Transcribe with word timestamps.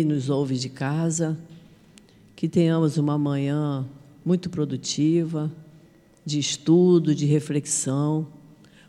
e 0.00 0.04
nos 0.04 0.30
ouve 0.30 0.56
de 0.56 0.68
casa, 0.68 1.38
que 2.34 2.48
tenhamos 2.48 2.96
uma 2.96 3.18
manhã 3.18 3.86
muito 4.24 4.48
produtiva, 4.48 5.52
de 6.24 6.38
estudo, 6.38 7.14
de 7.14 7.26
reflexão. 7.26 8.26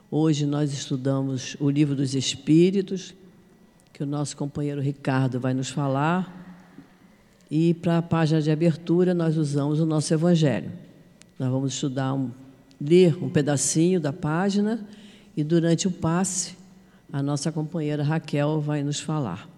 Hoje 0.10 0.46
nós 0.46 0.72
estudamos 0.72 1.58
o 1.60 1.70
Livro 1.70 1.96
dos 1.96 2.16
Espíritos, 2.16 3.14
que 3.92 4.02
o 4.02 4.06
nosso 4.06 4.38
companheiro 4.38 4.82
Ricardo 4.82 5.40
vai 5.40 5.54
nos 5.54 5.70
falar. 5.70 6.42
E 7.52 7.74
para 7.74 7.98
a 7.98 8.02
página 8.02 8.42
de 8.42 8.50
abertura 8.50 9.14
nós 9.14 9.38
usamos 9.38 9.80
o 9.80 9.86
nosso 9.86 10.14
Evangelho. 10.14 10.72
Nós 11.38 11.50
vamos 11.50 11.74
estudar, 11.74 12.14
um, 12.14 12.32
ler 12.80 13.22
um 13.22 13.30
pedacinho 13.30 14.00
da 14.00 14.14
página 14.14 14.88
e 15.36 15.44
durante 15.44 15.88
o 15.88 15.92
passe 15.92 16.56
a 17.12 17.22
nossa 17.22 17.52
companheira 17.52 18.04
Raquel 18.04 18.62
vai 18.62 18.82
nos 18.84 19.00
falar. 19.00 19.53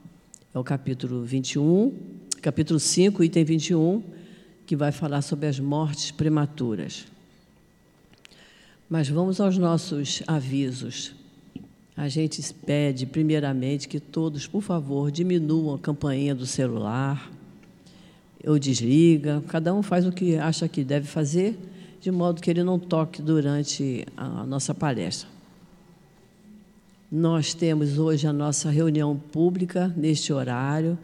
É 0.55 0.57
o 0.57 0.63
capítulo 0.63 1.21
21, 1.21 1.93
capítulo 2.41 2.79
5, 2.79 3.21
item 3.25 3.43
21, 3.43 4.01
que 4.65 4.73
vai 4.73 4.89
falar 4.89 5.21
sobre 5.21 5.47
as 5.47 5.59
mortes 5.59 6.11
prematuras. 6.11 7.07
Mas 8.89 9.09
vamos 9.09 9.41
aos 9.41 9.57
nossos 9.57 10.23
avisos. 10.25 11.13
A 11.93 12.07
gente 12.07 12.41
pede, 12.65 13.05
primeiramente, 13.05 13.89
que 13.89 13.99
todos, 13.99 14.47
por 14.47 14.61
favor, 14.61 15.11
diminuam 15.11 15.75
a 15.75 15.79
campainha 15.79 16.33
do 16.33 16.45
celular, 16.45 17.29
ou 18.47 18.57
desliga, 18.57 19.43
cada 19.49 19.73
um 19.73 19.83
faz 19.83 20.07
o 20.07 20.11
que 20.13 20.37
acha 20.37 20.69
que 20.69 20.85
deve 20.85 21.05
fazer, 21.05 21.59
de 21.99 22.09
modo 22.11 22.41
que 22.41 22.49
ele 22.49 22.63
não 22.63 22.79
toque 22.79 23.21
durante 23.21 24.05
a 24.15 24.45
nossa 24.45 24.73
palestra. 24.73 25.34
Nós 27.11 27.53
temos 27.53 27.99
hoje 27.99 28.25
a 28.25 28.33
nossa 28.33 28.69
reunião 28.71 29.15
pública 29.15 29.93
neste 29.95 30.33
horário, 30.33 30.97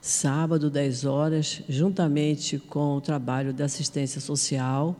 sábado, 0.00 0.70
10 0.70 1.04
horas, 1.04 1.62
juntamente 1.68 2.60
com 2.60 2.96
o 2.96 3.00
trabalho 3.00 3.52
da 3.52 3.64
assistência 3.64 4.20
social, 4.20 4.94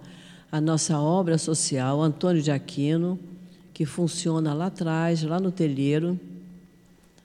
a 0.51 0.61
nossa 0.61 0.99
obra 0.99 1.39
social 1.39 2.03
Antônio 2.03 2.43
de 2.43 2.51
Aquino, 2.51 3.19
que 3.73 3.87
funciona 3.87 4.53
lá 4.53 4.67
atrás, 4.67 5.23
lá 5.23 5.39
no 5.39 5.53
telheiro. 5.53 6.19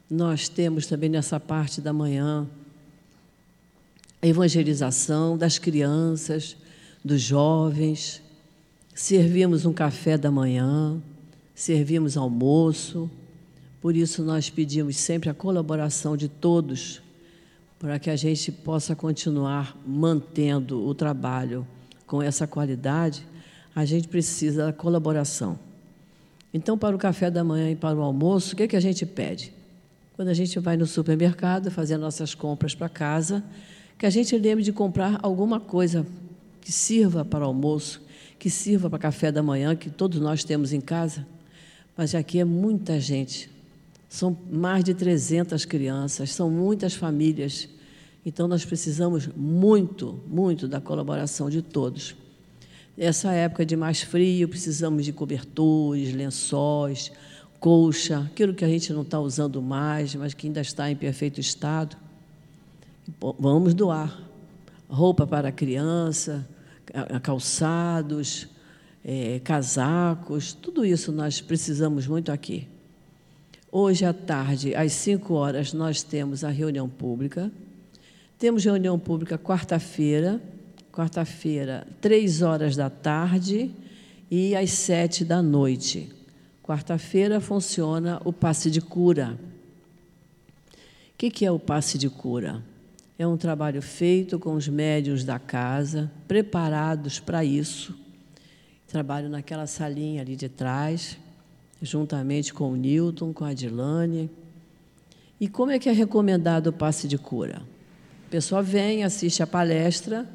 Nós 0.07 0.47
temos 0.47 0.85
também 0.85 1.09
nessa 1.09 1.39
parte 1.39 1.81
da 1.81 1.91
manhã 1.91 2.47
a 4.21 4.27
evangelização 4.27 5.35
das 5.35 5.57
crianças, 5.57 6.55
dos 7.03 7.19
jovens. 7.19 8.21
Servimos 8.93 9.65
um 9.65 9.73
café 9.73 10.19
da 10.19 10.29
manhã, 10.29 11.01
servimos 11.61 12.17
almoço. 12.17 13.09
Por 13.79 13.95
isso, 13.95 14.23
nós 14.23 14.49
pedimos 14.49 14.97
sempre 14.97 15.29
a 15.29 15.33
colaboração 15.33 16.17
de 16.17 16.27
todos 16.27 17.01
para 17.77 17.99
que 17.99 18.09
a 18.09 18.15
gente 18.15 18.51
possa 18.51 18.95
continuar 18.95 19.77
mantendo 19.85 20.83
o 20.83 20.95
trabalho 20.95 21.65
com 22.07 22.21
essa 22.21 22.47
qualidade. 22.47 23.25
A 23.75 23.85
gente 23.85 24.07
precisa 24.07 24.65
da 24.65 24.73
colaboração. 24.73 25.57
Então, 26.51 26.77
para 26.77 26.95
o 26.95 26.99
café 26.99 27.29
da 27.29 27.43
manhã 27.43 27.69
e 27.69 27.75
para 27.75 27.95
o 27.95 28.01
almoço, 28.01 28.53
o 28.53 28.57
que, 28.57 28.63
é 28.63 28.67
que 28.67 28.75
a 28.75 28.81
gente 28.81 29.05
pede? 29.05 29.53
Quando 30.13 30.29
a 30.29 30.33
gente 30.33 30.57
vai 30.59 30.75
no 30.75 30.87
supermercado 30.87 31.69
fazer 31.69 31.95
nossas 31.95 32.33
compras 32.33 32.73
para 32.73 32.89
casa, 32.89 33.43
que 33.99 34.05
a 34.07 34.09
gente 34.09 34.35
lembre 34.35 34.63
de 34.63 34.73
comprar 34.73 35.19
alguma 35.21 35.59
coisa 35.59 36.07
que 36.59 36.71
sirva 36.71 37.23
para 37.23 37.45
almoço, 37.45 38.01
que 38.39 38.49
sirva 38.49 38.89
para 38.89 38.97
café 38.97 39.31
da 39.31 39.43
manhã, 39.43 39.75
que 39.75 39.91
todos 39.91 40.19
nós 40.19 40.43
temos 40.43 40.73
em 40.73 40.81
casa. 40.81 41.25
Mas 42.01 42.15
aqui 42.15 42.39
é 42.39 42.43
muita 42.43 42.99
gente. 42.99 43.47
São 44.09 44.35
mais 44.51 44.83
de 44.83 44.91
300 44.91 45.65
crianças, 45.65 46.33
são 46.33 46.49
muitas 46.49 46.95
famílias. 46.95 47.69
Então 48.25 48.47
nós 48.47 48.65
precisamos 48.65 49.29
muito, 49.37 50.19
muito 50.25 50.67
da 50.67 50.81
colaboração 50.81 51.47
de 51.47 51.61
todos. 51.61 52.15
Essa 52.97 53.31
época 53.33 53.63
de 53.63 53.75
mais 53.75 54.01
frio, 54.01 54.49
precisamos 54.49 55.05
de 55.05 55.13
cobertores, 55.13 56.11
lençóis, 56.11 57.11
colcha, 57.59 58.21
aquilo 58.21 58.55
que 58.55 58.65
a 58.65 58.67
gente 58.67 58.91
não 58.91 59.03
está 59.03 59.19
usando 59.19 59.61
mais, 59.61 60.15
mas 60.15 60.33
que 60.33 60.47
ainda 60.47 60.61
está 60.61 60.89
em 60.89 60.95
perfeito 60.95 61.39
estado. 61.39 61.95
Vamos 63.37 63.75
doar 63.75 64.27
roupa 64.89 65.27
para 65.27 65.49
a 65.49 65.51
criança, 65.51 66.49
calçados, 67.21 68.47
é, 69.03 69.39
casacos, 69.43 70.53
tudo 70.53 70.85
isso 70.85 71.11
nós 71.11 71.41
precisamos 71.41 72.07
muito 72.07 72.31
aqui. 72.31 72.67
Hoje 73.71 74.05
à 74.05 74.13
tarde, 74.13 74.75
às 74.75 74.93
5 74.93 75.33
horas, 75.33 75.73
nós 75.73 76.03
temos 76.03 76.43
a 76.43 76.49
reunião 76.49 76.87
pública. 76.87 77.51
Temos 78.37 78.65
reunião 78.65 78.99
pública 78.99 79.37
quarta-feira, 79.37 80.41
quarta-feira, 80.91 81.87
3 82.01 82.41
horas 82.41 82.75
da 82.75 82.89
tarde 82.89 83.71
e 84.29 84.55
às 84.55 84.71
7 84.71 85.23
da 85.23 85.41
noite. 85.41 86.11
Quarta-feira 86.61 87.39
funciona 87.39 88.21
o 88.25 88.33
passe 88.33 88.69
de 88.69 88.81
cura. 88.81 89.39
O 91.13 91.17
que 91.17 91.45
é 91.45 91.51
o 91.51 91.59
passe 91.59 91.97
de 91.97 92.09
cura? 92.09 92.63
É 93.17 93.27
um 93.27 93.37
trabalho 93.37 93.81
feito 93.81 94.39
com 94.39 94.53
os 94.53 94.67
médios 94.67 95.23
da 95.23 95.37
casa, 95.37 96.11
preparados 96.27 97.19
para 97.19 97.45
isso 97.45 97.95
Trabalho 98.91 99.29
naquela 99.29 99.67
salinha 99.67 100.21
ali 100.21 100.35
de 100.35 100.49
trás, 100.49 101.17
juntamente 101.81 102.53
com 102.53 102.73
o 102.73 102.75
Newton, 102.75 103.31
com 103.31 103.45
a 103.45 103.51
Adilane. 103.51 104.29
E 105.39 105.47
como 105.47 105.71
é 105.71 105.79
que 105.79 105.87
é 105.87 105.93
recomendado 105.93 106.67
o 106.67 106.73
passe 106.73 107.07
de 107.07 107.17
cura? 107.17 107.61
A 108.27 108.29
pessoa 108.29 108.61
vem, 108.61 109.05
assiste 109.05 109.41
a 109.41 109.47
palestra, 109.47 110.27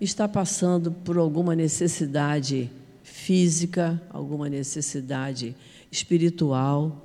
está 0.00 0.26
passando 0.26 0.90
por 0.90 1.18
alguma 1.18 1.54
necessidade 1.54 2.70
física, 3.02 4.00
alguma 4.08 4.48
necessidade 4.48 5.54
espiritual, 5.90 6.96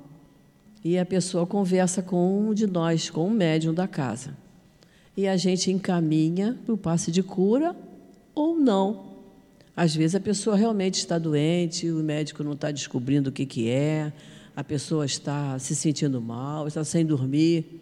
e 0.82 0.98
a 0.98 1.04
pessoa 1.04 1.46
conversa 1.46 2.00
com 2.00 2.48
um 2.48 2.54
de 2.54 2.66
nós, 2.66 3.10
com 3.10 3.26
um 3.26 3.30
médium 3.30 3.74
da 3.74 3.86
casa. 3.86 4.34
E 5.14 5.28
a 5.28 5.36
gente 5.36 5.70
encaminha 5.70 6.58
para 6.64 6.72
o 6.72 6.78
passe 6.78 7.12
de 7.12 7.22
cura 7.22 7.76
ou 8.34 8.56
não. 8.56 9.07
Às 9.78 9.94
vezes 9.94 10.16
a 10.16 10.20
pessoa 10.20 10.56
realmente 10.56 10.94
está 10.94 11.20
doente, 11.20 11.88
o 11.88 12.02
médico 12.02 12.42
não 12.42 12.54
está 12.54 12.72
descobrindo 12.72 13.30
o 13.30 13.32
que, 13.32 13.46
que 13.46 13.70
é, 13.70 14.12
a 14.56 14.64
pessoa 14.64 15.06
está 15.06 15.56
se 15.60 15.76
sentindo 15.76 16.20
mal, 16.20 16.66
está 16.66 16.82
sem 16.82 17.06
dormir. 17.06 17.80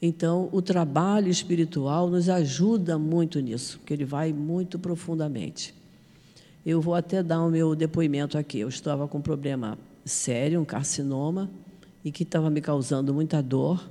Então, 0.00 0.48
o 0.52 0.62
trabalho 0.62 1.28
espiritual 1.28 2.08
nos 2.08 2.30
ajuda 2.30 2.98
muito 2.98 3.40
nisso, 3.40 3.78
porque 3.78 3.92
ele 3.92 4.06
vai 4.06 4.32
muito 4.32 4.78
profundamente. 4.78 5.74
Eu 6.64 6.80
vou 6.80 6.94
até 6.94 7.22
dar 7.22 7.42
o 7.42 7.50
meu 7.50 7.74
depoimento 7.74 8.38
aqui. 8.38 8.60
Eu 8.60 8.70
estava 8.70 9.06
com 9.06 9.18
um 9.18 9.20
problema 9.20 9.78
sério, 10.06 10.62
um 10.62 10.64
carcinoma, 10.64 11.50
e 12.02 12.10
que 12.10 12.22
estava 12.22 12.48
me 12.48 12.62
causando 12.62 13.12
muita 13.12 13.42
dor. 13.42 13.86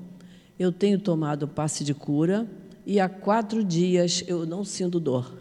Eu 0.57 0.71
tenho 0.71 0.97
tomado 0.97 1.47
passe 1.47 1.83
de 1.83 1.93
cura 1.93 2.47
e 2.83 2.99
há 2.99 3.07
quatro 3.07 3.63
dias 3.63 4.23
eu 4.25 4.43
não 4.43 4.63
sinto 4.63 4.99
dor. 4.99 5.40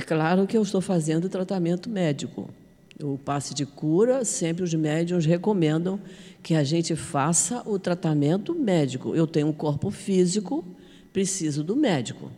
É 0.00 0.02
claro 0.02 0.46
que 0.46 0.56
eu 0.56 0.62
estou 0.62 0.80
fazendo 0.80 1.28
tratamento 1.28 1.90
médico. 1.90 2.48
O 3.02 3.18
passe 3.18 3.52
de 3.52 3.66
cura, 3.66 4.24
sempre 4.24 4.64
os 4.64 4.72
médiums 4.72 5.26
recomendam 5.26 6.00
que 6.42 6.54
a 6.54 6.64
gente 6.64 6.96
faça 6.96 7.62
o 7.68 7.78
tratamento 7.78 8.54
médico. 8.54 9.14
Eu 9.14 9.26
tenho 9.26 9.48
um 9.48 9.52
corpo 9.52 9.90
físico, 9.90 10.64
preciso 11.12 11.62
do 11.62 11.76
médico. 11.76 12.32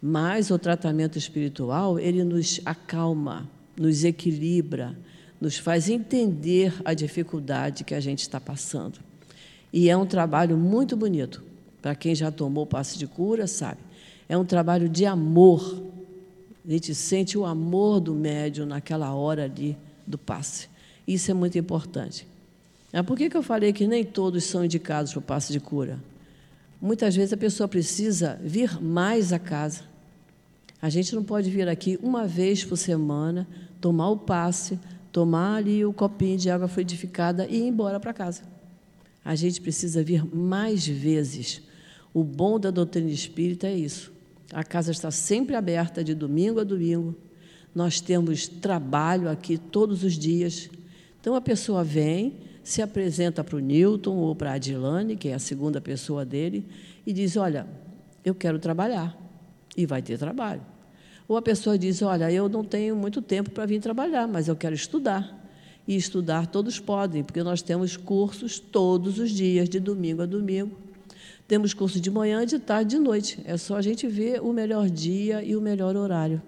Mas 0.00 0.52
o 0.52 0.58
tratamento 0.60 1.18
espiritual, 1.18 1.98
ele 1.98 2.22
nos 2.22 2.60
acalma, 2.64 3.50
nos 3.76 4.04
equilibra, 4.04 4.96
nos 5.40 5.58
faz 5.58 5.88
entender 5.88 6.72
a 6.84 6.94
dificuldade 6.94 7.82
que 7.82 7.96
a 7.96 8.00
gente 8.00 8.20
está 8.20 8.40
passando. 8.40 9.00
E 9.72 9.90
é 9.90 9.96
um 9.96 10.06
trabalho 10.06 10.56
muito 10.56 10.96
bonito. 10.96 11.42
Para 11.80 11.96
quem 11.96 12.14
já 12.14 12.30
tomou 12.30 12.64
passe 12.64 12.96
de 12.96 13.08
cura, 13.08 13.48
sabe. 13.48 13.80
É 14.28 14.38
um 14.38 14.44
trabalho 14.44 14.88
de 14.88 15.04
amor 15.04 15.81
a 16.66 16.70
gente 16.70 16.94
sente 16.94 17.36
o 17.36 17.44
amor 17.44 18.00
do 18.00 18.14
médium 18.14 18.66
naquela 18.66 19.12
hora 19.14 19.44
ali 19.44 19.76
do 20.06 20.16
passe. 20.16 20.68
Isso 21.06 21.30
é 21.30 21.34
muito 21.34 21.58
importante. 21.58 22.26
É 22.92 23.02
por 23.02 23.16
que, 23.16 23.28
que 23.28 23.36
eu 23.36 23.42
falei 23.42 23.72
que 23.72 23.86
nem 23.86 24.04
todos 24.04 24.44
são 24.44 24.64
indicados 24.64 25.12
para 25.12 25.18
o 25.18 25.22
passe 25.22 25.52
de 25.52 25.58
cura? 25.58 25.98
Muitas 26.80 27.16
vezes 27.16 27.32
a 27.32 27.36
pessoa 27.36 27.66
precisa 27.66 28.38
vir 28.42 28.80
mais 28.80 29.32
a 29.32 29.38
casa. 29.38 29.82
A 30.80 30.88
gente 30.88 31.14
não 31.14 31.24
pode 31.24 31.50
vir 31.50 31.68
aqui 31.68 31.98
uma 32.02 32.26
vez 32.26 32.64
por 32.64 32.76
semana, 32.76 33.46
tomar 33.80 34.10
o 34.10 34.16
passe, 34.16 34.78
tomar 35.10 35.56
ali 35.56 35.84
o 35.84 35.92
copinho 35.92 36.36
de 36.36 36.50
água 36.50 36.68
fluidificada 36.68 37.46
e 37.46 37.56
ir 37.56 37.68
embora 37.68 37.98
para 37.98 38.12
casa. 38.12 38.42
A 39.24 39.34
gente 39.34 39.60
precisa 39.60 40.02
vir 40.02 40.24
mais 40.34 40.86
vezes. 40.86 41.62
O 42.12 42.24
bom 42.24 42.58
da 42.58 42.70
doutrina 42.70 43.10
espírita 43.10 43.68
é 43.68 43.74
isso. 43.76 44.12
A 44.52 44.62
casa 44.62 44.90
está 44.90 45.10
sempre 45.10 45.56
aberta 45.56 46.04
de 46.04 46.14
domingo 46.14 46.60
a 46.60 46.64
domingo. 46.64 47.16
Nós 47.74 48.00
temos 48.00 48.46
trabalho 48.46 49.30
aqui 49.30 49.56
todos 49.56 50.04
os 50.04 50.12
dias. 50.12 50.68
Então 51.20 51.34
a 51.34 51.40
pessoa 51.40 51.82
vem, 51.82 52.34
se 52.62 52.82
apresenta 52.82 53.42
para 53.42 53.56
o 53.56 53.60
Newton 53.60 54.14
ou 54.16 54.36
para 54.36 54.50
a 54.50 54.54
Adilane, 54.54 55.16
que 55.16 55.28
é 55.28 55.34
a 55.34 55.38
segunda 55.38 55.80
pessoa 55.80 56.24
dele, 56.24 56.66
e 57.06 57.12
diz: 57.14 57.36
Olha, 57.36 57.66
eu 58.22 58.34
quero 58.34 58.58
trabalhar. 58.58 59.18
E 59.74 59.86
vai 59.86 60.02
ter 60.02 60.18
trabalho. 60.18 60.60
Ou 61.26 61.38
a 61.38 61.42
pessoa 61.42 61.78
diz: 61.78 62.02
Olha, 62.02 62.30
eu 62.30 62.46
não 62.46 62.62
tenho 62.62 62.94
muito 62.94 63.22
tempo 63.22 63.50
para 63.50 63.64
vir 63.64 63.80
trabalhar, 63.80 64.28
mas 64.28 64.48
eu 64.48 64.56
quero 64.56 64.74
estudar. 64.74 65.40
E 65.88 65.96
estudar 65.96 66.46
todos 66.46 66.78
podem, 66.78 67.24
porque 67.24 67.42
nós 67.42 67.62
temos 67.62 67.96
cursos 67.96 68.58
todos 68.58 69.18
os 69.18 69.30
dias, 69.30 69.68
de 69.68 69.80
domingo 69.80 70.22
a 70.22 70.26
domingo. 70.26 70.81
Temos 71.52 71.74
curso 71.74 72.00
de 72.00 72.10
manhã, 72.10 72.46
de 72.46 72.58
tarde, 72.58 72.96
de 72.96 72.98
noite. 72.98 73.38
É 73.44 73.58
só 73.58 73.76
a 73.76 73.82
gente 73.82 74.08
ver 74.08 74.40
o 74.40 74.54
melhor 74.54 74.88
dia 74.88 75.44
e 75.44 75.54
o 75.54 75.60
melhor 75.60 75.96
horário. 75.96 76.40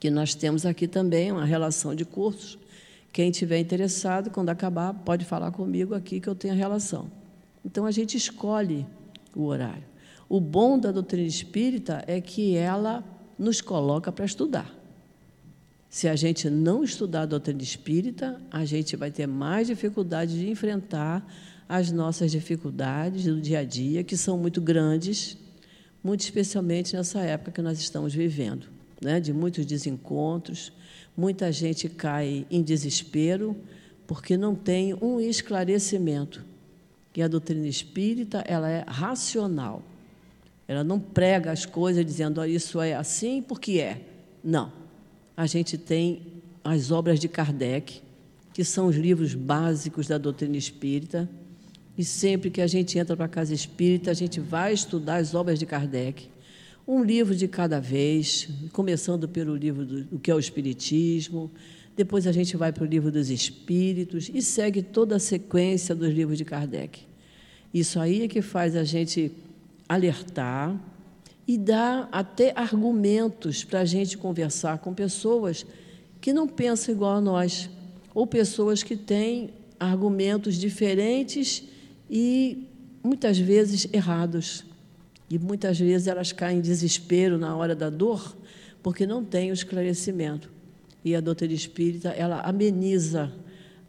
Que 0.00 0.08
nós 0.08 0.34
temos 0.34 0.64
aqui 0.64 0.88
também 0.88 1.30
uma 1.30 1.44
relação 1.44 1.94
de 1.94 2.02
cursos. 2.02 2.56
Quem 3.12 3.30
tiver 3.30 3.58
interessado, 3.58 4.30
quando 4.30 4.48
acabar, 4.48 4.94
pode 4.94 5.26
falar 5.26 5.50
comigo 5.50 5.94
aqui 5.94 6.18
que 6.18 6.26
eu 6.26 6.34
tenho 6.34 6.54
a 6.54 6.56
relação. 6.56 7.12
Então 7.62 7.84
a 7.84 7.90
gente 7.90 8.16
escolhe 8.16 8.86
o 9.36 9.44
horário. 9.44 9.84
O 10.30 10.40
bom 10.40 10.78
da 10.78 10.90
doutrina 10.90 11.28
espírita 11.28 12.02
é 12.06 12.22
que 12.22 12.56
ela 12.56 13.04
nos 13.38 13.60
coloca 13.60 14.10
para 14.10 14.24
estudar. 14.24 14.74
Se 15.90 16.08
a 16.08 16.16
gente 16.16 16.48
não 16.48 16.82
estudar 16.82 17.20
a 17.20 17.26
doutrina 17.26 17.60
espírita, 17.60 18.40
a 18.50 18.64
gente 18.64 18.96
vai 18.96 19.10
ter 19.10 19.26
mais 19.26 19.66
dificuldade 19.66 20.40
de 20.40 20.48
enfrentar 20.48 21.22
as 21.68 21.90
nossas 21.90 22.30
dificuldades 22.30 23.24
do 23.24 23.40
dia 23.40 23.60
a 23.60 23.64
dia, 23.64 24.04
que 24.04 24.16
são 24.16 24.38
muito 24.38 24.60
grandes, 24.60 25.36
muito 26.02 26.20
especialmente 26.20 26.94
nessa 26.94 27.20
época 27.20 27.52
que 27.52 27.62
nós 27.62 27.78
estamos 27.78 28.14
vivendo, 28.14 28.66
né? 29.00 29.18
de 29.20 29.32
muitos 29.32 29.64
desencontros. 29.64 30.72
Muita 31.16 31.50
gente 31.50 31.88
cai 31.88 32.46
em 32.50 32.62
desespero 32.62 33.56
porque 34.06 34.36
não 34.36 34.54
tem 34.54 34.94
um 34.94 35.20
esclarecimento. 35.20 36.44
E 37.16 37.22
a 37.22 37.28
doutrina 37.28 37.66
espírita 37.68 38.44
ela 38.46 38.68
é 38.68 38.84
racional. 38.86 39.82
Ela 40.66 40.82
não 40.82 40.98
prega 40.98 41.52
as 41.52 41.64
coisas 41.64 42.04
dizendo, 42.04 42.40
oh, 42.40 42.44
isso 42.44 42.80
é 42.80 42.94
assim 42.94 43.40
porque 43.40 43.78
é. 43.78 44.00
Não. 44.42 44.72
A 45.36 45.46
gente 45.46 45.78
tem 45.78 46.22
as 46.62 46.90
obras 46.90 47.20
de 47.20 47.28
Kardec, 47.28 48.02
que 48.52 48.64
são 48.64 48.86
os 48.86 48.96
livros 48.96 49.34
básicos 49.34 50.06
da 50.06 50.18
doutrina 50.18 50.56
espírita. 50.56 51.28
E 51.96 52.04
sempre 52.04 52.50
que 52.50 52.60
a 52.60 52.66
gente 52.66 52.98
entra 52.98 53.16
para 53.16 53.26
a 53.26 53.28
casa 53.28 53.54
espírita, 53.54 54.10
a 54.10 54.14
gente 54.14 54.40
vai 54.40 54.72
estudar 54.72 55.16
as 55.16 55.34
obras 55.34 55.58
de 55.58 55.66
Kardec. 55.66 56.28
Um 56.86 57.02
livro 57.02 57.34
de 57.34 57.46
cada 57.48 57.80
vez, 57.80 58.48
começando 58.72 59.28
pelo 59.28 59.54
livro 59.54 59.86
do, 59.86 60.04
do 60.04 60.18
que 60.18 60.30
é 60.30 60.34
o 60.34 60.38
Espiritismo, 60.38 61.50
depois 61.96 62.26
a 62.26 62.32
gente 62.32 62.56
vai 62.56 62.72
para 62.72 62.82
o 62.82 62.86
livro 62.86 63.10
dos 63.10 63.30
Espíritos 63.30 64.30
e 64.32 64.42
segue 64.42 64.82
toda 64.82 65.16
a 65.16 65.18
sequência 65.20 65.94
dos 65.94 66.12
livros 66.12 66.36
de 66.36 66.44
Kardec. 66.44 67.02
Isso 67.72 67.98
aí 68.00 68.22
é 68.22 68.28
que 68.28 68.42
faz 68.42 68.74
a 68.74 68.84
gente 68.84 69.32
alertar 69.88 70.78
e 71.46 71.56
dar 71.56 72.08
até 72.10 72.52
argumentos 72.56 73.62
para 73.62 73.80
a 73.80 73.84
gente 73.84 74.18
conversar 74.18 74.78
com 74.78 74.92
pessoas 74.92 75.64
que 76.20 76.32
não 76.32 76.48
pensam 76.48 76.94
igual 76.94 77.16
a 77.16 77.20
nós, 77.20 77.70
ou 78.14 78.26
pessoas 78.26 78.82
que 78.82 78.96
têm 78.96 79.50
argumentos 79.78 80.56
diferentes 80.56 81.64
e 82.08 82.66
muitas 83.02 83.38
vezes 83.38 83.86
errados. 83.92 84.64
E 85.28 85.38
muitas 85.38 85.78
vezes 85.78 86.06
elas 86.06 86.32
caem 86.32 86.58
em 86.58 86.60
desespero 86.60 87.38
na 87.38 87.56
hora 87.56 87.74
da 87.74 87.90
dor, 87.90 88.36
porque 88.82 89.06
não 89.06 89.24
têm 89.24 89.50
o 89.50 89.54
esclarecimento. 89.54 90.50
E 91.04 91.14
a 91.14 91.20
doutrina 91.20 91.52
espírita, 91.54 92.10
ela 92.10 92.40
ameniza 92.40 93.32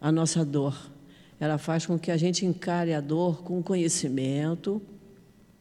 a 0.01 0.11
nossa 0.11 0.43
dor. 0.43 0.91
Ela 1.39 1.57
faz 1.57 1.85
com 1.85 1.99
que 1.99 2.11
a 2.11 2.17
gente 2.17 2.45
encare 2.45 2.93
a 2.93 3.01
dor 3.01 3.43
com 3.43 3.61
conhecimento, 3.61 4.81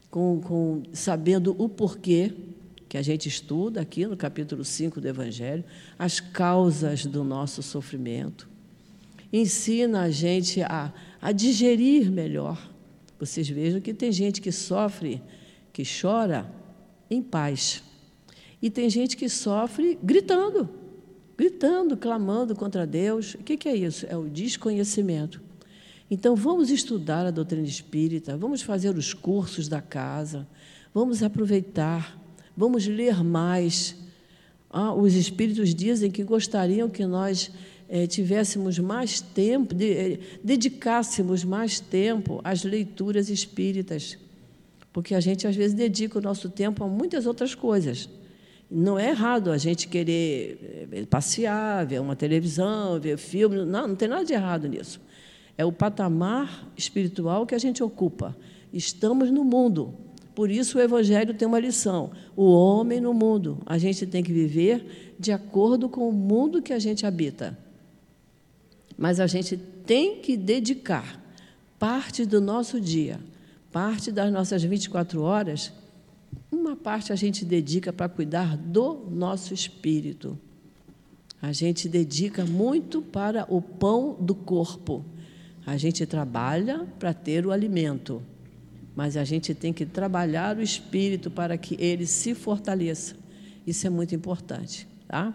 com, 0.09 0.39
com, 0.41 0.83
sabendo 0.93 1.55
o 1.57 1.67
porquê, 1.67 2.33
que 2.87 2.97
a 2.97 3.01
gente 3.01 3.27
estuda 3.27 3.81
aqui 3.81 4.05
no 4.05 4.15
capítulo 4.15 4.63
5 4.63 5.01
do 5.01 5.07
Evangelho, 5.07 5.63
as 5.99 6.19
causas 6.19 7.05
do 7.05 7.23
nosso 7.23 7.61
sofrimento. 7.61 8.47
Ensina 9.37 10.03
a 10.03 10.09
gente 10.09 10.61
a, 10.61 10.93
a 11.21 11.33
digerir 11.33 12.09
melhor. 12.09 12.71
Vocês 13.19 13.49
vejam 13.49 13.81
que 13.81 13.93
tem 13.93 14.09
gente 14.09 14.39
que 14.39 14.49
sofre, 14.49 15.21
que 15.73 15.83
chora 15.83 16.49
em 17.11 17.21
paz. 17.21 17.83
E 18.61 18.69
tem 18.69 18.89
gente 18.89 19.17
que 19.17 19.27
sofre 19.27 19.99
gritando, 20.01 20.69
gritando, 21.37 21.97
clamando 21.97 22.55
contra 22.55 22.87
Deus. 22.87 23.33
O 23.33 23.39
que 23.39 23.67
é 23.67 23.75
isso? 23.75 24.05
É 24.07 24.15
o 24.15 24.29
desconhecimento. 24.29 25.41
Então, 26.09 26.33
vamos 26.33 26.69
estudar 26.69 27.25
a 27.25 27.31
doutrina 27.31 27.67
espírita, 27.67 28.37
vamos 28.37 28.61
fazer 28.61 28.95
os 28.95 29.13
cursos 29.13 29.67
da 29.67 29.81
casa, 29.81 30.47
vamos 30.93 31.21
aproveitar, 31.21 32.17
vamos 32.55 32.87
ler 32.87 33.21
mais. 33.21 33.97
Ah, 34.69 34.93
os 34.93 35.13
espíritos 35.13 35.75
dizem 35.75 36.09
que 36.09 36.23
gostariam 36.23 36.89
que 36.89 37.05
nós 37.05 37.51
eh, 37.87 38.07
tivéssemos 38.07 38.79
mais 38.79 39.21
tempo, 39.21 39.73
de, 39.73 39.91
eh, 39.91 40.19
dedicássemos 40.43 41.43
mais 41.43 41.79
tempo 41.79 42.41
às 42.43 42.63
leituras 42.63 43.29
espíritas, 43.29 44.17
porque 44.91 45.13
a 45.13 45.19
gente 45.19 45.47
às 45.47 45.55
vezes 45.55 45.73
dedica 45.73 46.17
o 46.17 46.21
nosso 46.21 46.49
tempo 46.49 46.83
a 46.83 46.87
muitas 46.87 47.25
outras 47.25 47.53
coisas. 47.53 48.09
Não 48.69 48.97
é 48.97 49.09
errado 49.09 49.51
a 49.51 49.57
gente 49.57 49.87
querer 49.87 50.87
eh, 50.91 51.05
passear, 51.05 51.85
ver 51.85 52.01
uma 52.01 52.15
televisão, 52.15 52.99
ver 52.99 53.17
filme, 53.17 53.57
não, 53.57 53.89
não 53.89 53.95
tem 53.95 54.07
nada 54.07 54.25
de 54.25 54.33
errado 54.33 54.67
nisso. 54.67 54.99
É 55.57 55.63
o 55.63 55.71
patamar 55.71 56.67
espiritual 56.75 57.45
que 57.45 57.55
a 57.55 57.59
gente 57.59 57.83
ocupa. 57.83 58.35
Estamos 58.73 59.31
no 59.31 59.43
mundo. 59.43 59.93
Por 60.33 60.51
isso 60.51 60.77
o 60.77 60.81
Evangelho 60.81 61.33
tem 61.33 61.47
uma 61.47 61.59
lição: 61.59 62.11
o 62.35 62.51
homem 62.51 62.99
no 62.99 63.13
mundo. 63.13 63.59
A 63.65 63.77
gente 63.77 64.05
tem 64.05 64.21
que 64.21 64.33
viver 64.33 65.15
de 65.17 65.31
acordo 65.31 65.87
com 65.87 66.09
o 66.09 66.11
mundo 66.11 66.61
que 66.61 66.73
a 66.73 66.79
gente 66.79 67.05
habita. 67.05 67.57
Mas 68.97 69.19
a 69.19 69.27
gente 69.27 69.57
tem 69.57 70.21
que 70.21 70.37
dedicar 70.37 71.21
parte 71.77 72.25
do 72.25 72.39
nosso 72.39 72.79
dia, 72.79 73.19
parte 73.71 74.11
das 74.11 74.31
nossas 74.31 74.63
24 74.63 75.21
horas, 75.21 75.71
uma 76.51 76.75
parte 76.75 77.11
a 77.11 77.15
gente 77.15 77.43
dedica 77.43 77.91
para 77.91 78.09
cuidar 78.09 78.57
do 78.57 79.05
nosso 79.11 79.53
espírito. 79.53 80.37
A 81.41 81.51
gente 81.51 81.87
dedica 81.87 82.45
muito 82.45 83.01
para 83.01 83.45
o 83.53 83.61
pão 83.61 84.17
do 84.19 84.33
corpo. 84.33 85.05
A 85.65 85.77
gente 85.77 86.05
trabalha 86.05 86.87
para 86.97 87.13
ter 87.13 87.45
o 87.45 87.51
alimento, 87.51 88.21
mas 88.95 89.17
a 89.17 89.23
gente 89.23 89.53
tem 89.53 89.73
que 89.73 89.85
trabalhar 89.85 90.57
o 90.57 90.61
espírito 90.61 91.29
para 91.29 91.57
que 91.57 91.75
ele 91.79 92.05
se 92.05 92.33
fortaleça. 92.33 93.15
Isso 93.67 93.85
é 93.85 93.89
muito 93.89 94.15
importante, 94.15 94.87
tá? 95.07 95.33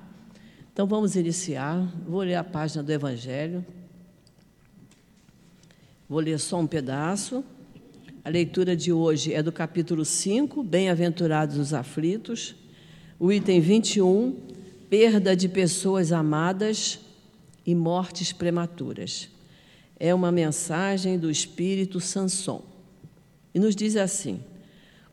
Então 0.72 0.86
vamos 0.86 1.16
iniciar. 1.16 1.78
Vou 2.06 2.20
ler 2.20 2.34
a 2.34 2.44
página 2.44 2.82
do 2.82 2.90
Evangelho. 2.90 3.64
Vou 6.08 6.20
ler 6.20 6.38
só 6.38 6.58
um 6.58 6.66
pedaço. 6.66 7.44
A 8.24 8.28
leitura 8.28 8.76
de 8.76 8.92
hoje 8.92 9.32
é 9.32 9.42
do 9.42 9.52
capítulo 9.52 10.04
5, 10.04 10.62
Bem-aventurados 10.62 11.56
os 11.56 11.72
aflitos. 11.72 12.54
O 13.18 13.32
item 13.32 13.60
21, 13.60 14.36
perda 14.88 15.36
de 15.36 15.48
pessoas 15.48 16.12
amadas 16.12 17.00
e 17.66 17.74
mortes 17.74 18.32
prematuras 18.32 19.28
é 20.00 20.14
uma 20.14 20.32
mensagem 20.32 21.18
do 21.18 21.30
Espírito 21.30 22.00
Sanson. 22.00 22.64
E 23.54 23.60
nos 23.60 23.76
diz 23.76 23.94
assim: 23.96 24.42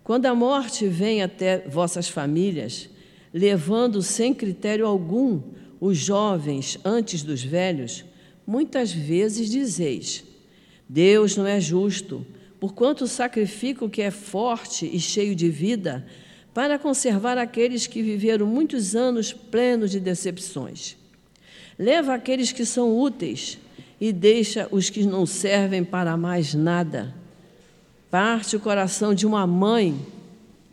Quando 0.01 0.25
a 0.27 0.33
morte 0.33 0.87
vem 0.87 1.21
até 1.21 1.67
vossas 1.67 2.07
famílias, 2.07 2.89
levando 3.37 4.01
sem 4.01 4.33
critério 4.33 4.87
algum 4.87 5.41
os 5.79 5.95
jovens 5.95 6.79
antes 6.83 7.21
dos 7.21 7.43
velhos, 7.43 8.03
muitas 8.45 8.91
vezes 8.91 9.49
dizeis: 9.49 10.23
Deus 10.89 11.37
não 11.37 11.45
é 11.45 11.61
justo, 11.61 12.25
porquanto 12.59 13.05
sacrifica 13.05 13.85
o 13.85 13.89
que 13.89 14.01
é 14.01 14.09
forte 14.09 14.89
e 14.91 14.99
cheio 14.99 15.35
de 15.35 15.49
vida, 15.49 16.05
para 16.51 16.79
conservar 16.79 17.37
aqueles 17.37 17.85
que 17.85 18.01
viveram 18.01 18.47
muitos 18.47 18.95
anos 18.95 19.31
plenos 19.31 19.91
de 19.91 19.99
decepções. 19.99 20.97
Leva 21.77 22.15
aqueles 22.15 22.51
que 22.51 22.65
são 22.65 22.97
úteis 22.97 23.59
e 24.01 24.11
deixa 24.11 24.67
os 24.71 24.89
que 24.89 25.03
não 25.03 25.27
servem 25.27 25.83
para 25.83 26.17
mais 26.17 26.55
nada. 26.55 27.13
Parte 28.09 28.55
o 28.55 28.59
coração 28.59 29.13
de 29.13 29.27
uma 29.27 29.45
mãe, 29.45 29.95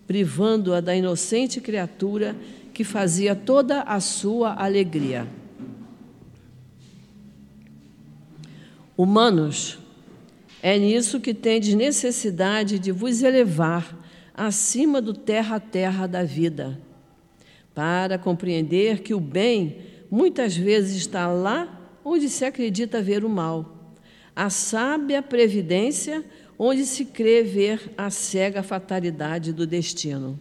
privando-a 0.06 0.80
da 0.80 0.94
inocente 0.94 1.60
criatura 1.60 2.36
que 2.72 2.84
fazia 2.84 3.34
toda 3.34 3.82
a 3.82 4.00
sua 4.00 4.54
alegria. 4.54 5.26
Humanos, 8.96 9.78
é 10.62 10.78
nisso 10.78 11.20
que 11.20 11.34
tendes 11.34 11.74
necessidade 11.74 12.78
de 12.78 12.90
vos 12.90 13.22
elevar 13.22 13.96
acima 14.32 15.00
do 15.00 15.12
terra 15.12 15.56
a 15.56 15.60
terra 15.60 16.06
da 16.06 16.24
vida, 16.24 16.80
para 17.74 18.18
compreender 18.18 19.00
que 19.00 19.14
o 19.14 19.20
bem 19.20 19.78
muitas 20.10 20.56
vezes 20.56 20.96
está 20.96 21.28
lá 21.28 21.80
onde 22.04 22.28
se 22.28 22.44
acredita 22.44 23.02
ver 23.02 23.24
o 23.24 23.28
mal, 23.28 23.92
a 24.34 24.50
sábia 24.50 25.22
previdência, 25.22 26.24
onde 26.58 26.86
se 26.86 27.04
crê 27.04 27.42
ver 27.42 27.92
a 27.96 28.10
cega 28.10 28.62
fatalidade 28.62 29.52
do 29.52 29.66
destino. 29.66 30.38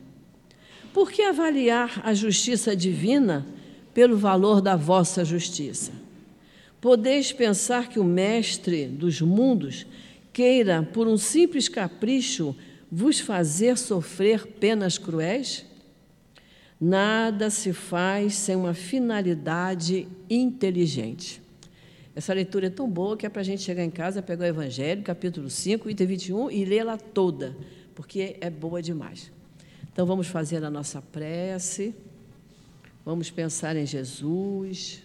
Por 0.93 1.11
que 1.11 1.23
avaliar 1.23 2.01
a 2.03 2.13
justiça 2.13 2.75
divina 2.75 3.45
pelo 3.93 4.15
valor 4.15 4.61
da 4.61 4.75
vossa 4.75 5.25
justiça? 5.25 5.91
Podeis 6.79 7.31
pensar 7.31 7.89
que 7.89 7.99
o 7.99 8.03
Mestre 8.03 8.85
dos 8.85 9.21
mundos 9.21 9.85
queira, 10.31 10.83
por 10.83 11.07
um 11.07 11.17
simples 11.17 11.69
capricho, 11.69 12.55
vos 12.91 13.19
fazer 13.19 13.77
sofrer 13.77 14.45
penas 14.45 14.97
cruéis? 14.97 15.65
Nada 16.79 17.49
se 17.49 17.73
faz 17.73 18.35
sem 18.35 18.55
uma 18.55 18.73
finalidade 18.73 20.07
inteligente. 20.29 21.42
Essa 22.15 22.33
leitura 22.33 22.67
é 22.67 22.69
tão 22.69 22.87
boa 22.89 23.17
que 23.17 23.25
é 23.25 23.29
para 23.29 23.41
a 23.41 23.43
gente 23.43 23.63
chegar 23.63 23.83
em 23.83 23.89
casa, 23.89 24.21
pegar 24.21 24.45
o 24.45 24.47
Evangelho, 24.47 25.01
capítulo 25.01 25.49
5, 25.49 25.89
item 25.89 26.07
21, 26.07 26.51
e 26.51 26.63
lê-la 26.63 26.95
toda, 26.95 27.57
porque 27.95 28.37
é 28.39 28.51
boa 28.51 28.81
demais. 28.83 29.31
Então 29.91 30.05
vamos 30.05 30.27
fazer 30.27 30.63
a 30.63 30.69
nossa 30.69 31.01
prece, 31.01 31.95
vamos 33.03 33.31
pensar 33.31 33.75
em 33.75 33.85
Jesus. 33.85 35.01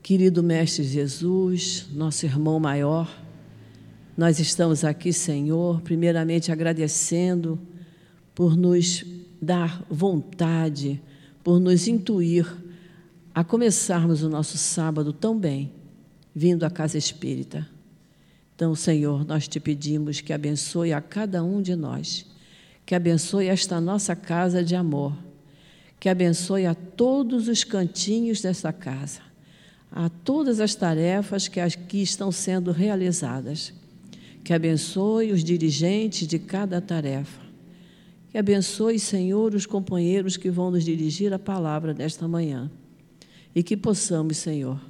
Querido 0.00 0.44
Mestre 0.44 0.84
Jesus, 0.84 1.88
nosso 1.92 2.24
irmão 2.24 2.60
maior, 2.60 3.12
nós 4.16 4.38
estamos 4.38 4.84
aqui, 4.84 5.12
Senhor, 5.12 5.80
primeiramente 5.80 6.52
agradecendo 6.52 7.58
por 8.32 8.56
nos 8.56 9.04
dar 9.42 9.84
vontade, 9.90 11.02
por 11.42 11.58
nos 11.58 11.88
intuir 11.88 12.46
a 13.34 13.44
começarmos 13.44 14.22
o 14.22 14.28
nosso 14.28 14.58
sábado 14.58 15.12
tão 15.12 15.38
bem, 15.38 15.72
vindo 16.34 16.64
à 16.64 16.70
casa 16.70 16.98
espírita. 16.98 17.66
Então, 18.54 18.74
Senhor, 18.74 19.24
nós 19.24 19.46
te 19.48 19.58
pedimos 19.60 20.20
que 20.20 20.32
abençoe 20.32 20.92
a 20.92 21.00
cada 21.00 21.42
um 21.42 21.62
de 21.62 21.74
nós, 21.74 22.26
que 22.84 22.94
abençoe 22.94 23.46
esta 23.46 23.80
nossa 23.80 24.16
casa 24.16 24.64
de 24.64 24.74
amor, 24.74 25.16
que 25.98 26.08
abençoe 26.08 26.66
a 26.66 26.74
todos 26.74 27.46
os 27.46 27.62
cantinhos 27.62 28.40
desta 28.40 28.72
casa, 28.72 29.20
a 29.92 30.08
todas 30.08 30.60
as 30.60 30.74
tarefas 30.74 31.46
que 31.46 31.60
aqui 31.60 32.02
estão 32.02 32.32
sendo 32.32 32.72
realizadas, 32.72 33.72
que 34.42 34.52
abençoe 34.52 35.32
os 35.32 35.44
dirigentes 35.44 36.26
de 36.26 36.38
cada 36.38 36.80
tarefa, 36.80 37.40
que 38.30 38.38
abençoe, 38.38 38.98
Senhor, 38.98 39.54
os 39.54 39.66
companheiros 39.66 40.36
que 40.36 40.50
vão 40.50 40.70
nos 40.70 40.84
dirigir 40.84 41.32
a 41.32 41.38
palavra 41.38 41.94
desta 41.94 42.28
manhã. 42.28 42.70
E 43.54 43.62
que 43.62 43.76
possamos, 43.76 44.36
Senhor, 44.36 44.80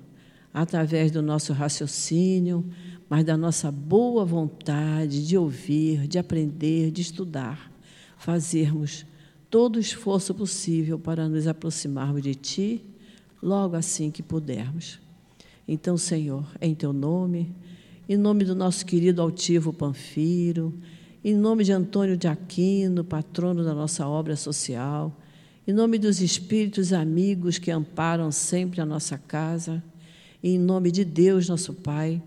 através 0.53 1.11
do 1.11 1.23
nosso 1.23 1.53
raciocínio, 1.53 2.65
mas 3.09 3.25
da 3.25 3.37
nossa 3.37 3.71
boa 3.71 4.25
vontade 4.25 5.27
de 5.27 5.37
ouvir, 5.37 6.07
de 6.07 6.19
aprender, 6.19 6.91
de 6.91 7.03
estudar, 7.03 7.73
fazermos 8.17 9.05
todo 9.49 9.77
o 9.77 9.81
esforço 9.81 10.33
possível 10.35 10.99
para 10.99 11.29
nos 11.29 11.47
aproximarmos 11.47 12.23
de 12.23 12.35
Ti, 12.35 12.85
logo 13.43 13.75
assim 13.75 14.11
que 14.11 14.23
pudermos. 14.23 15.01
Então, 15.67 15.97
Senhor, 15.97 16.47
em 16.61 16.75
Teu 16.75 16.93
nome, 16.93 17.53
em 18.09 18.17
nome 18.17 18.45
do 18.45 18.55
nosso 18.55 18.85
querido 18.87 19.23
altivo 19.23 19.73
Panfiro, 19.73 20.75
em 21.25 21.35
nome 21.35 21.65
de 21.65 21.73
Antônio 21.73 22.17
de 22.17 22.29
Aquino, 22.29 23.05
patrono 23.05 23.65
da 23.65 23.75
nossa 23.75 24.07
obra 24.07 24.37
social, 24.37 25.15
em 25.71 25.73
nome 25.73 25.99
dos 25.99 26.21
espíritos 26.21 26.93
amigos 26.93 27.57
que 27.57 27.71
amparam 27.71 28.33
sempre 28.33 28.81
a 28.81 28.85
nossa 28.85 29.17
casa, 29.17 29.81
e 30.43 30.57
em 30.57 30.59
nome 30.59 30.91
de 30.91 31.05
Deus, 31.05 31.49
nosso 31.49 31.73
Pai, 31.73 32.21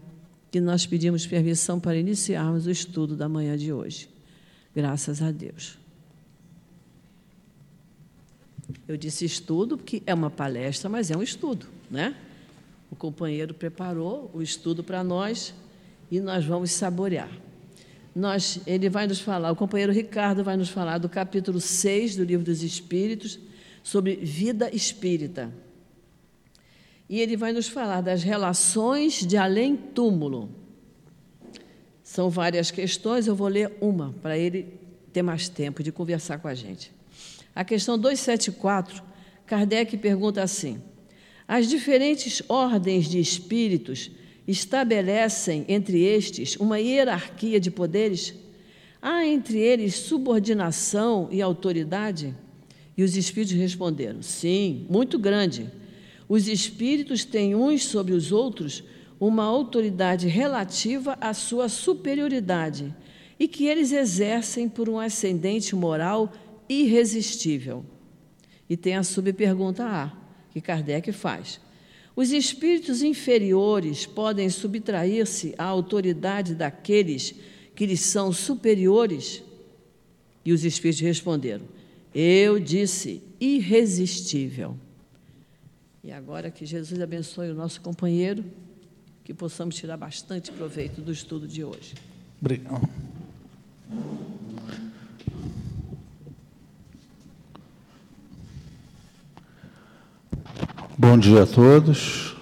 que 0.50 0.62
nós 0.62 0.86
pedimos 0.86 1.28
permissão 1.28 1.78
para 1.78 1.98
iniciarmos 1.98 2.68
o 2.68 2.72
estudo 2.72 3.18
da 3.18 3.28
manhã 3.28 3.58
de 3.58 3.74
hoje. 3.74 4.08
Graças 4.74 5.22
a 5.22 5.30
Deus. 5.30 5.78
Eu 8.88 8.96
disse 8.96 9.26
estudo 9.26 9.78
porque 9.78 10.02
é 10.06 10.14
uma 10.14 10.30
palestra, 10.30 10.90
mas 10.90 11.12
é 11.12 11.18
um 11.18 11.22
estudo, 11.22 11.66
né? 11.92 12.16
O 12.90 12.96
companheiro 12.96 13.54
preparou 13.54 14.32
o 14.34 14.42
estudo 14.42 14.86
para 14.86 15.04
nós 15.04 15.54
e 16.10 16.22
nós 16.22 16.46
vamos 16.46 16.72
saborear 16.72 17.30
nós, 18.16 18.60
ele 18.68 18.90
vai 18.90 19.08
nos 19.08 19.20
falar, 19.20 19.52
o 19.52 19.56
companheiro 19.56 19.92
Ricardo 19.92 20.44
vai 20.44 20.56
nos 20.56 20.70
falar 20.70 21.00
do 21.00 21.10
capítulo 21.10 21.60
6 21.60 22.16
do 22.16 22.24
Livro 22.24 22.46
dos 22.46 22.62
Espíritos, 22.62 23.40
sobre 23.84 24.16
vida 24.16 24.74
espírita. 24.74 25.52
E 27.10 27.20
ele 27.20 27.36
vai 27.36 27.52
nos 27.52 27.68
falar 27.68 28.02
das 28.02 28.24
relações 28.24 29.26
de 29.26 29.36
além-túmulo. 29.36 30.50
São 32.02 32.30
várias 32.30 32.72
questões, 32.72 33.28
eu 33.28 33.36
vou 33.36 33.48
ler 33.48 33.74
uma, 33.82 34.14
para 34.22 34.38
ele 34.38 34.80
ter 35.12 35.22
mais 35.22 35.50
tempo 35.50 35.84
de 35.84 35.92
conversar 35.92 36.40
com 36.40 36.48
a 36.48 36.54
gente. 36.54 36.92
A 37.56 37.64
questão 37.64 37.98
274, 37.98 39.04
Kardec 39.46 39.98
pergunta 39.98 40.42
assim: 40.42 40.82
As 41.48 41.68
diferentes 41.68 42.42
ordens 42.48 43.08
de 43.08 43.20
espíritos 43.20 44.10
estabelecem 44.48 45.66
entre 45.68 46.04
estes 46.04 46.56
uma 46.58 46.80
hierarquia 46.80 47.60
de 47.60 47.72
poderes? 47.72 48.34
Há 49.02 49.26
entre 49.26 49.60
eles 49.60 49.96
subordinação 49.96 51.28
e 51.32 51.42
autoridade? 51.42 52.34
E 52.96 53.04
os 53.04 53.18
espíritos 53.18 53.56
responderam: 53.56 54.22
Sim, 54.22 54.86
muito 54.90 55.18
grande. 55.20 55.70
Os 56.28 56.48
espíritos 56.48 57.26
têm 57.26 57.56
uns 57.56 57.84
sobre 57.86 58.14
os 58.14 58.32
outros 58.32 58.84
uma 59.20 59.44
autoridade 59.44 60.28
relativa 60.28 61.18
à 61.22 61.34
sua 61.34 61.70
superioridade 61.70 62.94
e 63.40 63.48
que 63.48 63.66
eles 63.66 63.92
exercem 63.92 64.68
por 64.70 64.90
um 64.90 65.00
ascendente 65.00 65.76
moral 65.76 66.32
irresistível. 66.68 67.86
E 68.70 68.78
tem 68.78 68.96
a 68.96 69.04
subpergunta 69.04 69.86
A, 69.86 70.12
que 70.52 70.62
Kardec 70.62 71.12
faz. 71.12 71.60
Os 72.16 72.32
espíritos 72.32 73.02
inferiores 73.02 74.06
podem 74.06 74.50
subtrair-se 74.50 75.56
à 75.58 75.64
autoridade 75.64 76.54
daqueles 76.54 77.34
que 77.76 77.86
lhes 77.86 78.02
são 78.02 78.32
superiores? 78.32 79.44
E 80.46 80.52
os 80.52 80.64
espíritos 80.64 81.02
responderam: 81.02 81.66
Eu 82.14 82.60
disse, 82.60 83.22
irresistível. 83.40 84.78
E 86.04 86.12
agora 86.12 86.52
que 86.52 86.66
Jesus 86.66 87.02
abençoe 87.02 87.50
o 87.50 87.56
nosso 87.56 87.82
companheiro, 87.82 88.44
que 89.24 89.34
possamos 89.34 89.76
tirar 89.76 89.98
bastante 89.98 90.52
proveito 90.52 91.02
do 91.02 91.12
estudo 91.12 91.48
de 91.48 91.64
hoje. 91.64 91.96
Obrigado. 92.40 92.90
Bom 100.96 101.18
dia 101.18 101.42
a 101.42 101.48
todos. 101.48 102.36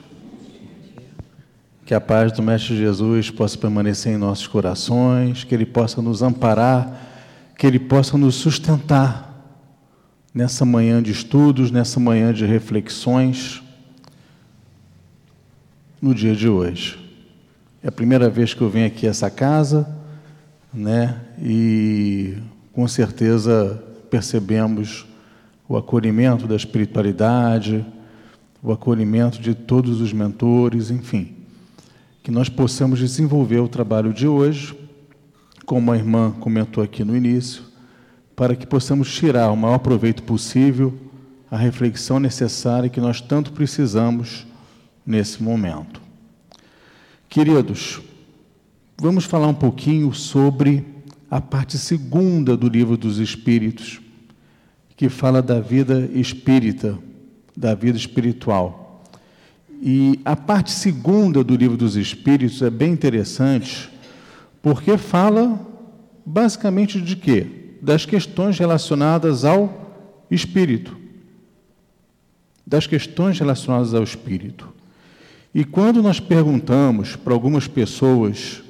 Que 1.85 1.93
a 1.93 2.01
paz 2.01 2.33
do 2.33 2.43
Mestre 2.43 2.75
Jesus 2.75 3.31
possa 3.31 3.57
permanecer 3.57 4.13
em 4.13 4.17
nossos 4.17 4.45
corações, 4.45 5.45
que 5.45 5.55
Ele 5.55 5.65
possa 5.65 6.01
nos 6.01 6.21
amparar, 6.21 7.53
que 7.57 7.65
Ele 7.65 7.79
possa 7.79 8.17
nos 8.17 8.35
sustentar 8.35 9.31
nessa 10.33 10.65
manhã 10.65 11.01
de 11.01 11.13
estudos, 11.13 11.71
nessa 11.71 11.97
manhã 11.97 12.33
de 12.33 12.45
reflexões, 12.45 13.63
no 16.01 16.13
dia 16.13 16.35
de 16.35 16.49
hoje. 16.49 16.99
É 17.81 17.87
a 17.87 17.91
primeira 17.91 18.29
vez 18.29 18.53
que 18.53 18.59
eu 18.59 18.69
venho 18.69 18.87
aqui 18.87 19.07
a 19.07 19.11
essa 19.11 19.29
casa, 19.29 19.87
né? 20.73 21.21
E 21.41 22.37
com 22.73 22.85
certeza 22.85 23.81
percebemos 24.09 25.05
o 25.69 25.77
acolhimento 25.77 26.47
da 26.47 26.55
espiritualidade 26.57 27.85
o 28.63 28.71
acolhimento 28.71 29.41
de 29.41 29.55
todos 29.55 29.99
os 30.01 30.13
mentores, 30.13 30.91
enfim, 30.91 31.35
que 32.21 32.29
nós 32.29 32.47
possamos 32.47 32.99
desenvolver 32.99 33.59
o 33.59 33.67
trabalho 33.67 34.13
de 34.13 34.27
hoje, 34.27 34.77
como 35.65 35.91
a 35.91 35.97
irmã 35.97 36.31
comentou 36.31 36.83
aqui 36.83 37.03
no 37.03 37.17
início, 37.17 37.63
para 38.35 38.55
que 38.55 38.67
possamos 38.67 39.11
tirar 39.13 39.51
o 39.51 39.57
maior 39.57 39.79
proveito 39.79 40.23
possível 40.23 40.93
a 41.49 41.57
reflexão 41.57 42.19
necessária 42.19 42.89
que 42.89 43.01
nós 43.01 43.19
tanto 43.19 43.51
precisamos 43.51 44.45
nesse 45.05 45.41
momento. 45.41 46.01
Queridos, 47.27 47.99
vamos 48.97 49.25
falar 49.25 49.47
um 49.47 49.53
pouquinho 49.53 50.13
sobre 50.13 50.85
a 51.29 51.41
parte 51.41 51.77
segunda 51.77 52.55
do 52.55 52.69
livro 52.69 52.95
dos 52.95 53.17
Espíritos, 53.17 53.99
que 54.95 55.09
fala 55.09 55.41
da 55.41 55.59
vida 55.59 56.09
espírita 56.13 56.97
da 57.61 57.75
vida 57.75 57.95
espiritual. 57.95 59.03
E 59.79 60.19
a 60.25 60.35
parte 60.35 60.71
segunda 60.71 61.43
do 61.43 61.55
livro 61.55 61.77
dos 61.77 61.95
Espíritos 61.95 62.59
é 62.63 62.71
bem 62.71 62.91
interessante, 62.91 63.87
porque 64.63 64.97
fala 64.97 65.59
basicamente 66.25 66.99
de 66.99 67.15
quê? 67.15 67.77
Das 67.79 68.03
questões 68.03 68.57
relacionadas 68.57 69.45
ao 69.45 70.25
espírito. 70.31 70.97
Das 72.65 72.87
questões 72.87 73.37
relacionadas 73.37 73.93
ao 73.93 74.03
espírito. 74.03 74.67
E 75.53 75.63
quando 75.63 76.01
nós 76.01 76.19
perguntamos 76.19 77.15
para 77.15 77.33
algumas 77.33 77.67
pessoas 77.67 78.63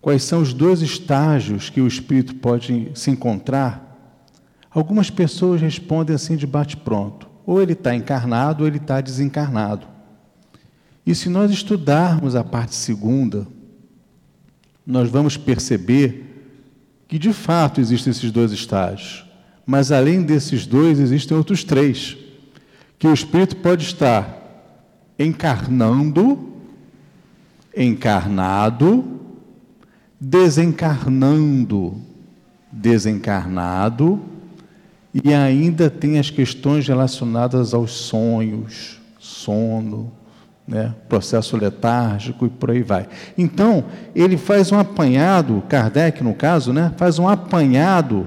quais 0.00 0.22
são 0.22 0.40
os 0.40 0.54
dois 0.54 0.80
estágios 0.80 1.70
que 1.70 1.80
o 1.80 1.88
espírito 1.88 2.36
pode 2.36 2.92
se 2.94 3.10
encontrar, 3.10 4.22
algumas 4.70 5.10
pessoas 5.10 5.60
respondem 5.60 6.14
assim 6.14 6.36
de 6.36 6.46
bate-pronto: 6.46 7.33
ou 7.46 7.60
ele 7.60 7.72
está 7.72 7.94
encarnado 7.94 8.62
ou 8.62 8.68
ele 8.68 8.78
está 8.78 9.00
desencarnado. 9.00 9.86
E 11.06 11.14
se 11.14 11.28
nós 11.28 11.50
estudarmos 11.50 12.34
a 12.34 12.42
parte 12.42 12.74
segunda, 12.74 13.46
nós 14.86 15.10
vamos 15.10 15.36
perceber 15.36 16.24
que 17.06 17.18
de 17.18 17.32
fato 17.32 17.80
existem 17.80 18.10
esses 18.10 18.30
dois 18.30 18.52
estágios. 18.52 19.24
Mas 19.66 19.92
além 19.92 20.22
desses 20.22 20.66
dois, 20.66 20.98
existem 20.98 21.36
outros 21.36 21.64
três. 21.64 22.16
Que 22.98 23.06
o 23.06 23.12
espírito 23.12 23.56
pode 23.56 23.84
estar 23.84 24.42
encarnando, 25.18 26.52
encarnado, 27.76 29.20
desencarnando, 30.20 32.00
desencarnado, 32.72 34.20
e 35.14 35.32
ainda 35.32 35.88
tem 35.88 36.18
as 36.18 36.28
questões 36.28 36.88
relacionadas 36.88 37.72
aos 37.72 37.92
sonhos, 37.92 38.98
sono, 39.20 40.10
né, 40.66 40.92
processo 41.08 41.56
letárgico 41.56 42.46
e 42.46 42.48
por 42.48 42.72
aí 42.72 42.82
vai. 42.82 43.06
Então, 43.38 43.84
ele 44.14 44.36
faz 44.36 44.72
um 44.72 44.78
apanhado, 44.78 45.62
Kardec 45.68 46.24
no 46.24 46.34
caso, 46.34 46.72
né, 46.72 46.92
faz 46.96 47.18
um 47.20 47.28
apanhado 47.28 48.26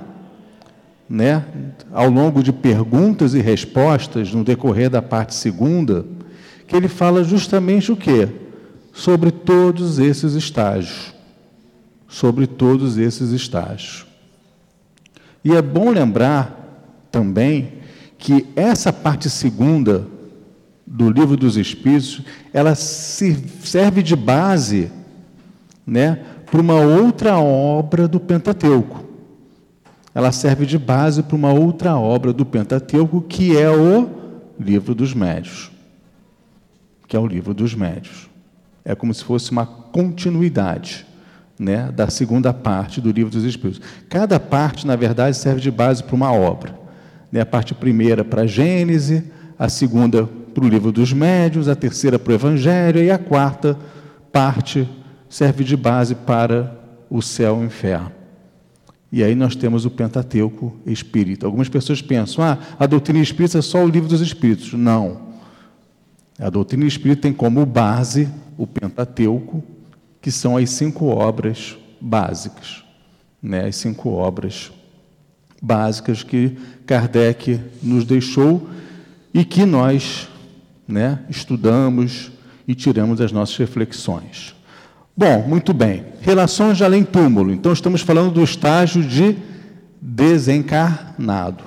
né, 1.09 1.43
ao 1.91 2.09
longo 2.09 2.41
de 2.41 2.53
perguntas 2.53 3.33
e 3.33 3.41
respostas 3.41 4.31
no 4.33 4.43
decorrer 4.43 4.89
da 4.89 5.01
parte 5.01 5.35
segunda, 5.35 6.05
que 6.67 6.75
ele 6.75 6.87
fala 6.87 7.23
justamente 7.23 7.91
o 7.91 7.97
quê? 7.97 8.29
Sobre 8.93 9.31
todos 9.31 9.99
esses 9.99 10.33
estágios. 10.33 11.13
Sobre 12.07 12.47
todos 12.47 12.97
esses 12.97 13.31
estágios. 13.31 14.05
E 15.43 15.55
é 15.55 15.61
bom 15.61 15.91
lembrar 15.91 16.66
também 17.11 17.73
que 18.17 18.47
essa 18.55 18.91
parte 18.91 19.29
segunda 19.29 20.07
do 20.85 21.09
livro 21.09 21.35
dos 21.35 21.57
Espíritos, 21.57 22.21
ela 22.53 22.73
se 22.75 23.35
serve 23.63 24.01
de 24.01 24.15
base, 24.15 24.91
né, 25.85 26.19
para 26.49 26.61
uma 26.61 26.75
outra 26.75 27.37
obra 27.37 28.07
do 28.07 28.19
Pentateuco. 28.19 29.05
Ela 30.15 30.31
serve 30.31 30.65
de 30.65 30.77
base 30.77 31.21
para 31.21 31.35
uma 31.35 31.51
outra 31.51 31.97
obra 31.97 32.33
do 32.33 32.45
Pentateuco, 32.45 33.21
que 33.21 33.55
é 33.55 33.69
o 33.69 34.09
Livro 34.59 34.95
dos 34.95 35.13
Médios 35.13 35.71
que 37.07 37.15
é 37.15 37.19
o 37.19 37.25
livro 37.25 37.53
dos 37.53 37.73
médios. 37.73 38.29
É 38.83 38.93
como 38.93 39.13
se 39.13 39.23
fosse 39.23 39.51
uma 39.51 39.65
continuidade 39.65 41.05
né, 41.57 41.91
da 41.91 42.09
segunda 42.09 42.53
parte 42.53 42.99
do 42.99 43.11
livro 43.11 43.31
dos 43.31 43.43
Espíritos. 43.43 43.81
Cada 44.09 44.39
parte, 44.39 44.85
na 44.85 44.95
verdade, 44.95 45.35
serve 45.37 45.61
de 45.61 45.71
base 45.71 46.03
para 46.03 46.15
uma 46.15 46.31
obra. 46.31 46.77
Né? 47.31 47.41
A 47.41 47.45
parte 47.45 47.73
primeira 47.73 48.23
para 48.23 48.43
a 48.43 48.47
Gênese, 48.47 49.23
a 49.57 49.69
segunda 49.69 50.27
para 50.53 50.65
o 50.65 50.67
livro 50.67 50.91
dos 50.91 51.13
médios, 51.13 51.67
a 51.67 51.75
terceira 51.75 52.17
para 52.17 52.31
o 52.31 52.35
Evangelho 52.35 53.03
e 53.03 53.11
a 53.11 53.17
quarta 53.17 53.77
parte 54.31 54.87
serve 55.29 55.63
de 55.63 55.77
base 55.77 56.15
para 56.15 56.79
o 57.09 57.21
céu 57.21 57.57
e 57.57 57.63
o 57.63 57.65
inferno. 57.65 58.11
E 59.11 59.23
aí 59.23 59.35
nós 59.35 59.55
temos 59.55 59.85
o 59.85 59.89
Pentateuco 59.89 60.75
espírita. 60.85 61.45
Algumas 61.45 61.69
pessoas 61.69 62.01
pensam, 62.01 62.43
ah, 62.43 62.57
a 62.77 62.85
doutrina 62.85 63.19
espírita 63.19 63.59
é 63.59 63.61
só 63.61 63.83
o 63.83 63.87
livro 63.87 64.09
dos 64.09 64.19
Espíritos. 64.19 64.73
Não. 64.73 65.27
A 66.37 66.49
doutrina 66.49 66.85
espírita 66.85 67.23
tem 67.23 67.33
como 67.33 67.65
base 67.65 68.29
o 68.57 68.67
Pentateuco, 68.67 69.63
que 70.21 70.31
são 70.31 70.57
as 70.57 70.69
cinco 70.69 71.05
obras 71.05 71.77
básicas, 72.01 72.83
né? 73.41 73.65
as 73.65 73.75
cinco 73.75 74.09
obras 74.09 74.71
básicas 75.61 76.23
que 76.23 76.57
Kardec 76.85 77.59
nos 77.81 78.05
deixou 78.05 78.69
e 79.33 79.43
que 79.43 79.65
nós 79.65 80.27
né, 80.87 81.19
estudamos 81.29 82.31
e 82.67 82.75
tiramos 82.75 83.21
as 83.21 83.31
nossas 83.31 83.57
reflexões. 83.57 84.55
Bom, 85.15 85.47
muito 85.47 85.73
bem. 85.73 86.05
Relações 86.21 86.77
de 86.77 86.83
além-túmulo. 86.83 87.51
Então, 87.51 87.73
estamos 87.73 88.01
falando 88.01 88.31
do 88.31 88.43
estágio 88.43 89.03
de 89.03 89.35
desencarnado. 89.99 91.63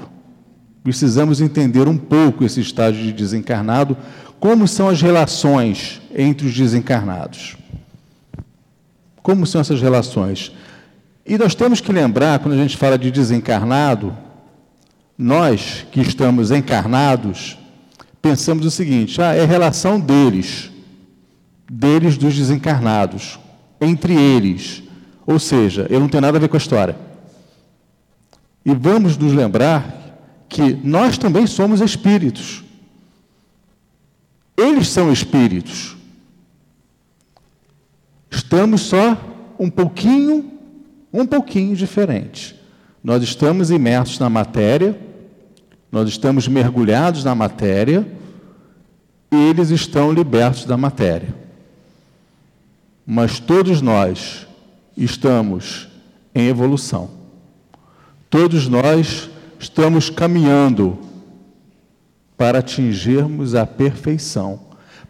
Precisamos 0.82 1.40
entender 1.40 1.88
um 1.88 1.96
pouco 1.96 2.44
esse 2.44 2.60
estágio 2.60 3.02
de 3.02 3.12
desencarnado, 3.12 3.96
como 4.38 4.66
são 4.66 4.88
as 4.88 5.02
relações 5.02 6.00
entre 6.14 6.46
os 6.46 6.56
desencarnados? 6.56 7.56
Como 9.22 9.46
são 9.46 9.60
essas 9.60 9.82
relações? 9.82 10.52
E 11.30 11.38
nós 11.38 11.54
temos 11.54 11.80
que 11.80 11.92
lembrar, 11.92 12.40
quando 12.40 12.54
a 12.54 12.56
gente 12.56 12.76
fala 12.76 12.98
de 12.98 13.08
desencarnado, 13.08 14.18
nós 15.16 15.86
que 15.92 16.00
estamos 16.00 16.50
encarnados, 16.50 17.56
pensamos 18.20 18.66
o 18.66 18.70
seguinte: 18.70 19.22
ah, 19.22 19.32
é 19.32 19.44
relação 19.44 20.00
deles, 20.00 20.72
deles 21.70 22.18
dos 22.18 22.36
desencarnados, 22.36 23.38
entre 23.80 24.12
eles. 24.12 24.82
Ou 25.24 25.38
seja, 25.38 25.86
eu 25.88 26.00
não 26.00 26.08
tenho 26.08 26.22
nada 26.22 26.36
a 26.36 26.40
ver 26.40 26.48
com 26.48 26.56
a 26.56 26.58
história. 26.58 26.96
E 28.64 28.74
vamos 28.74 29.16
nos 29.16 29.32
lembrar 29.32 30.18
que 30.48 30.80
nós 30.82 31.16
também 31.16 31.46
somos 31.46 31.80
espíritos. 31.80 32.64
Eles 34.56 34.88
são 34.88 35.12
espíritos. 35.12 35.96
Estamos 38.28 38.80
só 38.80 39.16
um 39.60 39.70
pouquinho, 39.70 40.58
um 41.12 41.26
pouquinho 41.26 41.74
diferente. 41.74 42.58
Nós 43.02 43.22
estamos 43.22 43.70
imersos 43.70 44.18
na 44.18 44.28
matéria, 44.28 44.98
nós 45.90 46.08
estamos 46.08 46.46
mergulhados 46.46 47.24
na 47.24 47.34
matéria, 47.34 48.06
eles 49.30 49.70
estão 49.70 50.12
libertos 50.12 50.64
da 50.64 50.76
matéria. 50.76 51.34
Mas 53.06 53.40
todos 53.40 53.80
nós 53.80 54.46
estamos 54.96 55.88
em 56.34 56.46
evolução. 56.46 57.10
Todos 58.28 58.68
nós 58.68 59.28
estamos 59.58 60.08
caminhando 60.10 60.98
para 62.36 62.60
atingirmos 62.60 63.54
a 63.54 63.66
perfeição, 63.66 64.60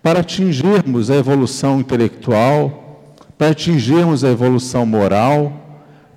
para 0.03 0.21
atingirmos 0.21 1.11
a 1.11 1.17
evolução 1.17 1.81
intelectual, 1.81 3.15
para 3.37 3.51
atingirmos 3.51 4.25
a 4.25 4.31
evolução 4.31 4.87
moral, 4.87 5.60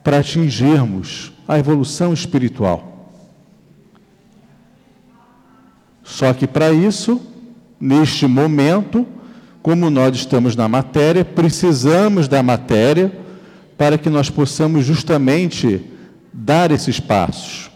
para 0.03 0.19
atingirmos 0.19 1.31
a 1.47 1.57
evolução 1.57 2.13
espiritual. 2.13 3.11
Só 6.03 6.33
que 6.33 6.45
para 6.45 6.71
isso, 6.71 7.21
neste 7.79 8.27
momento, 8.27 9.07
como 9.61 9.89
nós 9.89 10.15
estamos 10.15 10.55
na 10.55 10.67
matéria, 10.67 11.23
precisamos 11.23 12.27
da 12.27 12.43
matéria 12.43 13.17
para 13.77 13.97
que 13.97 14.09
nós 14.09 14.29
possamos 14.29 14.85
justamente 14.85 15.81
dar 16.33 16.71
esses 16.71 16.99
passos. 16.99 17.71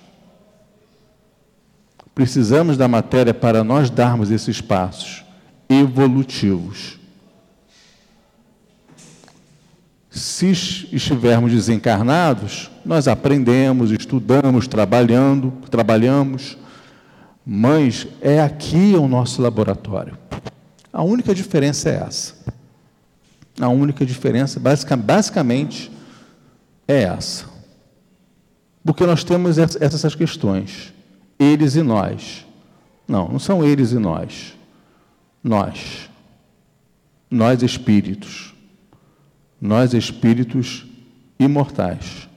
Precisamos 2.14 2.76
da 2.76 2.88
matéria 2.88 3.34
para 3.34 3.64
nós 3.64 3.90
darmos 3.90 4.32
esses 4.32 4.60
passos 4.60 5.24
evolutivos. 5.70 7.00
Se 10.18 10.52
estivermos 10.52 11.52
desencarnados, 11.52 12.72
nós 12.84 13.08
aprendemos, 13.08 13.92
estudamos, 13.92 14.68
trabalhando, 14.68 15.54
trabalhamos, 15.70 16.58
mas 17.46 18.08
é 18.20 18.42
aqui 18.42 18.96
o 18.98 19.08
nosso 19.08 19.42
laboratório. 19.42 20.18
A 20.92 21.04
única 21.04 21.36
diferença 21.36 21.90
é 21.90 21.96
essa. 21.96 22.34
A 23.60 23.70
única 23.70 24.06
diferença, 24.06 24.60
basicamente, 24.60 25.92
é 26.88 27.04
essa. 27.04 27.46
Porque 28.84 29.06
nós 29.06 29.24
temos 29.24 29.58
essas 29.58 30.16
questões 30.16 30.94
eles 31.40 31.76
e 31.76 31.84
nós. 31.84 32.46
Não, 33.08 33.28
não 33.28 33.40
são 33.40 33.64
eles 33.64 33.92
e 33.92 34.00
nós. 34.00 34.56
Nós. 35.44 36.10
Nós 37.30 37.62
espíritos. 37.62 38.57
Nós 39.60 39.94
espíritos 39.94 40.86
imortais. 41.40 42.28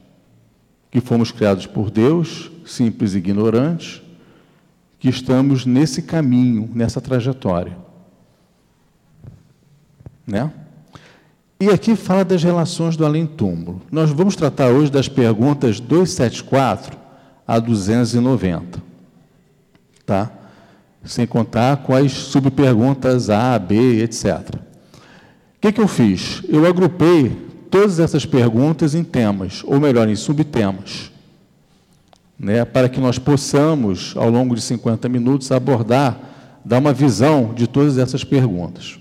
Que 0.90 1.00
fomos 1.00 1.30
criados 1.30 1.66
por 1.66 1.90
Deus, 1.90 2.50
simples 2.66 3.14
e 3.14 3.18
ignorantes, 3.18 4.02
que 4.98 5.08
estamos 5.08 5.64
nesse 5.64 6.02
caminho, 6.02 6.68
nessa 6.74 7.00
trajetória. 7.00 7.76
Né? 10.26 10.50
E 11.60 11.68
aqui 11.68 11.94
fala 11.94 12.24
das 12.24 12.42
relações 12.42 12.96
do 12.96 13.04
além-túmulo. 13.04 13.82
Nós 13.90 14.10
vamos 14.10 14.34
tratar 14.34 14.68
hoje 14.68 14.90
das 14.90 15.08
perguntas 15.08 15.78
274 15.78 16.98
a 17.46 17.58
290 17.58 18.90
tá? 20.10 20.28
sem 21.04 21.24
contar 21.24 21.80
as 21.88 22.12
subperguntas 22.12 23.30
A, 23.30 23.56
B, 23.58 24.02
etc. 24.02 24.56
O 25.60 25.62
que, 25.62 25.72
que 25.72 25.80
eu 25.82 25.86
fiz? 25.86 26.42
Eu 26.48 26.64
agrupei 26.64 27.36
todas 27.70 28.00
essas 28.00 28.24
perguntas 28.24 28.94
em 28.94 29.04
temas, 29.04 29.62
ou 29.66 29.78
melhor, 29.78 30.08
em 30.08 30.16
subtemas, 30.16 31.12
né, 32.38 32.64
para 32.64 32.88
que 32.88 32.98
nós 32.98 33.18
possamos, 33.18 34.14
ao 34.16 34.30
longo 34.30 34.54
de 34.54 34.62
50 34.62 35.06
minutos, 35.06 35.52
abordar, 35.52 36.18
dar 36.64 36.78
uma 36.78 36.94
visão 36.94 37.52
de 37.52 37.66
todas 37.66 37.98
essas 37.98 38.24
perguntas. 38.24 38.98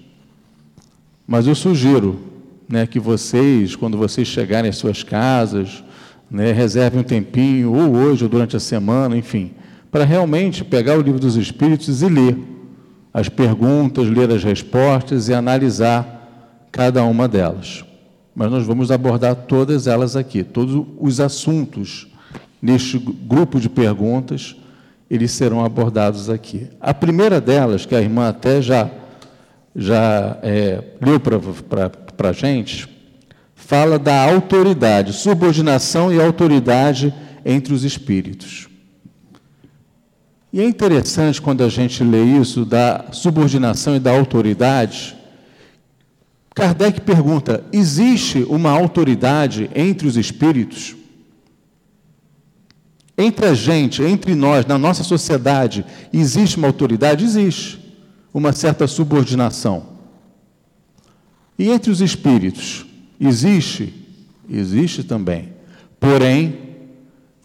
Mas 1.26 1.48
eu 1.48 1.56
sugiro 1.56 2.20
né, 2.68 2.86
que 2.86 3.00
vocês, 3.00 3.74
quando 3.74 3.98
vocês 3.98 4.28
chegarem 4.28 4.70
às 4.70 4.76
suas 4.76 5.02
casas, 5.02 5.82
né, 6.30 6.52
reservem 6.52 7.00
um 7.00 7.04
tempinho, 7.04 7.72
ou 7.72 7.96
hoje, 7.96 8.26
ou 8.26 8.30
durante 8.30 8.58
a 8.58 8.60
semana, 8.60 9.16
enfim, 9.16 9.52
para 9.90 10.04
realmente 10.04 10.66
pegar 10.66 10.98
o 10.98 11.02
livro 11.02 11.22
dos 11.22 11.38
Espíritos 11.38 12.02
e 12.02 12.10
ler 12.10 12.38
as 13.14 13.30
perguntas, 13.30 14.10
ler 14.10 14.30
as 14.30 14.44
respostas 14.44 15.30
e 15.30 15.34
analisar 15.34 16.19
cada 16.72 17.04
uma 17.04 17.28
delas. 17.28 17.84
Mas 18.36 18.52
nós 18.52 18.66
vamos 18.66 18.92
abordar 18.92 19.36
todas 19.36 19.88
elas 19.88 20.16
aqui, 20.16 20.44
todos 20.44 20.86
os 21.00 21.20
assuntos 21.20 22.08
neste 22.62 22.98
grupo 22.98 23.60
de 23.60 23.70
perguntas, 23.70 24.56
eles 25.10 25.32
serão 25.32 25.64
abordados 25.64 26.30
aqui. 26.30 26.68
A 26.80 26.94
primeira 26.94 27.42
delas, 27.42 27.86
que 27.86 27.96
a 27.96 28.02
irmã 28.02 28.30
até 28.30 28.62
já, 28.62 28.90
já 29.76 30.38
é, 30.44 30.84
leu 31.02 31.20
para 31.20 32.30
a 32.30 32.34
gente, 32.34 32.88
fala 33.56 33.98
da 33.98 34.24
autoridade, 34.24 35.14
subordinação 35.14 36.14
e 36.14 36.22
autoridade 36.22 37.14
entre 37.46 37.74
os 37.74 37.84
espíritos. 37.84 38.68
E 40.52 40.60
é 40.60 40.66
interessante 40.66 41.42
quando 41.42 41.64
a 41.64 41.70
gente 41.70 42.04
lê 42.04 42.24
isso 42.24 42.66
da 42.66 43.06
subordinação 43.12 43.96
e 43.96 44.00
da 44.00 44.12
autoridade. 44.12 45.16
Kardec 46.60 47.00
pergunta: 47.02 47.64
existe 47.72 48.44
uma 48.50 48.70
autoridade 48.70 49.70
entre 49.74 50.06
os 50.06 50.18
espíritos? 50.18 50.94
Entre 53.18 53.46
a 53.46 53.54
gente, 53.54 54.04
entre 54.04 54.36
nós, 54.36 54.66
na 54.66 54.78
nossa 54.78 55.02
sociedade, 55.02 55.86
existe 56.12 56.58
uma 56.58 56.68
autoridade? 56.68 57.24
Existe. 57.24 57.80
Uma 58.34 58.52
certa 58.52 58.88
subordinação. 58.88 59.88
E 61.58 61.70
entre 61.70 61.92
os 61.92 62.02
espíritos? 62.02 62.86
Existe? 63.20 63.94
Existe 64.50 65.04
também. 65.04 65.54
Porém, 66.00 66.60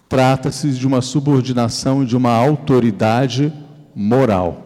trata-se 0.08 0.70
de 0.72 0.86
uma 0.86 1.00
subordinação 1.00 2.04
de 2.04 2.16
uma 2.16 2.32
autoridade 2.32 3.52
moral. 3.94 4.63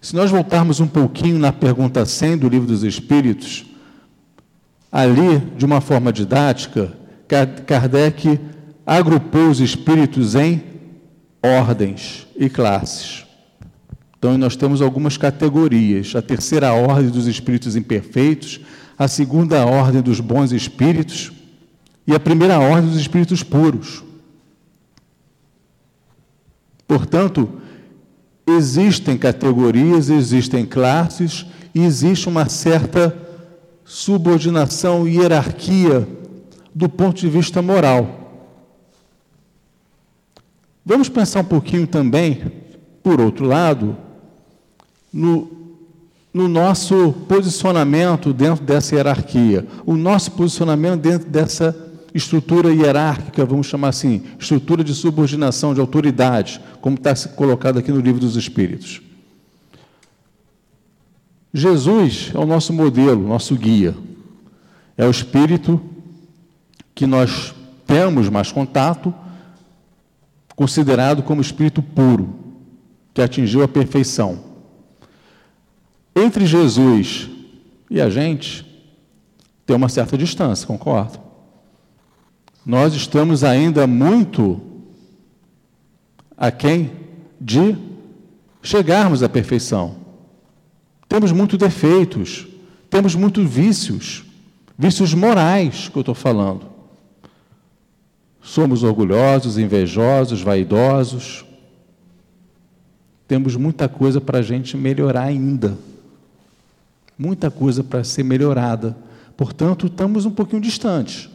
Se 0.00 0.14
nós 0.14 0.30
voltarmos 0.30 0.80
um 0.80 0.86
pouquinho 0.86 1.38
na 1.38 1.52
pergunta 1.52 2.04
100 2.06 2.38
do 2.38 2.48
Livro 2.48 2.66
dos 2.66 2.82
Espíritos, 2.82 3.66
ali, 4.90 5.38
de 5.56 5.64
uma 5.64 5.80
forma 5.80 6.12
didática, 6.12 6.96
Kardec 7.66 8.38
agrupou 8.86 9.48
os 9.48 9.60
espíritos 9.60 10.34
em 10.34 10.62
ordens 11.42 12.26
e 12.36 12.48
classes. 12.48 13.24
Então, 14.18 14.38
nós 14.38 14.56
temos 14.56 14.80
algumas 14.80 15.16
categorias: 15.16 16.14
a 16.14 16.22
terceira 16.22 16.72
ordem 16.72 17.10
dos 17.10 17.26
espíritos 17.26 17.76
imperfeitos, 17.76 18.60
a 18.98 19.08
segunda 19.08 19.66
ordem 19.66 20.00
dos 20.00 20.20
bons 20.20 20.52
espíritos, 20.52 21.32
e 22.06 22.14
a 22.14 22.20
primeira 22.20 22.58
ordem 22.58 22.90
dos 22.90 23.00
espíritos 23.00 23.42
puros. 23.42 24.04
Portanto, 26.86 27.60
existem 28.46 29.18
categorias, 29.18 30.08
existem 30.08 30.64
classes 30.64 31.46
e 31.74 31.84
existe 31.84 32.28
uma 32.28 32.48
certa 32.48 33.16
subordinação 33.84 35.06
e 35.06 35.16
hierarquia 35.18 36.06
do 36.74 36.88
ponto 36.88 37.20
de 37.20 37.28
vista 37.28 37.60
moral. 37.60 38.26
Vamos 40.84 41.08
pensar 41.08 41.40
um 41.40 41.44
pouquinho 41.44 41.86
também, 41.86 42.52
por 43.02 43.20
outro 43.20 43.44
lado, 43.44 43.96
no, 45.12 45.50
no 46.32 46.46
nosso 46.46 47.12
posicionamento 47.28 48.32
dentro 48.32 48.64
dessa 48.64 48.94
hierarquia, 48.94 49.66
o 49.84 49.96
nosso 49.96 50.30
posicionamento 50.32 51.00
dentro 51.00 51.28
dessa 51.28 51.85
estrutura 52.16 52.72
hierárquica, 52.72 53.44
vamos 53.44 53.66
chamar 53.66 53.88
assim, 53.88 54.22
estrutura 54.38 54.82
de 54.82 54.94
subordinação, 54.94 55.74
de 55.74 55.80
autoridade, 55.80 56.60
como 56.80 56.96
está 56.96 57.14
colocado 57.30 57.78
aqui 57.78 57.92
no 57.92 58.00
livro 58.00 58.20
dos 58.20 58.36
Espíritos. 58.36 59.02
Jesus 61.52 62.30
é 62.34 62.38
o 62.38 62.46
nosso 62.46 62.72
modelo, 62.72 63.28
nosso 63.28 63.54
guia. 63.54 63.94
É 64.96 65.04
o 65.04 65.10
Espírito 65.10 65.80
que 66.94 67.06
nós 67.06 67.54
temos 67.86 68.28
mais 68.30 68.50
contato, 68.50 69.14
considerado 70.54 71.22
como 71.22 71.42
Espírito 71.42 71.82
puro, 71.82 72.34
que 73.12 73.20
atingiu 73.20 73.62
a 73.62 73.68
perfeição. 73.68 74.44
Entre 76.14 76.46
Jesus 76.46 77.28
e 77.90 78.00
a 78.00 78.08
gente, 78.08 78.64
tem 79.66 79.76
uma 79.76 79.88
certa 79.88 80.16
distância, 80.16 80.66
concordo? 80.66 81.25
Nós 82.66 82.94
estamos 82.94 83.44
ainda 83.44 83.86
muito 83.86 84.60
aquém 86.36 86.90
de 87.40 87.76
chegarmos 88.60 89.22
à 89.22 89.28
perfeição. 89.28 89.94
Temos 91.08 91.30
muitos 91.30 91.56
defeitos, 91.56 92.44
temos 92.90 93.14
muitos 93.14 93.48
vícios, 93.48 94.24
vícios 94.76 95.14
morais 95.14 95.88
que 95.88 95.96
eu 95.96 96.00
estou 96.00 96.14
falando. 96.14 96.66
Somos 98.42 98.82
orgulhosos, 98.82 99.58
invejosos, 99.58 100.42
vaidosos. 100.42 101.44
Temos 103.28 103.54
muita 103.54 103.88
coisa 103.88 104.20
para 104.20 104.40
a 104.40 104.42
gente 104.42 104.76
melhorar 104.76 105.22
ainda. 105.22 105.78
Muita 107.16 107.48
coisa 107.48 107.84
para 107.84 108.02
ser 108.02 108.24
melhorada. 108.24 108.96
Portanto, 109.36 109.86
estamos 109.86 110.26
um 110.26 110.32
pouquinho 110.32 110.60
distantes. 110.60 111.30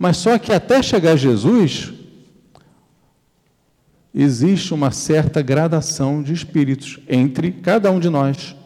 Mas 0.00 0.16
só 0.16 0.38
que 0.38 0.50
até 0.50 0.82
chegar 0.82 1.14
Jesus, 1.14 1.92
existe 4.14 4.72
uma 4.72 4.90
certa 4.90 5.42
gradação 5.42 6.22
de 6.22 6.32
espíritos 6.32 6.98
entre 7.06 7.52
cada 7.52 7.90
um 7.90 8.00
de 8.00 8.08
nós 8.08 8.56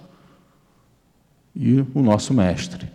e 1.53 1.85
o 1.92 2.01
nosso 2.01 2.33
mestre. 2.33 2.88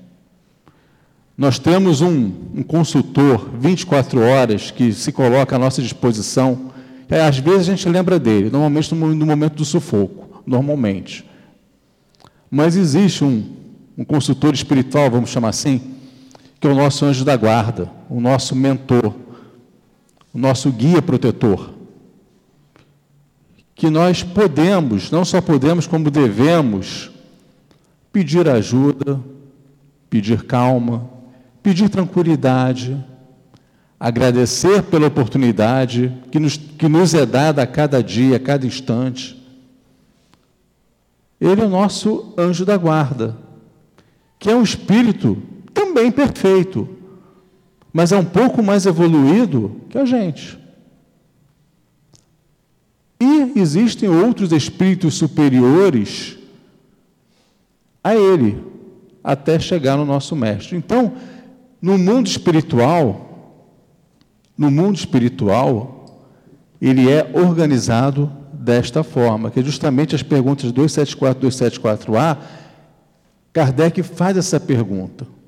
Nós 1.37 1.59
temos 1.59 1.99
um, 1.99 2.31
um 2.55 2.63
consultor 2.63 3.49
24 3.59 4.21
horas 4.21 4.71
que 4.71 4.93
se 4.93 5.11
coloca 5.11 5.57
à 5.57 5.59
nossa 5.59 5.81
disposição. 5.81 6.71
Às 7.09 7.39
vezes 7.39 7.67
a 7.67 7.75
gente 7.75 7.89
lembra 7.89 8.17
dele, 8.17 8.49
normalmente 8.49 8.95
no, 8.95 9.13
no 9.13 9.25
momento 9.25 9.55
do 9.55 9.65
sufoco, 9.65 10.41
normalmente. 10.47 11.29
Mas 12.49 12.77
existe 12.77 13.21
um, 13.21 13.53
um 13.97 14.05
consultor 14.05 14.53
espiritual, 14.53 15.11
vamos 15.11 15.29
chamar 15.29 15.49
assim, 15.49 15.95
que 16.57 16.65
é 16.65 16.69
o 16.69 16.75
nosso 16.75 17.03
anjo 17.03 17.25
da 17.25 17.35
guarda, 17.35 17.98
o 18.09 18.19
nosso 18.19 18.55
mentor, 18.55 19.13
o 20.33 20.37
nosso 20.37 20.71
guia 20.71 21.01
protetor. 21.01 21.73
Que 23.75 23.89
nós 23.89 24.23
podemos, 24.23 25.11
não 25.11 25.23
só 25.23 25.39
podemos, 25.39 25.85
como 25.87 26.09
devemos, 26.09 27.11
pedir 28.11 28.49
ajuda, 28.49 29.21
pedir 30.09 30.43
calma, 30.43 31.07
pedir 31.61 31.87
tranquilidade, 31.89 32.97
agradecer 33.99 34.83
pela 34.83 35.07
oportunidade 35.07 36.13
que 36.31 36.39
nos, 36.39 36.57
que 36.57 36.87
nos 36.87 37.13
é 37.13 37.25
dada 37.25 37.61
a 37.61 37.67
cada 37.67 38.01
dia, 38.01 38.37
a 38.37 38.39
cada 38.39 38.65
instante. 38.65 39.37
Ele 41.39 41.61
é 41.61 41.65
o 41.65 41.69
nosso 41.69 42.33
anjo 42.37 42.65
da 42.65 42.75
guarda, 42.75 43.37
que 44.37 44.49
é 44.49 44.55
um 44.55 44.63
espírito 44.63 45.37
também 45.73 46.11
perfeito, 46.11 46.98
mas 47.91 48.11
é 48.11 48.17
um 48.17 48.25
pouco 48.25 48.61
mais 48.61 48.85
evoluído 48.85 49.81
que 49.89 49.97
a 49.97 50.05
gente. 50.05 50.57
E 53.19 53.59
existem 53.59 54.07
outros 54.07 54.51
espíritos 54.51 55.15
superiores 55.15 56.37
a 58.03 58.15
ele, 58.15 58.63
até 59.23 59.59
chegar 59.59 59.97
no 59.97 60.05
nosso 60.05 60.35
mestre. 60.35 60.77
Então, 60.77 61.13
no 61.81 61.97
mundo 61.97 62.27
espiritual, 62.27 63.65
no 64.57 64.71
mundo 64.71 64.95
espiritual, 64.95 66.05
ele 66.81 67.09
é 67.09 67.29
organizado 67.33 68.31
desta 68.53 69.03
forma, 69.03 69.51
que 69.51 69.59
é 69.59 69.63
justamente 69.63 70.15
as 70.15 70.23
perguntas 70.23 70.71
274 70.71 71.45
e 71.45 71.49
274A, 71.49 72.37
Kardec 73.51 74.03
faz 74.03 74.37
essa 74.37 74.59
pergunta 74.59 75.38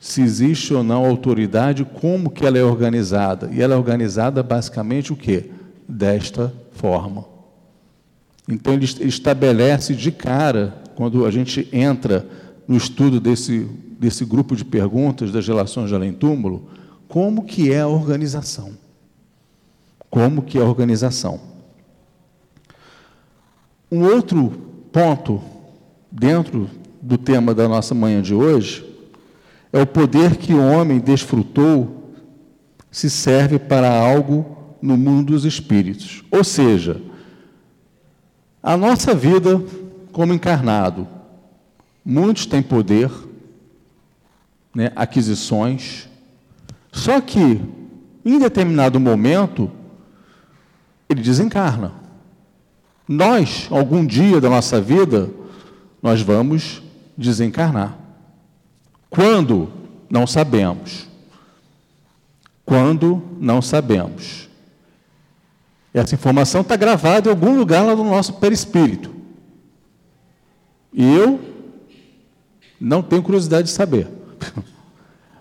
se 0.00 0.22
existe 0.22 0.72
ou 0.72 0.82
não 0.82 1.04
autoridade, 1.04 1.84
como 1.84 2.30
que 2.30 2.46
ela 2.46 2.56
é 2.56 2.64
organizada. 2.64 3.50
E 3.52 3.60
ela 3.60 3.74
é 3.74 3.76
organizada 3.76 4.42
basicamente 4.42 5.12
o 5.12 5.16
quê? 5.16 5.50
Desta 5.86 6.50
forma. 6.72 7.26
Então, 8.48 8.72
ele 8.72 8.86
estabelece 8.86 9.94
de 9.94 10.10
cara, 10.10 10.74
quando 10.96 11.26
a 11.26 11.30
gente 11.30 11.68
entra 11.70 12.26
no 12.66 12.78
estudo 12.78 13.20
desse, 13.20 13.68
desse 13.98 14.24
grupo 14.24 14.56
de 14.56 14.64
perguntas 14.64 15.30
das 15.30 15.46
relações 15.46 15.90
de 15.90 15.94
além-túmulo, 15.94 16.70
como 17.06 17.44
que 17.44 17.70
é 17.70 17.82
a 17.82 17.88
organização. 17.88 18.72
Como 20.08 20.42
que 20.42 20.56
é 20.56 20.62
a 20.62 20.64
organização. 20.64 21.38
Um 23.92 24.02
outro 24.04 24.50
ponto 24.90 25.42
dentro 26.10 26.70
do 27.02 27.18
tema 27.18 27.54
da 27.54 27.68
nossa 27.68 27.94
manhã 27.94 28.22
de 28.22 28.34
hoje 28.34 28.89
é 29.72 29.80
o 29.80 29.86
poder 29.86 30.36
que 30.36 30.52
o 30.52 30.62
homem 30.62 30.98
desfrutou 30.98 32.12
se 32.90 33.08
serve 33.08 33.58
para 33.58 33.88
algo 33.90 34.76
no 34.82 34.96
mundo 34.96 35.32
dos 35.32 35.44
espíritos. 35.44 36.24
Ou 36.30 36.42
seja, 36.42 37.00
a 38.62 38.76
nossa 38.76 39.14
vida 39.14 39.62
como 40.12 40.34
encarnado, 40.34 41.06
muitos 42.04 42.46
têm 42.46 42.62
poder, 42.62 43.10
né, 44.74 44.90
aquisições, 44.96 46.08
só 46.92 47.20
que 47.20 47.60
em 48.24 48.38
determinado 48.38 48.98
momento 48.98 49.70
ele 51.08 51.22
desencarna. 51.22 51.92
Nós, 53.06 53.66
algum 53.70 54.04
dia 54.04 54.40
da 54.40 54.48
nossa 54.48 54.80
vida, 54.80 55.30
nós 56.02 56.22
vamos 56.22 56.82
desencarnar. 57.16 57.99
Quando? 59.10 59.70
Não 60.08 60.26
sabemos. 60.26 61.08
Quando? 62.64 63.20
Não 63.40 63.60
sabemos. 63.60 64.48
Essa 65.92 66.14
informação 66.14 66.60
está 66.60 66.76
gravada 66.76 67.28
em 67.28 67.32
algum 67.32 67.58
lugar 67.58 67.84
lá 67.84 67.96
no 67.96 68.04
nosso 68.04 68.34
perispírito. 68.34 69.12
E 70.92 71.04
eu 71.04 71.40
não 72.80 73.02
tenho 73.02 73.22
curiosidade 73.22 73.68
de 73.68 73.74
saber. 73.74 74.08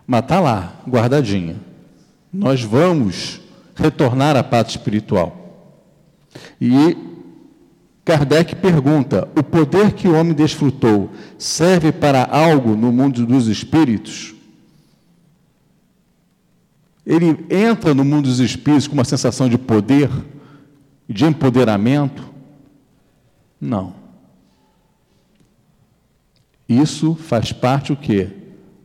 Mas 0.06 0.24
está 0.24 0.40
lá, 0.40 0.74
guardadinha. 0.88 1.56
Nós 2.34 2.64
vamos 2.64 3.40
retornar 3.76 4.36
à 4.36 4.44
pátria 4.44 4.78
espiritual. 4.78 5.40
E 6.60 6.98
Kardec 8.10 8.56
pergunta: 8.56 9.30
o 9.38 9.43
poder 9.43 9.93
que 9.93 10.08
o 10.08 10.15
homem 10.15 10.34
desfrutou 10.34 11.12
serve 11.38 11.91
para 11.91 12.24
algo 12.24 12.76
no 12.76 12.91
mundo 12.91 13.24
dos 13.24 13.45
espíritos? 13.45 14.34
Ele 17.06 17.45
entra 17.52 17.93
no 17.93 18.04
mundo 18.04 18.24
dos 18.24 18.39
espíritos 18.39 18.88
com 18.88 18.95
uma 18.95 19.06
sensação 19.06 19.48
de 19.48 19.60
poder, 19.60 20.10
de 21.08 21.24
empoderamento? 21.24 22.28
Não. 23.62 23.93
Isso 26.67 27.13
faz 27.13 27.52
parte 27.52 27.93
o 27.93 27.95
quê? 27.95 28.30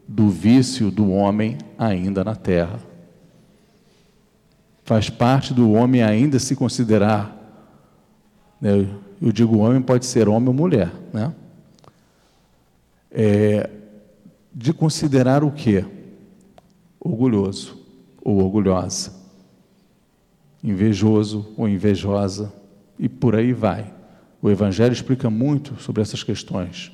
Do 0.06 0.28
vício 0.28 0.90
do 0.90 1.10
homem 1.10 1.56
ainda 1.78 2.22
na 2.22 2.36
terra. 2.36 2.78
Faz 4.84 5.08
parte 5.08 5.54
do 5.54 5.72
homem 5.72 6.02
ainda 6.02 6.38
se 6.38 6.54
considerar 6.54 7.34
né, 8.60 8.86
eu 9.20 9.32
digo 9.32 9.58
homem, 9.58 9.80
pode 9.80 10.06
ser 10.06 10.28
homem 10.28 10.48
ou 10.48 10.54
mulher, 10.54 10.92
né? 11.12 11.34
É, 13.10 13.70
de 14.52 14.72
considerar 14.72 15.44
o 15.44 15.50
quê? 15.50 15.84
Orgulhoso 16.98 17.78
ou 18.22 18.42
orgulhosa, 18.42 19.12
invejoso 20.62 21.52
ou 21.56 21.68
invejosa, 21.68 22.52
e 22.98 23.08
por 23.08 23.36
aí 23.36 23.52
vai. 23.52 23.92
O 24.40 24.50
Evangelho 24.50 24.92
explica 24.92 25.28
muito 25.28 25.80
sobre 25.80 26.02
essas 26.02 26.22
questões. 26.22 26.92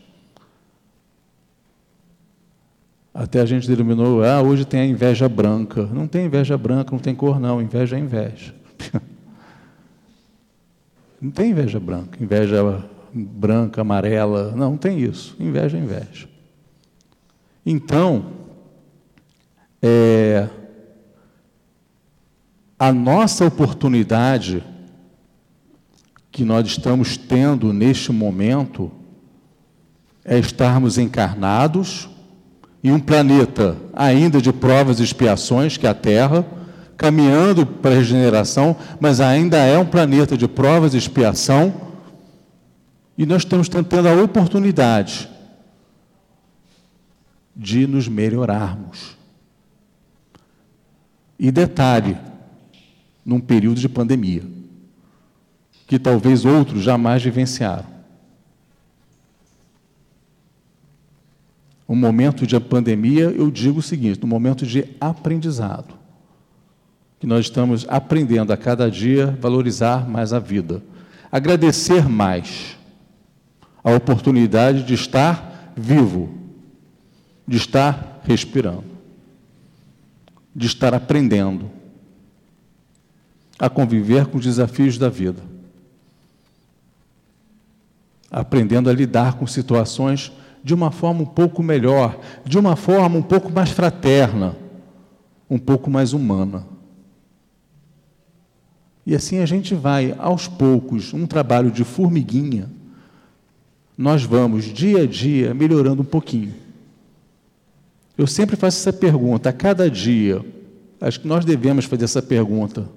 Até 3.12 3.40
a 3.40 3.44
gente 3.44 3.66
denominou, 3.66 4.22
ah, 4.22 4.40
hoje 4.40 4.64
tem 4.64 4.80
a 4.80 4.86
inveja 4.86 5.28
branca. 5.28 5.84
Não 5.86 6.06
tem 6.06 6.26
inveja 6.26 6.56
branca, 6.56 6.92
não 6.92 6.98
tem 7.00 7.14
cor, 7.14 7.40
não. 7.40 7.60
Inveja 7.60 7.96
é 7.96 7.98
inveja. 7.98 8.54
Não 11.20 11.30
tem 11.30 11.50
inveja 11.50 11.78
branca, 11.78 12.22
inveja 12.22 12.84
branca, 13.12 13.80
amarela, 13.80 14.52
não, 14.52 14.70
não 14.70 14.76
tem 14.76 15.00
isso. 15.00 15.36
Inveja 15.38 15.76
é 15.76 15.80
inveja. 15.80 16.28
Então, 17.64 18.32
é, 19.82 20.48
a 22.78 22.92
nossa 22.92 23.44
oportunidade 23.44 24.64
que 26.30 26.44
nós 26.44 26.66
estamos 26.66 27.16
tendo 27.16 27.72
neste 27.72 28.12
momento 28.12 28.90
é 30.24 30.38
estarmos 30.38 30.96
encarnados 30.96 32.08
em 32.82 32.92
um 32.92 33.00
planeta 33.00 33.76
ainda 33.92 34.40
de 34.40 34.52
provas 34.52 35.00
e 35.00 35.02
expiações, 35.02 35.76
que 35.76 35.86
é 35.86 35.90
a 35.90 35.94
Terra, 35.94 36.46
caminhando 37.00 37.64
para 37.64 37.92
a 37.92 37.94
regeneração, 37.94 38.76
mas 39.00 39.22
ainda 39.22 39.56
é 39.56 39.78
um 39.78 39.86
planeta 39.86 40.36
de 40.36 40.46
provas 40.46 40.92
e 40.92 40.98
expiação, 40.98 41.88
e 43.16 43.24
nós 43.24 43.40
estamos 43.40 43.70
tendo 43.70 44.06
a 44.06 44.22
oportunidade 44.22 45.26
de 47.56 47.86
nos 47.86 48.06
melhorarmos. 48.06 49.16
E 51.38 51.50
detalhe, 51.50 52.18
num 53.24 53.40
período 53.40 53.80
de 53.80 53.88
pandemia, 53.88 54.42
que 55.86 55.98
talvez 55.98 56.44
outros 56.44 56.82
jamais 56.82 57.22
vivenciaram. 57.22 57.86
Um 61.88 61.96
momento 61.96 62.46
de 62.46 62.60
pandemia, 62.60 63.30
eu 63.30 63.50
digo 63.50 63.78
o 63.78 63.82
seguinte: 63.82 64.22
um 64.22 64.28
momento 64.28 64.66
de 64.66 64.84
aprendizado 65.00 65.99
que 67.20 67.26
nós 67.26 67.44
estamos 67.44 67.84
aprendendo 67.86 68.50
a 68.50 68.56
cada 68.56 68.90
dia 68.90 69.26
valorizar 69.38 70.08
mais 70.08 70.32
a 70.32 70.38
vida, 70.38 70.82
agradecer 71.30 72.08
mais 72.08 72.78
a 73.84 73.92
oportunidade 73.92 74.82
de 74.82 74.94
estar 74.94 75.72
vivo, 75.76 76.30
de 77.46 77.58
estar 77.58 78.22
respirando, 78.24 78.84
de 80.56 80.66
estar 80.66 80.94
aprendendo 80.94 81.70
a 83.58 83.68
conviver 83.68 84.24
com 84.26 84.38
os 84.38 84.44
desafios 84.44 84.96
da 84.96 85.10
vida, 85.10 85.42
aprendendo 88.30 88.88
a 88.88 88.94
lidar 88.94 89.34
com 89.34 89.46
situações 89.46 90.32
de 90.64 90.72
uma 90.72 90.90
forma 90.90 91.20
um 91.20 91.26
pouco 91.26 91.62
melhor, 91.62 92.18
de 92.46 92.58
uma 92.58 92.76
forma 92.76 93.18
um 93.18 93.22
pouco 93.22 93.52
mais 93.52 93.70
fraterna, 93.70 94.56
um 95.50 95.58
pouco 95.58 95.90
mais 95.90 96.14
humana. 96.14 96.79
E 99.06 99.14
assim 99.14 99.38
a 99.38 99.46
gente 99.46 99.74
vai, 99.74 100.14
aos 100.18 100.46
poucos, 100.46 101.12
um 101.12 101.26
trabalho 101.26 101.70
de 101.70 101.84
formiguinha, 101.84 102.70
nós 103.96 104.22
vamos, 104.22 104.64
dia 104.64 105.02
a 105.02 105.06
dia, 105.06 105.52
melhorando 105.52 106.02
um 106.02 106.04
pouquinho. 106.04 106.54
Eu 108.16 108.26
sempre 108.26 108.56
faço 108.56 108.78
essa 108.78 108.92
pergunta, 108.92 109.48
a 109.48 109.52
cada 109.52 109.90
dia, 109.90 110.44
acho 111.00 111.20
que 111.20 111.28
nós 111.28 111.44
devemos 111.44 111.84
fazer 111.84 112.04
essa 112.04 112.22
pergunta, 112.22 112.88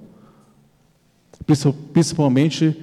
principalmente 1.92 2.78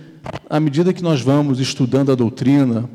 à 0.49 0.59
medida 0.61 0.93
que 0.93 1.03
nós 1.03 1.21
vamos 1.21 1.61
estudando 1.61 2.13
a 2.13 2.15
doutrina, 2.15 2.89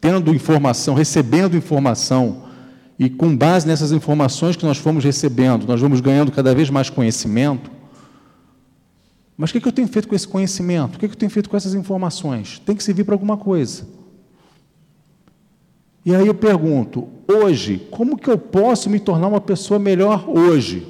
tendo 0.00 0.34
informação, 0.34 0.94
recebendo 0.94 1.56
informação, 1.56 2.44
e 2.98 3.08
com 3.08 3.34
base 3.34 3.66
nessas 3.66 3.92
informações 3.92 4.56
que 4.56 4.64
nós 4.64 4.76
fomos 4.76 5.02
recebendo, 5.02 5.66
nós 5.66 5.80
vamos 5.80 6.00
ganhando 6.00 6.30
cada 6.30 6.54
vez 6.54 6.68
mais 6.68 6.90
conhecimento. 6.90 7.70
Mas 9.40 9.48
o 9.48 9.52
que 9.54 9.66
eu 9.66 9.72
tenho 9.72 9.88
feito 9.88 10.06
com 10.06 10.14
esse 10.14 10.28
conhecimento? 10.28 10.96
O 10.96 10.98
que 10.98 11.06
eu 11.06 11.16
tenho 11.16 11.30
feito 11.30 11.48
com 11.48 11.56
essas 11.56 11.72
informações? 11.72 12.58
Tem 12.58 12.76
que 12.76 12.84
servir 12.84 13.04
para 13.04 13.14
alguma 13.14 13.38
coisa. 13.38 13.88
E 16.04 16.14
aí 16.14 16.26
eu 16.26 16.34
pergunto, 16.34 17.08
hoje, 17.26 17.88
como 17.90 18.18
que 18.18 18.28
eu 18.28 18.36
posso 18.36 18.90
me 18.90 19.00
tornar 19.00 19.28
uma 19.28 19.40
pessoa 19.40 19.80
melhor 19.80 20.28
hoje? 20.28 20.86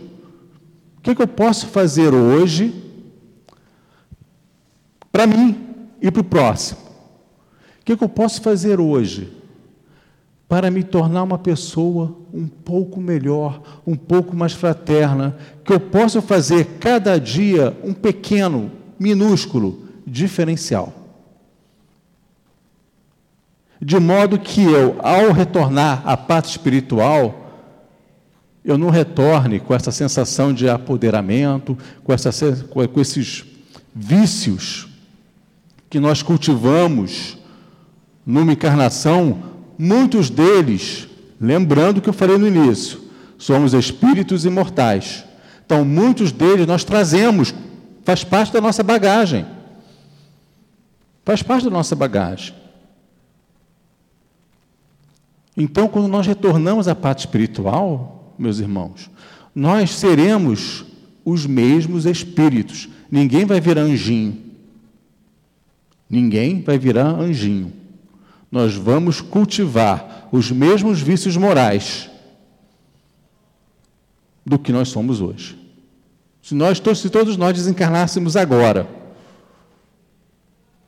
O 0.98 1.00
que, 1.00 1.10
eu 1.22 1.28
posso 1.28 1.68
fazer 1.68 2.12
hoje 2.12 2.74
para 5.12 5.28
mim 5.28 5.56
e 6.02 6.10
para 6.10 6.20
o 6.20 6.24
próximo? 6.24 6.80
O 7.80 7.84
que 7.84 8.02
eu 8.02 8.08
posso 8.08 8.42
fazer 8.42 8.80
hoje 8.80 9.32
para 10.50 10.68
me 10.68 10.82
tornar 10.82 11.22
uma 11.22 11.38
pessoa 11.38 12.18
um 12.34 12.48
pouco 12.48 13.00
melhor, 13.00 13.62
um 13.86 13.94
pouco 13.94 14.34
mais 14.34 14.52
fraterna, 14.52 15.36
que 15.64 15.72
eu 15.72 15.78
possa 15.78 16.20
fazer 16.20 16.78
cada 16.80 17.20
dia 17.20 17.78
um 17.84 17.94
pequeno, 17.94 18.68
minúsculo 18.98 19.84
diferencial. 20.04 20.92
De 23.80 23.96
modo 24.00 24.40
que 24.40 24.64
eu, 24.64 24.96
ao 24.98 25.30
retornar 25.30 26.02
à 26.04 26.16
parte 26.16 26.50
espiritual, 26.50 27.52
eu 28.64 28.76
não 28.76 28.90
retorne 28.90 29.60
com 29.60 29.72
essa 29.72 29.92
sensação 29.92 30.52
de 30.52 30.68
apoderamento, 30.68 31.78
com, 32.02 32.12
essa, 32.12 32.32
com 32.68 33.00
esses 33.00 33.44
vícios 33.94 34.88
que 35.88 36.00
nós 36.00 36.24
cultivamos 36.24 37.38
numa 38.26 38.52
encarnação, 38.52 39.59
muitos 39.80 40.28
deles, 40.28 41.08
lembrando 41.40 42.02
que 42.02 42.08
eu 42.08 42.12
falei 42.12 42.36
no 42.36 42.46
início, 42.46 43.00
somos 43.38 43.72
espíritos 43.72 44.44
imortais. 44.44 45.24
Então, 45.64 45.84
muitos 45.86 46.30
deles 46.30 46.66
nós 46.66 46.84
trazemos, 46.84 47.54
faz 48.04 48.22
parte 48.22 48.52
da 48.52 48.60
nossa 48.60 48.82
bagagem. 48.82 49.46
Faz 51.24 51.42
parte 51.42 51.64
da 51.64 51.70
nossa 51.70 51.96
bagagem. 51.96 52.54
Então, 55.56 55.88
quando 55.88 56.08
nós 56.08 56.26
retornamos 56.26 56.86
à 56.86 56.94
parte 56.94 57.20
espiritual, 57.20 58.34
meus 58.38 58.58
irmãos, 58.58 59.10
nós 59.54 59.92
seremos 59.92 60.84
os 61.24 61.46
mesmos 61.46 62.04
espíritos. 62.04 62.88
Ninguém 63.10 63.46
vai 63.46 63.60
virar 63.60 63.82
anjinho. 63.82 64.36
Ninguém 66.08 66.60
vai 66.60 66.78
virar 66.78 67.08
anjinho. 67.08 67.79
Nós 68.50 68.74
vamos 68.74 69.20
cultivar 69.20 70.28
os 70.32 70.50
mesmos 70.50 71.00
vícios 71.00 71.36
morais 71.36 72.10
do 74.44 74.58
que 74.58 74.72
nós 74.72 74.88
somos 74.88 75.20
hoje. 75.20 75.56
Se, 76.42 76.54
nós, 76.54 76.78
se 76.78 77.10
todos 77.10 77.36
nós 77.36 77.54
desencarnássemos 77.54 78.36
agora, 78.36 78.88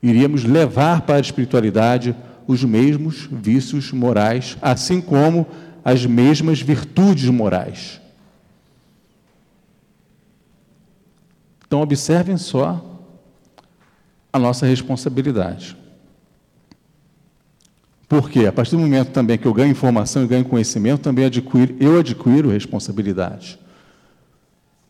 iríamos 0.02 0.44
levar 0.44 1.02
para 1.02 1.16
a 1.16 1.20
espiritualidade 1.20 2.16
os 2.46 2.64
mesmos 2.64 3.28
vícios 3.30 3.92
morais, 3.92 4.56
assim 4.60 5.00
como 5.00 5.46
as 5.84 6.04
mesmas 6.04 6.60
virtudes 6.60 7.28
morais. 7.28 8.00
Então, 11.66 11.80
observem 11.80 12.36
só 12.36 12.84
a 14.32 14.38
nossa 14.38 14.66
responsabilidade. 14.66 15.76
Porque 18.12 18.44
a 18.44 18.52
partir 18.52 18.72
do 18.72 18.78
momento 18.78 19.10
também 19.10 19.38
que 19.38 19.46
eu 19.46 19.54
ganho 19.54 19.70
informação 19.70 20.22
e 20.22 20.26
ganho 20.26 20.44
conhecimento, 20.44 21.00
também 21.00 21.24
adquiro, 21.24 21.74
eu 21.80 21.98
adquiro 21.98 22.50
responsabilidade. 22.50 23.58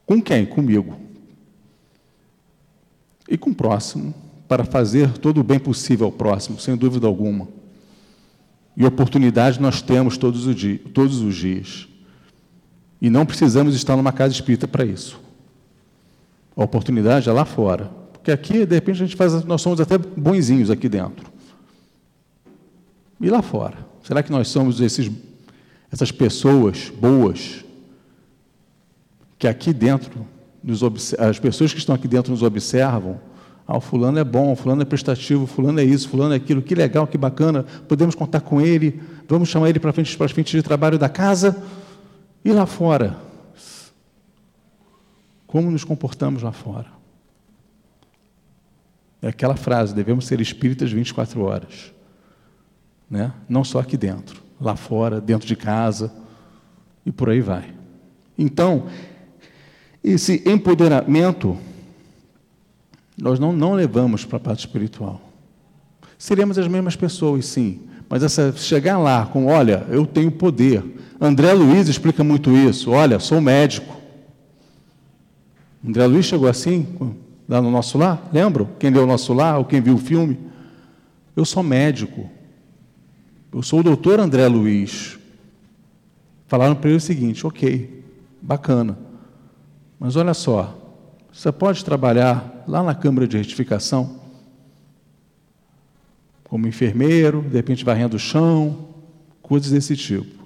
Com 0.04 0.20
quem? 0.20 0.44
Comigo. 0.44 0.96
E 3.28 3.38
com 3.38 3.50
o 3.50 3.54
próximo, 3.54 4.12
para 4.48 4.64
fazer 4.64 5.18
todo 5.18 5.38
o 5.38 5.44
bem 5.44 5.61
possível 5.61 6.06
ao 6.06 6.11
próximo, 6.11 6.58
sem 6.58 6.76
dúvida 6.76 7.06
alguma. 7.06 7.46
E 8.76 8.85
oportunidade 8.85 9.61
nós 9.61 9.80
temos 9.80 10.18
todos 10.18 10.44
os, 10.44 10.56
dias, 10.56 10.80
todos 10.92 11.20
os 11.20 11.37
dias. 11.37 11.87
E 13.00 13.08
não 13.08 13.24
precisamos 13.24 13.76
estar 13.76 13.94
numa 13.96 14.11
casa 14.11 14.35
espírita 14.35 14.66
para 14.66 14.85
isso. 14.85 15.20
A 16.56 16.64
oportunidade 16.64 17.28
é 17.28 17.32
lá 17.32 17.44
fora. 17.44 17.85
Porque 18.14 18.32
aqui, 18.32 18.66
de 18.66 18.74
repente, 18.74 18.96
a 19.00 19.06
gente 19.06 19.14
faz, 19.14 19.44
nós 19.44 19.62
somos 19.62 19.80
até 19.80 19.96
bonzinhos 19.96 20.72
aqui 20.72 20.88
dentro. 20.88 21.31
E 23.22 23.30
lá 23.30 23.40
fora? 23.40 23.78
Será 24.02 24.20
que 24.20 24.32
nós 24.32 24.48
somos 24.48 24.80
esses, 24.80 25.08
essas 25.92 26.11
pessoas 26.11 26.90
boas 26.90 27.64
que 29.38 29.46
aqui 29.46 29.72
dentro, 29.72 30.26
nos, 30.62 30.82
as 31.14 31.38
pessoas 31.38 31.72
que 31.72 31.78
estão 31.78 31.94
aqui 31.94 32.08
dentro 32.08 32.32
nos 32.32 32.42
observam? 32.42 33.20
Ah, 33.64 33.76
o 33.76 33.80
fulano 33.80 34.18
é 34.18 34.24
bom, 34.24 34.52
o 34.52 34.56
fulano 34.56 34.82
é 34.82 34.85
prestativo, 34.85 35.44
o 35.44 35.46
fulano 35.46 35.78
é 35.78 35.85
isso, 35.85 36.08
o 36.08 36.11
fulano 36.11 36.35
é 36.35 36.37
aquilo, 36.37 36.61
que 36.61 36.74
legal, 36.74 37.06
que 37.06 37.16
bacana, 37.16 37.62
podemos 37.87 38.16
contar 38.16 38.40
com 38.40 38.61
ele, 38.61 39.00
vamos 39.28 39.48
chamar 39.48 39.70
ele 39.70 39.78
para 39.78 39.92
frente 39.92 40.16
para 40.16 40.26
as 40.26 40.32
frente 40.32 40.56
de 40.56 40.62
trabalho 40.62 40.98
da 40.98 41.08
casa. 41.08 41.62
E 42.44 42.50
lá 42.50 42.66
fora? 42.66 43.16
Como 45.46 45.70
nos 45.70 45.85
comportamos 45.85 46.42
lá 46.42 46.50
fora? 46.50 46.88
É 49.20 49.28
aquela 49.28 49.54
frase: 49.54 49.94
devemos 49.94 50.26
ser 50.26 50.40
espíritas 50.40 50.90
24 50.90 51.40
horas. 51.40 51.92
Né? 53.12 53.31
Não 53.46 53.62
só 53.62 53.81
aqui 53.81 53.98
dentro, 53.98 54.42
lá 54.59 54.75
fora, 54.75 55.20
dentro 55.20 55.46
de 55.46 55.55
casa 55.55 56.11
e 57.05 57.12
por 57.12 57.29
aí 57.29 57.42
vai. 57.42 57.75
Então, 58.38 58.87
esse 60.03 60.42
empoderamento 60.46 61.59
nós 63.20 63.38
não, 63.38 63.53
não 63.53 63.75
levamos 63.75 64.25
para 64.25 64.38
a 64.38 64.40
parte 64.40 64.61
espiritual. 64.61 65.20
Seremos 66.16 66.57
as 66.57 66.66
mesmas 66.66 66.96
pessoas, 66.96 67.44
sim, 67.44 67.83
mas 68.09 68.22
essa, 68.22 68.51
chegar 68.57 68.96
lá 68.96 69.27
com, 69.27 69.44
olha, 69.44 69.87
eu 69.90 70.07
tenho 70.07 70.31
poder. 70.33 70.83
André 71.20 71.53
Luiz 71.53 71.88
explica 71.88 72.25
muito 72.25 72.51
isso. 72.51 72.92
Olha, 72.92 73.20
sou 73.20 73.42
médico. 73.42 73.94
André 75.87 76.07
Luiz 76.07 76.25
chegou 76.25 76.48
assim, 76.48 76.87
lá 77.46 77.61
no 77.61 77.70
nosso 77.70 77.98
lar? 77.98 78.31
Lembram? 78.33 78.68
Quem 78.79 78.90
deu 78.90 79.03
o 79.03 79.07
nosso 79.07 79.35
lar 79.35 79.59
ou 79.59 79.66
quem 79.66 79.83
viu 79.83 79.96
o 79.96 79.98
filme? 79.98 80.38
Eu 81.37 81.44
sou 81.44 81.62
médico. 81.62 82.31
Eu 83.52 83.62
sou 83.62 83.80
o 83.80 83.82
doutor 83.82 84.18
André 84.18 84.48
Luiz. 84.48 85.18
Falaram 86.46 86.74
para 86.74 86.88
ele 86.88 86.96
o 86.96 87.00
seguinte: 87.00 87.46
ok, 87.46 88.02
bacana. 88.40 88.98
Mas 90.00 90.16
olha 90.16 90.32
só, 90.32 90.74
você 91.30 91.52
pode 91.52 91.84
trabalhar 91.84 92.64
lá 92.66 92.82
na 92.82 92.94
Câmara 92.94 93.28
de 93.28 93.36
Retificação, 93.36 94.20
como 96.44 96.66
enfermeiro, 96.66 97.42
de 97.42 97.54
repente 97.54 97.84
varrendo 97.84 98.16
o 98.16 98.18
chão, 98.18 98.88
coisas 99.42 99.70
desse 99.70 99.96
tipo. 99.96 100.42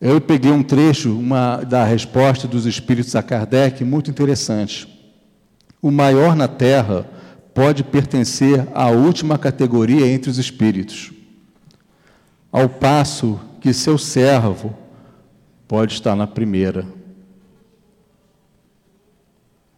Eu 0.00 0.20
peguei 0.20 0.52
um 0.52 0.62
trecho 0.62 1.18
uma, 1.18 1.64
da 1.64 1.84
resposta 1.84 2.46
dos 2.46 2.64
espíritos 2.64 3.16
a 3.16 3.22
Kardec, 3.22 3.82
muito 3.82 4.10
interessante. 4.10 4.86
O 5.80 5.90
maior 5.90 6.36
na 6.36 6.46
Terra 6.46 7.08
pode 7.54 7.84
pertencer 7.84 8.66
à 8.74 8.90
última 8.90 9.38
categoria 9.38 10.06
entre 10.06 10.28
os 10.28 10.38
espíritos, 10.38 11.12
ao 12.50 12.68
passo 12.68 13.40
que 13.60 13.72
seu 13.72 13.96
servo 13.96 14.76
pode 15.68 15.94
estar 15.94 16.16
na 16.16 16.26
primeira. 16.26 16.84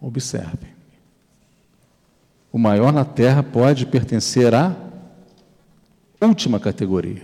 Observe. 0.01 0.75
O 2.51 2.59
maior 2.59 2.93
na 2.93 3.05
Terra 3.05 3.43
pode 3.43 3.85
pertencer 3.85 4.55
à 4.55 4.75
última 6.21 6.59
categoria. 6.59 7.23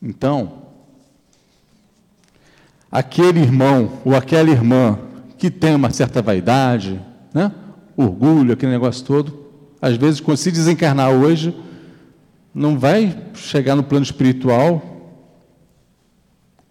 Então, 0.00 0.62
aquele 2.90 3.40
irmão 3.40 4.00
ou 4.04 4.14
aquela 4.14 4.50
irmã 4.50 4.98
que 5.38 5.50
tem 5.50 5.74
uma 5.74 5.90
certa 5.90 6.20
vaidade, 6.20 7.00
né? 7.32 7.50
orgulho, 7.96 8.52
aquele 8.52 8.72
negócio 8.72 9.04
todo, 9.04 9.41
às 9.82 9.96
vezes, 9.96 10.22
se 10.36 10.52
desencarnar 10.52 11.10
hoje, 11.10 11.52
não 12.54 12.78
vai 12.78 13.18
chegar 13.34 13.74
no 13.74 13.82
plano 13.82 14.04
espiritual 14.04 14.80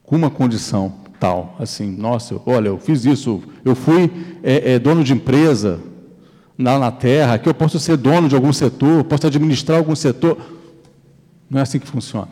com 0.02 0.16
uma 0.16 0.30
condição 0.30 1.02
tal, 1.20 1.56
assim, 1.60 1.92
nossa, 1.92 2.42
olha, 2.48 2.70
eu 2.70 2.80
fiz 2.80 3.06
isso, 3.06 3.44
eu 3.64 3.76
fui 3.76 4.10
é, 4.42 4.74
é, 4.74 4.80
dono 4.80 5.04
de 5.04 5.14
empresa 5.14 5.80
lá 6.58 6.80
na 6.80 6.90
Terra, 6.90 7.38
que 7.38 7.48
eu 7.48 7.54
posso 7.54 7.80
ser 7.80 7.98
dono 7.98 8.28
de 8.28 8.34
algum 8.34 8.52
setor, 8.52 9.04
posso 9.04 9.28
administrar 9.28 9.78
algum 9.78 9.96
setor. 9.96 10.38
Não 11.50 11.60
é 11.60 11.62
assim 11.62 11.80
que 11.80 11.88
funciona. 11.88 12.30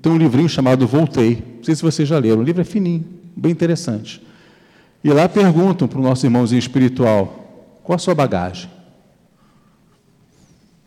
Tem 0.00 0.12
um 0.12 0.16
livrinho 0.16 0.48
chamado 0.48 0.86
Voltei. 0.86 1.42
Não 1.56 1.64
sei 1.64 1.74
se 1.74 1.82
vocês 1.82 2.08
já 2.08 2.18
leram. 2.18 2.40
O 2.40 2.44
livro 2.44 2.62
é 2.62 2.64
fininho, 2.64 3.04
bem 3.36 3.52
interessante. 3.52 4.22
E 5.04 5.12
lá 5.12 5.28
perguntam 5.28 5.86
para 5.86 5.98
o 5.98 6.02
nosso 6.02 6.24
irmãozinho 6.24 6.58
espiritual: 6.58 7.41
qual 7.82 7.96
a 7.96 7.98
sua 7.98 8.14
bagagem? 8.14 8.70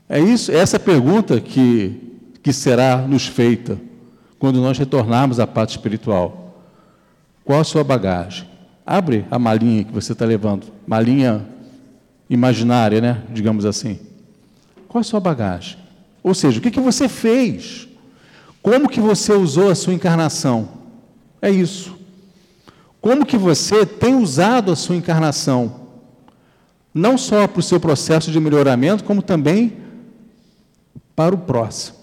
É 0.08 0.20
isso, 0.20 0.52
é 0.52 0.56
essa 0.56 0.80
pergunta 0.80 1.42
que, 1.42 2.20
que 2.44 2.54
será 2.54 2.98
nos 2.98 3.26
feita 3.26 3.80
quando 4.38 4.62
nós 4.62 4.78
retornarmos 4.78 5.40
à 5.40 5.48
parte 5.48 5.72
espiritual. 5.72 6.64
Qual 7.44 7.60
a 7.60 7.64
sua 7.64 7.84
bagagem? 7.84 8.48
Abre 8.86 9.26
a 9.32 9.40
malinha 9.40 9.84
que 9.84 9.92
você 9.92 10.14
está 10.14 10.26
levando, 10.26 10.68
malinha 10.86 11.46
imaginária, 12.30 13.02
né? 13.02 13.24
Digamos 13.32 13.66
assim. 13.66 14.00
Qual 14.88 15.02
a 15.02 15.04
sua 15.04 15.20
bagagem? 15.20 15.78
Ou 16.24 16.34
seja, 16.34 16.60
o 16.60 16.62
que, 16.62 16.72
que 16.72 16.80
você 16.80 17.10
fez? 17.10 17.88
Como 18.62 18.90
que 18.90 19.00
você 19.00 19.34
usou 19.34 19.70
a 19.70 19.76
sua 19.76 19.94
encarnação? 19.94 20.70
É 21.42 21.50
isso. 21.50 21.96
Como 23.02 23.26
que 23.26 23.38
você 23.38 23.86
tem 23.86 24.16
usado 24.16 24.72
a 24.72 24.76
sua 24.76 24.96
encarnação? 24.96 25.85
Não 26.96 27.18
só 27.18 27.46
para 27.46 27.60
o 27.60 27.64
seu 27.64 27.78
processo 27.78 28.32
de 28.32 28.40
melhoramento, 28.40 29.04
como 29.04 29.22
também 29.22 29.76
para 31.14 31.36
o 31.36 31.38
próximo. 31.38 31.98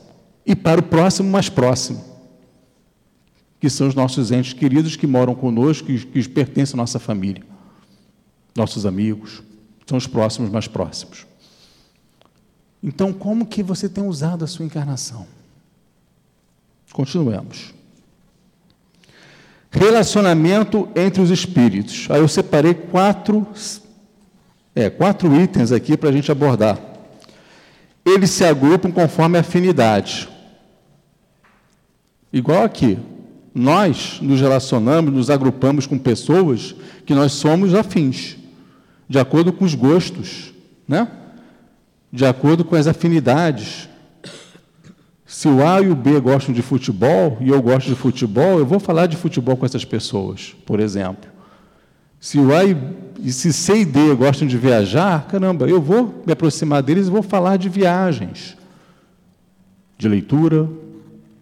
E 0.45 0.55
para 0.55 0.81
o 0.81 0.83
próximo 0.83 1.31
mais 1.31 1.49
próximo. 1.49 2.05
Que 3.59 3.71
são 3.71 3.89
os 3.89 3.95
nossos 3.95 4.31
entes 4.31 4.53
queridos 4.53 4.95
que 4.95 5.07
moram 5.07 5.35
conosco, 5.35 5.87
que, 5.87 5.99
que 6.05 6.29
pertencem 6.29 6.75
à 6.75 6.77
nossa 6.77 6.99
família. 6.99 7.43
Nossos 8.55 8.85
amigos. 8.85 9.43
São 9.87 9.97
os 9.97 10.07
próximos 10.07 10.51
mais 10.51 10.69
próximos. 10.69 11.27
Então, 12.83 13.15
como 13.15 13.47
que 13.47 13.63
você 13.63 13.89
tem 13.89 14.07
usado 14.07 14.45
a 14.45 14.47
sua 14.47 14.67
encarnação? 14.67 15.27
Continuemos. 16.93 17.73
Relacionamento 19.71 20.87
entre 20.95 21.23
os 21.23 21.31
espíritos. 21.31 22.07
Aí 22.11 22.21
eu 22.21 22.29
separei 22.29 22.75
quatro, 22.75 23.47
é, 24.75 24.89
quatro 24.91 25.35
itens 25.41 25.73
aqui 25.73 25.97
para 25.97 26.09
a 26.09 26.13
gente 26.13 26.31
abordar. 26.31 26.79
Eles 28.05 28.31
se 28.31 28.45
agrupam 28.45 28.91
conforme 28.91 29.39
afinidade. 29.39 30.29
Igual 32.33 32.65
aqui. 32.65 32.99
Nós 33.55 34.19
nos 34.23 34.41
relacionamos, 34.41 35.13
nos 35.13 35.29
agrupamos 35.29 35.87
com 35.87 35.99
pessoas 35.99 36.75
que 37.05 37.15
nós 37.15 37.33
somos 37.33 37.75
afins, 37.75 38.39
de 39.07 39.19
acordo 39.19 39.53
com 39.53 39.67
os 39.67 39.75
gostos, 39.75 40.55
né? 40.89 41.07
de 42.11 42.27
acordo 42.27 42.65
com 42.65 42.77
as 42.77 42.87
afinidades. 42.87 43.89
Se 45.27 45.49
o 45.49 45.67
A 45.67 45.81
e 45.81 45.89
o 45.89 45.95
B 45.95 46.21
gostam 46.21 46.55
de 46.55 46.61
futebol 46.61 47.39
e 47.41 47.49
eu 47.49 47.61
gosto 47.63 47.89
de 47.89 47.95
futebol, 47.95 48.59
eu 48.59 48.67
vou 48.67 48.79
falar 48.79 49.07
de 49.07 49.17
futebol 49.17 49.57
com 49.57 49.65
essas 49.65 49.85
pessoas, 49.85 50.55
por 50.67 50.79
exemplo. 50.79 51.32
Se 52.23 52.39
o 52.39 52.55
A 52.55 52.63
e 52.65 53.33
se 53.33 53.53
C 53.53 53.81
e 53.81 53.85
D 53.85 54.15
gostam 54.15 54.47
de 54.47 54.57
viajar, 54.57 55.27
caramba, 55.27 55.69
eu 55.69 55.83
vou 55.83 56.23
me 56.25 56.33
aproximar 56.33 56.81
deles 56.81 57.09
e 57.09 57.11
vou 57.11 57.21
falar 57.21 57.57
de 57.57 57.69
viagens, 57.69 58.57
de 59.99 60.09
leitura, 60.09 60.69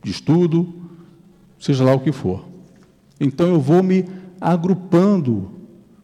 de 0.03 0.11
estudo, 0.11 0.73
seja 1.59 1.85
lá 1.85 1.93
o 1.93 2.01
que 2.01 2.13
for. 2.13 2.47
Então 3.21 3.49
eu 3.49 3.61
vou 3.61 3.83
me 3.83 4.07
agrupando 4.41 5.51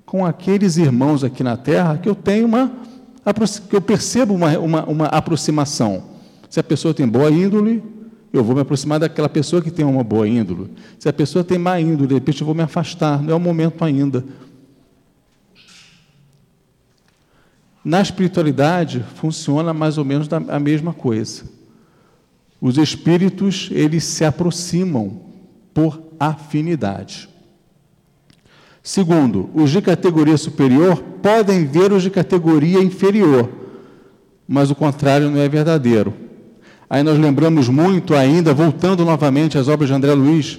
com 0.04 0.26
aqueles 0.26 0.76
irmãos 0.76 1.24
aqui 1.24 1.42
na 1.42 1.56
Terra 1.56 1.96
que 1.96 2.08
eu 2.08 2.14
tenho 2.14 2.46
uma 2.46 2.70
que 3.70 3.74
eu 3.74 3.80
percebo 3.80 4.34
uma, 4.34 4.58
uma, 4.58 4.84
uma 4.84 5.06
aproximação. 5.06 6.02
Se 6.50 6.60
a 6.60 6.62
pessoa 6.62 6.92
tem 6.92 7.08
boa 7.08 7.30
índole, 7.30 7.82
eu 8.30 8.44
vou 8.44 8.54
me 8.54 8.60
aproximar 8.60 9.00
daquela 9.00 9.28
pessoa 9.28 9.62
que 9.62 9.70
tem 9.70 9.86
uma 9.86 10.04
boa 10.04 10.28
índole. 10.28 10.70
Se 10.98 11.08
a 11.08 11.12
pessoa 11.14 11.42
tem 11.42 11.56
má 11.56 11.80
índole, 11.80 12.08
de 12.08 12.14
repente 12.14 12.42
eu 12.42 12.46
vou 12.46 12.54
me 12.54 12.62
afastar, 12.62 13.22
não 13.22 13.32
é 13.32 13.34
o 13.36 13.40
momento 13.40 13.82
ainda. 13.82 14.22
Na 17.86 18.00
espiritualidade 18.00 19.04
funciona 19.14 19.72
mais 19.72 19.96
ou 19.96 20.04
menos 20.04 20.26
a 20.32 20.58
mesma 20.58 20.92
coisa. 20.92 21.44
Os 22.60 22.78
espíritos, 22.78 23.68
eles 23.70 24.02
se 24.02 24.24
aproximam 24.24 25.20
por 25.72 26.02
afinidade. 26.18 27.28
Segundo, 28.82 29.48
os 29.54 29.70
de 29.70 29.80
categoria 29.80 30.36
superior 30.36 31.00
podem 31.22 31.64
ver 31.64 31.92
os 31.92 32.02
de 32.02 32.10
categoria 32.10 32.82
inferior, 32.82 33.48
mas 34.48 34.68
o 34.68 34.74
contrário 34.74 35.30
não 35.30 35.38
é 35.38 35.48
verdadeiro. 35.48 36.12
Aí 36.90 37.04
nós 37.04 37.16
lembramos 37.16 37.68
muito 37.68 38.16
ainda, 38.16 38.52
voltando 38.52 39.04
novamente 39.04 39.58
às 39.58 39.68
obras 39.68 39.88
de 39.88 39.94
André 39.94 40.12
Luiz, 40.12 40.58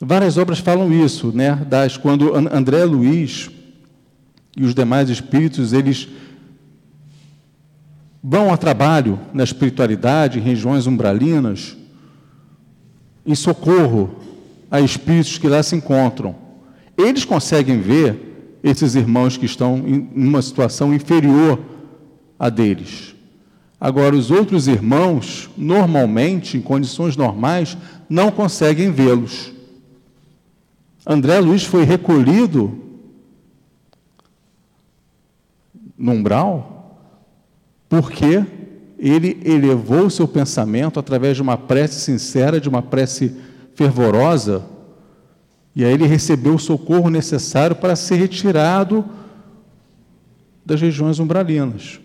várias 0.00 0.38
obras 0.38 0.60
falam 0.60 0.92
isso, 0.92 1.32
né? 1.34 1.66
Das, 1.68 1.96
quando 1.96 2.32
André 2.32 2.84
Luiz 2.84 3.50
e 4.56 4.62
os 4.62 4.72
demais 4.72 5.10
espíritos, 5.10 5.72
eles 5.72 6.08
vão 8.26 8.50
a 8.50 8.56
trabalho 8.56 9.20
na 9.34 9.44
espiritualidade, 9.44 10.38
em 10.38 10.42
regiões 10.42 10.86
umbralinas, 10.86 11.76
em 13.26 13.34
socorro 13.34 14.16
a 14.70 14.80
espíritos 14.80 15.36
que 15.36 15.46
lá 15.46 15.62
se 15.62 15.76
encontram. 15.76 16.34
Eles 16.96 17.26
conseguem 17.26 17.78
ver 17.82 18.58
esses 18.62 18.94
irmãos 18.94 19.36
que 19.36 19.44
estão 19.44 19.76
em 19.86 20.08
uma 20.16 20.40
situação 20.40 20.94
inferior 20.94 21.60
a 22.38 22.48
deles. 22.48 23.14
Agora, 23.78 24.16
os 24.16 24.30
outros 24.30 24.68
irmãos, 24.68 25.50
normalmente, 25.54 26.56
em 26.56 26.62
condições 26.62 27.18
normais, 27.18 27.76
não 28.08 28.30
conseguem 28.30 28.90
vê-los. 28.90 29.52
André 31.06 31.38
Luiz 31.40 31.64
foi 31.64 31.84
recolhido 31.84 32.80
no 35.98 36.12
umbral 36.12 36.73
porque 37.94 38.44
ele 38.98 39.40
elevou 39.44 40.06
o 40.06 40.10
seu 40.10 40.26
pensamento 40.26 40.98
através 40.98 41.36
de 41.36 41.42
uma 41.42 41.56
prece 41.56 42.00
sincera, 42.00 42.60
de 42.60 42.68
uma 42.68 42.82
prece 42.82 43.36
fervorosa, 43.76 44.64
e 45.76 45.84
aí 45.84 45.92
ele 45.92 46.04
recebeu 46.04 46.56
o 46.56 46.58
socorro 46.58 47.08
necessário 47.08 47.76
para 47.76 47.94
ser 47.94 48.16
retirado 48.16 49.04
das 50.66 50.80
regiões 50.80 51.20
umbralinas. 51.20 52.00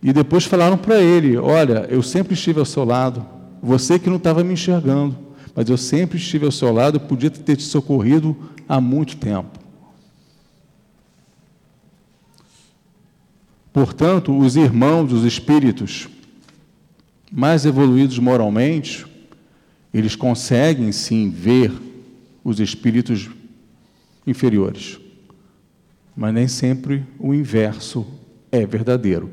E 0.00 0.12
depois 0.12 0.44
falaram 0.44 0.78
para 0.78 1.00
ele: 1.00 1.36
Olha, 1.36 1.88
eu 1.90 2.04
sempre 2.04 2.34
estive 2.34 2.60
ao 2.60 2.64
seu 2.64 2.84
lado, 2.84 3.26
você 3.60 3.98
que 3.98 4.08
não 4.08 4.16
estava 4.16 4.44
me 4.44 4.52
enxergando, 4.52 5.16
mas 5.56 5.68
eu 5.68 5.76
sempre 5.76 6.18
estive 6.18 6.46
ao 6.46 6.52
seu 6.52 6.72
lado, 6.72 7.00
podia 7.00 7.30
ter 7.30 7.56
te 7.56 7.64
socorrido 7.64 8.36
há 8.68 8.80
muito 8.80 9.16
tempo. 9.16 9.65
Portanto, 13.76 14.34
os 14.34 14.56
irmãos, 14.56 15.12
os 15.12 15.22
espíritos 15.22 16.08
mais 17.30 17.66
evoluídos 17.66 18.18
moralmente, 18.18 19.04
eles 19.92 20.16
conseguem 20.16 20.90
sim 20.92 21.28
ver 21.28 21.70
os 22.42 22.58
espíritos 22.58 23.28
inferiores. 24.26 24.98
Mas 26.16 26.32
nem 26.32 26.48
sempre 26.48 27.04
o 27.18 27.34
inverso 27.34 28.06
é 28.50 28.64
verdadeiro. 28.64 29.30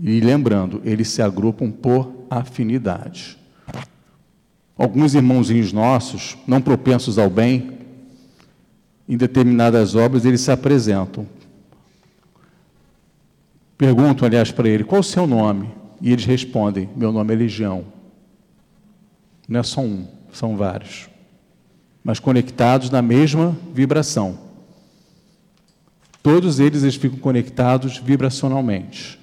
E 0.00 0.20
lembrando, 0.20 0.80
eles 0.84 1.08
se 1.08 1.20
agrupam 1.20 1.68
por 1.68 2.12
afinidade. 2.30 3.36
Alguns 4.78 5.16
irmãozinhos 5.16 5.72
nossos, 5.72 6.38
não 6.46 6.62
propensos 6.62 7.18
ao 7.18 7.28
bem, 7.28 7.72
em 9.08 9.16
determinadas 9.16 9.96
obras 9.96 10.24
eles 10.24 10.42
se 10.42 10.52
apresentam. 10.52 11.26
Perguntam, 13.80 14.26
aliás, 14.26 14.52
para 14.52 14.68
ele: 14.68 14.84
qual 14.84 15.00
o 15.00 15.02
seu 15.02 15.26
nome? 15.26 15.70
E 16.02 16.12
eles 16.12 16.26
respondem: 16.26 16.90
meu 16.94 17.10
nome 17.10 17.32
é 17.32 17.36
Legião. 17.38 17.86
Não 19.48 19.58
é 19.58 19.62
só 19.62 19.80
um, 19.80 20.06
são 20.30 20.54
vários. 20.54 21.08
Mas 22.04 22.20
conectados 22.20 22.90
na 22.90 23.00
mesma 23.00 23.56
vibração. 23.72 24.38
Todos 26.22 26.60
eles, 26.60 26.82
eles 26.82 26.96
ficam 26.96 27.18
conectados 27.18 27.96
vibracionalmente. 27.96 29.18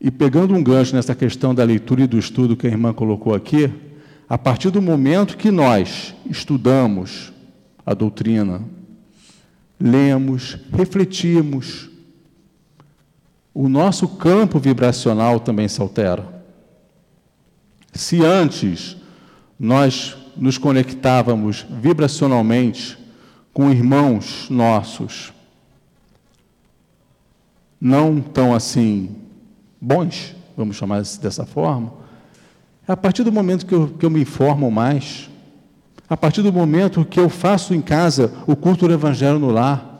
E 0.00 0.10
pegando 0.10 0.54
um 0.54 0.62
gancho 0.62 0.96
nessa 0.96 1.14
questão 1.14 1.54
da 1.54 1.62
leitura 1.62 2.02
e 2.02 2.08
do 2.08 2.18
estudo 2.18 2.56
que 2.56 2.66
a 2.66 2.70
irmã 2.70 2.92
colocou 2.92 3.32
aqui, 3.32 3.72
a 4.28 4.36
partir 4.36 4.70
do 4.70 4.82
momento 4.82 5.36
que 5.36 5.52
nós 5.52 6.12
estudamos 6.28 7.32
a 7.86 7.94
doutrina, 7.94 8.60
lemos, 9.78 10.58
refletimos, 10.72 11.93
o 13.54 13.68
nosso 13.68 14.08
campo 14.08 14.58
vibracional 14.58 15.38
também 15.38 15.68
se 15.68 15.80
altera. 15.80 16.42
Se 17.92 18.24
antes 18.24 18.96
nós 19.58 20.16
nos 20.36 20.58
conectávamos 20.58 21.64
vibracionalmente 21.70 22.98
com 23.52 23.70
irmãos 23.70 24.48
nossos, 24.50 25.32
não 27.80 28.20
tão 28.20 28.52
assim 28.52 29.14
bons, 29.80 30.34
vamos 30.56 30.74
chamar 30.74 31.02
dessa 31.02 31.46
forma, 31.46 31.92
a 32.88 32.96
partir 32.96 33.22
do 33.22 33.30
momento 33.30 33.64
que 33.64 33.74
eu, 33.74 33.88
que 33.88 34.04
eu 34.04 34.10
me 34.10 34.22
informo 34.22 34.68
mais, 34.70 35.30
a 36.08 36.16
partir 36.16 36.42
do 36.42 36.52
momento 36.52 37.04
que 37.04 37.20
eu 37.20 37.28
faço 37.28 37.72
em 37.72 37.80
casa 37.80 38.32
o 38.46 38.56
culto 38.56 38.88
do 38.88 38.92
Evangelho 38.92 39.38
no 39.38 39.50
lar, 39.50 39.93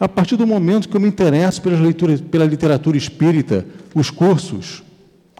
a 0.00 0.08
partir 0.08 0.36
do 0.36 0.46
momento 0.46 0.88
que 0.88 0.96
eu 0.96 1.00
me 1.00 1.08
interesso 1.08 1.60
pela 1.60 1.78
leitura, 1.78 2.16
pela 2.16 2.46
literatura 2.46 2.96
espírita, 2.96 3.66
os 3.94 4.10
cursos, 4.10 4.82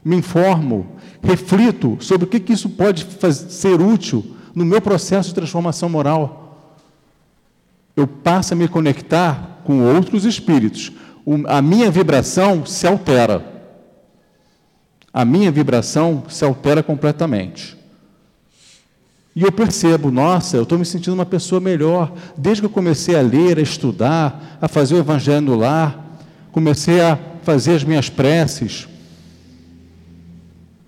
me 0.05 0.17
informo, 0.17 0.97
reflito 1.23 1.97
sobre 2.01 2.27
o 2.27 2.29
que, 2.29 2.39
que 2.39 2.53
isso 2.53 2.69
pode 2.69 3.07
fazer, 3.07 3.51
ser 3.51 3.81
útil 3.81 4.37
no 4.55 4.67
meu 4.67 4.83
processo 4.83 5.31
de 5.31 5.35
transformação 5.35 5.89
moral. 5.89 6.77
Eu 7.97 8.07
passo 8.07 8.53
a 8.53 8.57
me 8.57 8.69
conectar 8.69 9.63
com 9.65 9.81
outros 9.83 10.27
espíritos, 10.27 10.93
a 11.47 11.63
minha 11.63 11.91
vibração 11.91 12.67
se 12.67 12.87
altera. 12.87 13.47
A 15.13 15.25
minha 15.25 15.51
vibração 15.51 16.25
se 16.29 16.45
altera 16.45 16.83
completamente. 16.83 17.80
E 19.41 19.43
eu 19.43 19.51
percebo, 19.51 20.11
nossa, 20.11 20.59
eu 20.59 20.64
estou 20.64 20.78
me 20.78 20.84
sentindo 20.84 21.14
uma 21.14 21.24
pessoa 21.24 21.62
melhor. 21.62 22.12
Desde 22.36 22.61
que 22.61 22.66
eu 22.66 22.70
comecei 22.70 23.16
a 23.16 23.22
ler, 23.22 23.59
a 23.59 23.62
estudar, 23.62 24.59
a 24.61 24.68
fazer 24.68 24.97
o 24.97 24.99
evangelho 24.99 25.41
no 25.41 25.57
lar, 25.57 26.18
comecei 26.53 27.01
a 27.01 27.18
fazer 27.43 27.76
as 27.76 27.82
minhas 27.82 28.11
preces, 28.11 28.86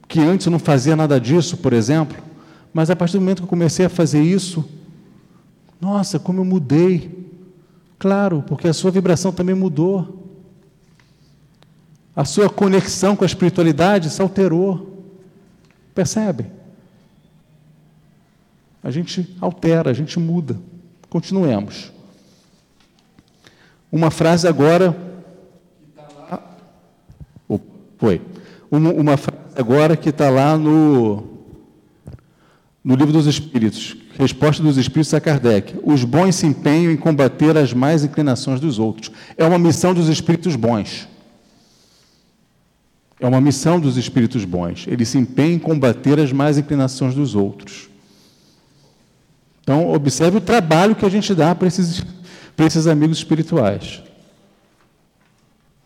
que 0.06 0.20
antes 0.20 0.44
eu 0.44 0.52
não 0.52 0.58
fazia 0.58 0.94
nada 0.94 1.18
disso, 1.18 1.56
por 1.56 1.72
exemplo. 1.72 2.22
Mas 2.74 2.90
a 2.90 2.94
partir 2.94 3.14
do 3.14 3.20
momento 3.20 3.38
que 3.38 3.44
eu 3.44 3.48
comecei 3.48 3.86
a 3.86 3.88
fazer 3.88 4.22
isso, 4.22 4.62
nossa, 5.80 6.18
como 6.18 6.40
eu 6.40 6.44
mudei. 6.44 7.26
Claro, 7.98 8.44
porque 8.46 8.68
a 8.68 8.74
sua 8.74 8.90
vibração 8.90 9.32
também 9.32 9.54
mudou 9.54 10.22
a 12.14 12.24
sua 12.24 12.48
conexão 12.50 13.16
com 13.16 13.24
a 13.24 13.26
espiritualidade 13.26 14.10
se 14.10 14.20
alterou. 14.20 15.02
Percebe? 15.94 16.46
A 18.82 18.90
gente 18.90 19.36
altera, 19.40 19.90
a 19.90 19.94
gente 19.94 20.18
muda. 20.18 20.58
Continuemos. 21.08 21.92
Uma 23.90 24.10
frase 24.10 24.48
agora. 24.48 24.96
Oh, 27.48 27.60
foi. 27.98 28.20
Uma, 28.70 28.90
uma 28.90 29.16
frase 29.16 29.42
agora 29.54 29.96
que 29.96 30.08
está 30.08 30.30
lá 30.30 30.56
no, 30.56 31.24
no 32.82 32.94
Livro 32.94 33.12
dos 33.12 33.26
Espíritos. 33.26 33.96
Resposta 34.18 34.62
dos 34.62 34.76
Espíritos 34.76 35.14
a 35.14 35.20
Kardec. 35.20 35.78
Os 35.84 36.04
bons 36.04 36.36
se 36.36 36.46
empenham 36.46 36.90
em 36.90 36.96
combater 36.96 37.56
as 37.56 37.72
más 37.72 38.02
inclinações 38.02 38.60
dos 38.60 38.78
outros. 38.78 39.12
É 39.36 39.44
uma 39.44 39.58
missão 39.58 39.94
dos 39.94 40.08
espíritos 40.08 40.56
bons. 40.56 41.08
É 43.20 43.26
uma 43.26 43.40
missão 43.40 43.78
dos 43.78 43.96
espíritos 43.96 44.44
bons. 44.44 44.86
Eles 44.88 45.08
se 45.08 45.18
empenham 45.18 45.52
em 45.52 45.58
combater 45.58 46.18
as 46.18 46.32
más 46.32 46.58
inclinações 46.58 47.14
dos 47.14 47.36
outros. 47.36 47.91
Então, 49.62 49.92
observe 49.92 50.38
o 50.38 50.40
trabalho 50.40 50.96
que 50.96 51.06
a 51.06 51.08
gente 51.08 51.34
dá 51.34 51.54
para 51.54 51.68
esses, 51.68 52.04
para 52.56 52.66
esses 52.66 52.86
amigos 52.86 53.18
espirituais. 53.18 54.02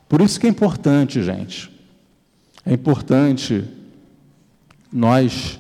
Por 0.09 0.21
isso 0.21 0.41
que 0.41 0.47
é 0.47 0.51
importante, 0.51 1.23
gente. 1.23 1.71
É 2.65 2.73
importante 2.73 3.65
nós 4.91 5.59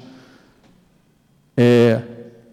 é, 1.56 2.02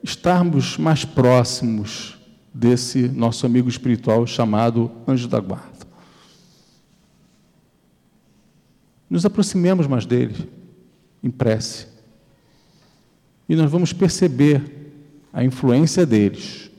estarmos 0.04 0.78
mais 0.78 1.06
próximos 1.06 2.18
desse 2.54 3.08
nosso 3.08 3.46
amigo 3.46 3.70
espiritual 3.70 4.28
chamado 4.28 4.92
anjo 5.08 5.28
da 5.28 5.40
guarda. 5.40 5.72
Nos 9.10 9.26
aproximemos 9.26 9.88
mais 9.88 10.06
dele 10.06 10.50
em 11.24 11.32
prece. 11.32 11.88
E 13.48 13.56
nós 13.56 13.70
vamos 13.72 13.94
perceber 13.94 14.83
a 15.34 15.44
influência 15.44 16.06
deles 16.06 16.70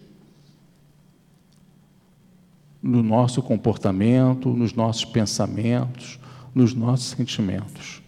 no 2.80 3.02
nosso 3.02 3.42
comportamento, 3.42 4.50
nos 4.50 4.72
nossos 4.72 5.04
pensamentos, 5.04 6.20
nos 6.54 6.72
nossos 6.72 7.06
sentimentos. 7.06 8.00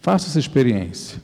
Faça 0.00 0.26
essa 0.28 0.38
experiência. 0.38 1.22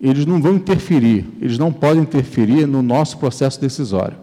Eles 0.00 0.24
não 0.24 0.40
vão 0.40 0.54
interferir, 0.54 1.28
eles 1.40 1.58
não 1.58 1.72
podem 1.72 2.02
interferir 2.02 2.66
no 2.66 2.82
nosso 2.82 3.18
processo 3.18 3.60
decisório. 3.60 4.16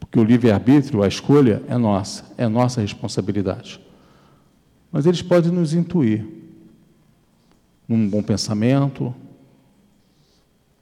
Porque 0.00 0.18
o 0.18 0.24
livre-arbítrio, 0.24 1.02
a 1.02 1.08
escolha, 1.08 1.62
é 1.68 1.76
nossa, 1.76 2.24
é 2.36 2.48
nossa 2.48 2.80
responsabilidade. 2.80 3.80
Mas 4.90 5.06
eles 5.06 5.22
podem 5.22 5.50
nos 5.50 5.74
intuir 5.74 6.43
num 7.88 8.08
bom 8.08 8.22
pensamento, 8.22 9.14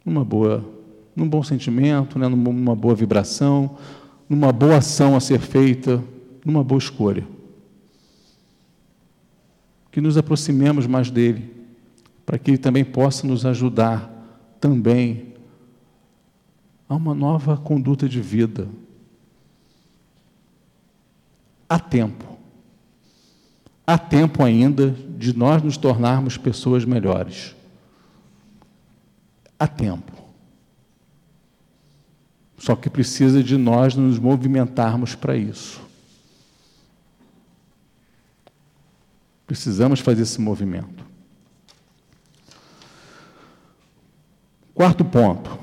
numa 0.04 0.24
boa, 0.24 0.64
num 1.14 1.28
bom 1.28 1.42
sentimento, 1.42 2.18
né, 2.18 2.28
numa 2.28 2.74
boa 2.74 2.94
vibração, 2.94 3.76
numa 4.28 4.52
boa 4.52 4.78
ação 4.78 5.16
a 5.16 5.20
ser 5.20 5.40
feita, 5.40 6.02
numa 6.44 6.62
boa 6.64 6.78
escolha. 6.78 7.26
Que 9.90 10.00
nos 10.00 10.16
aproximemos 10.16 10.86
mais 10.86 11.10
dele, 11.10 11.50
para 12.24 12.38
que 12.38 12.50
ele 12.50 12.58
também 12.58 12.84
possa 12.84 13.26
nos 13.26 13.44
ajudar 13.44 14.10
também 14.60 15.34
a 16.88 16.94
uma 16.94 17.14
nova 17.14 17.56
conduta 17.56 18.08
de 18.08 18.20
vida. 18.20 18.68
Há 21.68 21.78
tempo. 21.78 22.31
Há 23.92 23.98
tempo 23.98 24.42
ainda 24.42 24.90
de 25.18 25.36
nós 25.36 25.62
nos 25.62 25.76
tornarmos 25.76 26.38
pessoas 26.38 26.82
melhores. 26.82 27.54
Há 29.58 29.68
tempo. 29.68 30.10
Só 32.56 32.74
que 32.74 32.88
precisa 32.88 33.42
de 33.42 33.58
nós 33.58 33.94
nos 33.94 34.18
movimentarmos 34.18 35.14
para 35.14 35.36
isso. 35.36 35.78
Precisamos 39.46 40.00
fazer 40.00 40.22
esse 40.22 40.40
movimento. 40.40 41.04
Quarto 44.72 45.04
ponto, 45.04 45.58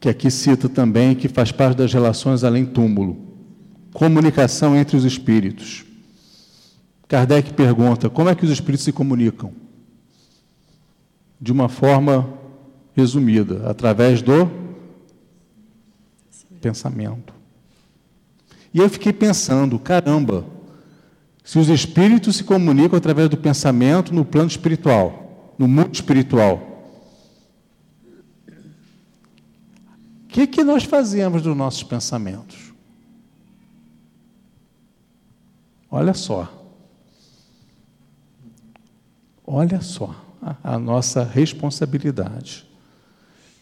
que 0.00 0.08
aqui 0.08 0.30
cita 0.30 0.70
também 0.70 1.14
que 1.14 1.28
faz 1.28 1.52
parte 1.52 1.76
das 1.76 1.92
relações 1.92 2.42
além 2.42 2.64
túmulo: 2.64 3.36
comunicação 3.92 4.74
entre 4.74 4.96
os 4.96 5.04
espíritos. 5.04 5.85
Kardec 7.08 7.52
pergunta: 7.52 8.10
como 8.10 8.28
é 8.28 8.34
que 8.34 8.44
os 8.44 8.50
espíritos 8.50 8.84
se 8.84 8.92
comunicam? 8.92 9.52
De 11.40 11.52
uma 11.52 11.68
forma 11.68 12.28
resumida, 12.94 13.68
através 13.68 14.22
do 14.22 14.50
pensamento. 16.60 17.34
E 18.72 18.78
eu 18.78 18.88
fiquei 18.88 19.12
pensando: 19.12 19.78
caramba, 19.78 20.46
se 21.44 21.58
os 21.58 21.68
espíritos 21.68 22.36
se 22.36 22.44
comunicam 22.44 22.96
através 22.96 23.28
do 23.28 23.36
pensamento 23.36 24.12
no 24.12 24.24
plano 24.24 24.48
espiritual, 24.48 25.54
no 25.58 25.68
mundo 25.68 25.94
espiritual, 25.94 26.72
o 30.24 30.28
que, 30.28 30.46
que 30.46 30.64
nós 30.64 30.84
fazemos 30.84 31.42
dos 31.42 31.56
nossos 31.56 31.82
pensamentos? 31.82 32.74
Olha 35.90 36.12
só. 36.12 36.55
Olha 39.46 39.80
só 39.80 40.14
a, 40.62 40.78
nossa 40.78 41.22
responsabilidade. 41.22 42.66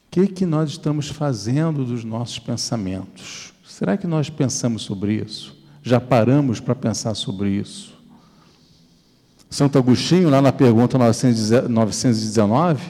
O 0.07 0.11
que, 0.11 0.27
que 0.29 0.47
nós 0.47 0.71
estamos 0.71 1.09
fazendo 1.09 1.85
dos 1.85 2.05
nossos 2.05 2.39
pensamentos? 2.39 3.53
Será 3.67 3.97
que 3.97 4.07
nós 4.07 4.31
pensamos 4.31 4.83
sobre 4.83 5.15
isso? 5.15 5.57
Já 5.83 6.01
paramos 6.01 6.61
para 6.61 6.75
pensar 6.75 7.15
sobre 7.15 7.51
isso? 7.51 7.93
Santo 9.51 9.77
Agostinho, 9.79 10.31
lá 10.31 10.41
na 10.41 10.53
pergunta 10.53 10.97
919, 10.97 12.83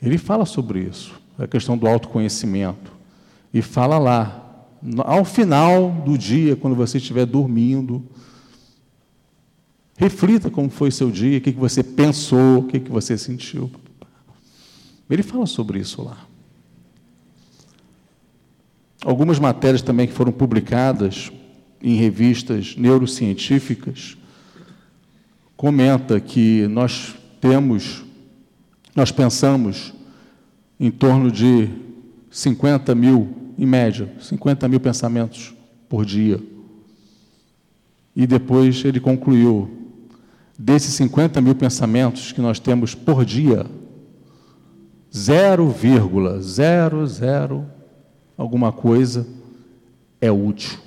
ele 0.00 0.18
fala 0.18 0.46
sobre 0.46 0.80
isso, 0.80 1.14
a 1.38 1.46
questão 1.46 1.76
do 1.76 1.86
autoconhecimento. 1.86 2.92
E 3.52 3.60
fala 3.60 3.98
lá, 3.98 4.64
ao 4.98 5.24
final 5.24 5.90
do 6.04 6.16
dia, 6.16 6.56
quando 6.56 6.74
você 6.74 6.98
estiver 6.98 7.26
dormindo, 7.26 8.02
Reflita 9.96 10.50
como 10.50 10.70
foi 10.70 10.90
seu 10.90 11.10
dia, 11.10 11.38
o 11.38 11.40
que 11.40 11.50
você 11.52 11.82
pensou, 11.82 12.60
o 12.60 12.66
que 12.66 12.78
você 12.78 13.16
sentiu. 13.16 13.70
Ele 15.08 15.22
fala 15.22 15.46
sobre 15.46 15.78
isso 15.78 16.02
lá. 16.02 16.26
Algumas 19.04 19.38
matérias 19.38 19.82
também 19.82 20.06
que 20.06 20.12
foram 20.12 20.32
publicadas 20.32 21.30
em 21.82 21.96
revistas 21.96 22.76
neurocientíficas 22.76 24.16
comenta 25.56 26.18
que 26.20 26.66
nós 26.68 27.14
temos, 27.40 28.04
nós 28.94 29.12
pensamos 29.12 29.92
em 30.78 30.90
torno 30.90 31.30
de 31.30 31.68
50 32.30 32.94
mil, 32.94 33.52
em 33.58 33.66
média, 33.66 34.12
50 34.20 34.68
mil 34.68 34.80
pensamentos 34.80 35.52
por 35.88 36.06
dia. 36.06 36.40
E 38.14 38.26
depois 38.26 38.84
ele 38.84 38.98
concluiu 38.98 39.81
desses 40.62 40.94
50 40.94 41.40
mil 41.40 41.56
pensamentos 41.56 42.30
que 42.30 42.40
nós 42.40 42.60
temos 42.60 42.94
por 42.94 43.24
dia, 43.24 43.66
0,00 45.12 47.64
alguma 48.38 48.70
coisa 48.70 49.26
é 50.20 50.30
útil. 50.30 50.78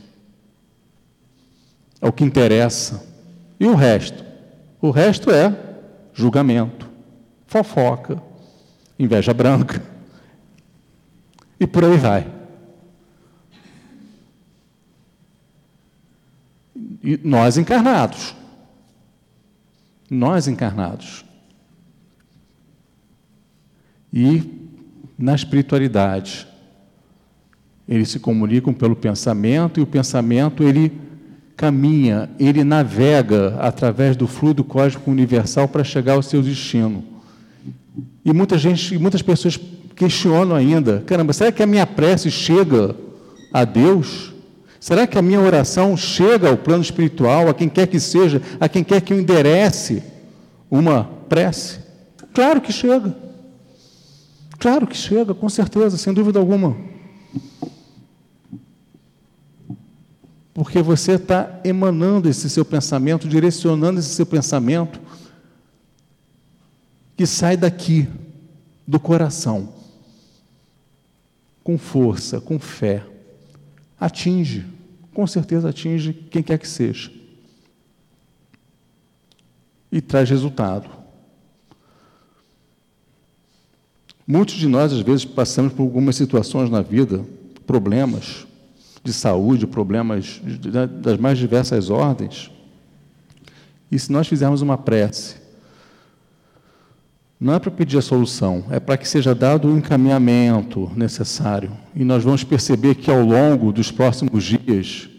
É 1.99 2.07
o 2.07 2.13
que 2.13 2.23
interessa. 2.23 3.05
E 3.59 3.67
o 3.67 3.75
resto? 3.75 4.23
O 4.81 4.91
resto 4.91 5.29
é 5.29 5.53
julgamento, 6.13 6.89
fofoca, 7.45 8.23
inveja 8.97 9.33
branca. 9.33 9.83
E 11.57 11.65
por 11.65 11.85
aí 11.85 11.95
vai. 11.95 12.27
E 17.01 17.17
nós 17.23 17.57
encarnados 17.57 18.35
nós 20.09 20.47
encarnados. 20.47 21.25
E 24.13 24.43
na 25.17 25.35
espiritualidade, 25.35 26.47
eles 27.87 28.09
se 28.09 28.19
comunicam 28.19 28.73
pelo 28.73 28.95
pensamento 28.95 29.79
e 29.79 29.83
o 29.83 29.87
pensamento 29.87 30.63
ele 30.63 30.91
caminha, 31.55 32.29
ele 32.39 32.63
navega 32.63 33.55
através 33.59 34.15
do 34.15 34.27
fluido 34.27 34.63
cósmico 34.63 35.09
universal 35.09 35.67
para 35.67 35.83
chegar 35.83 36.13
ao 36.13 36.23
seu 36.23 36.41
destino. 36.41 37.03
E 38.23 38.33
muita 38.33 38.57
gente, 38.57 38.97
muitas 38.97 39.21
pessoas 39.21 39.59
questionam 39.95 40.55
ainda: 40.55 41.03
caramba, 41.05 41.31
será 41.31 41.51
que 41.51 41.63
a 41.63 41.67
minha 41.67 41.87
prece 41.87 42.29
chega 42.29 42.95
a 43.53 43.63
Deus? 43.63 44.34
Será 44.85 45.07
que 45.07 45.17
a 45.17 45.21
minha 45.23 45.41
oração 45.41 45.97
chega 45.97 46.47
ao 46.47 46.55
plano 46.55 46.83
espiritual, 46.83 47.49
a 47.49 47.55
quem 47.55 47.67
quer 47.67 47.87
que 47.87 47.99
seja, 47.99 48.39
a 48.59 48.69
quem 48.69 48.83
quer 48.83 49.01
que 49.01 49.13
eu 49.13 49.19
enderece 49.19 50.03
uma 50.69 51.05
prece? 51.27 51.79
Claro 52.35 52.61
que 52.61 52.71
chega. 52.71 53.17
Claro 54.59 54.85
que 54.85 54.95
chega, 54.95 55.33
com 55.33 55.49
certeza, 55.49 55.97
sem 55.97 56.13
dúvida 56.13 56.37
alguma. 56.37 56.77
Porque 60.53 60.83
você 60.83 61.13
está 61.13 61.59
emanando 61.63 62.29
esse 62.29 62.47
seu 62.47 62.63
pensamento, 62.63 63.27
direcionando 63.27 63.99
esse 63.99 64.09
seu 64.09 64.25
pensamento, 64.27 65.01
que 67.17 67.25
sai 67.25 67.57
daqui, 67.57 68.07
do 68.85 68.99
coração, 68.99 69.67
com 71.63 71.75
força, 71.75 72.39
com 72.39 72.59
fé. 72.59 73.03
Atinge, 73.99 74.74
com 75.15 75.25
certeza 75.25 75.69
atinge 75.69 76.11
quem 76.29 76.43
quer 76.43 76.59
que 76.59 76.67
seja. 76.67 77.09
E 79.89 80.01
traz 80.01 80.29
resultado. 80.29 80.89
Muitos 84.27 84.55
de 84.55 84.67
nós, 84.67 84.91
às 84.91 84.99
vezes, 84.99 85.23
passamos 85.23 85.71
por 85.71 85.83
algumas 85.83 86.17
situações 86.17 86.69
na 86.69 86.81
vida, 86.81 87.25
problemas, 87.65 88.45
de 89.03 89.13
saúde, 89.13 89.65
problemas 89.65 90.41
das 91.01 91.17
mais 91.17 91.37
diversas 91.37 91.89
ordens. 91.89 92.51
E 93.89 93.97
se 93.97 94.11
nós 94.11 94.27
fizermos 94.27 94.61
uma 94.61 94.77
prece, 94.77 95.35
não 97.39 97.53
é 97.53 97.59
para 97.59 97.71
pedir 97.71 97.97
a 97.97 98.01
solução, 98.01 98.63
é 98.69 98.79
para 98.79 98.97
que 98.97 99.07
seja 99.07 99.35
dado 99.35 99.67
o 99.67 99.77
encaminhamento 99.77 100.89
necessário. 100.95 101.71
E 101.93 102.05
nós 102.05 102.23
vamos 102.23 102.43
perceber 102.43 102.95
que 102.95 103.11
ao 103.11 103.23
longo 103.23 103.73
dos 103.73 103.91
próximos 103.91 104.43
dias, 104.43 105.09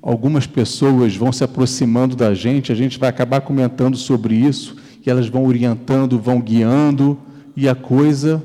algumas 0.00 0.46
pessoas 0.46 1.14
vão 1.14 1.30
se 1.30 1.44
aproximando 1.44 2.16
da 2.16 2.34
gente, 2.34 2.72
a 2.72 2.74
gente 2.74 2.98
vai 2.98 3.10
acabar 3.10 3.42
comentando 3.42 3.96
sobre 3.96 4.34
isso, 4.34 4.76
e 5.04 5.10
elas 5.10 5.28
vão 5.28 5.44
orientando, 5.44 6.18
vão 6.18 6.40
guiando, 6.40 7.18
e 7.54 7.68
a 7.68 7.74
coisa 7.74 8.42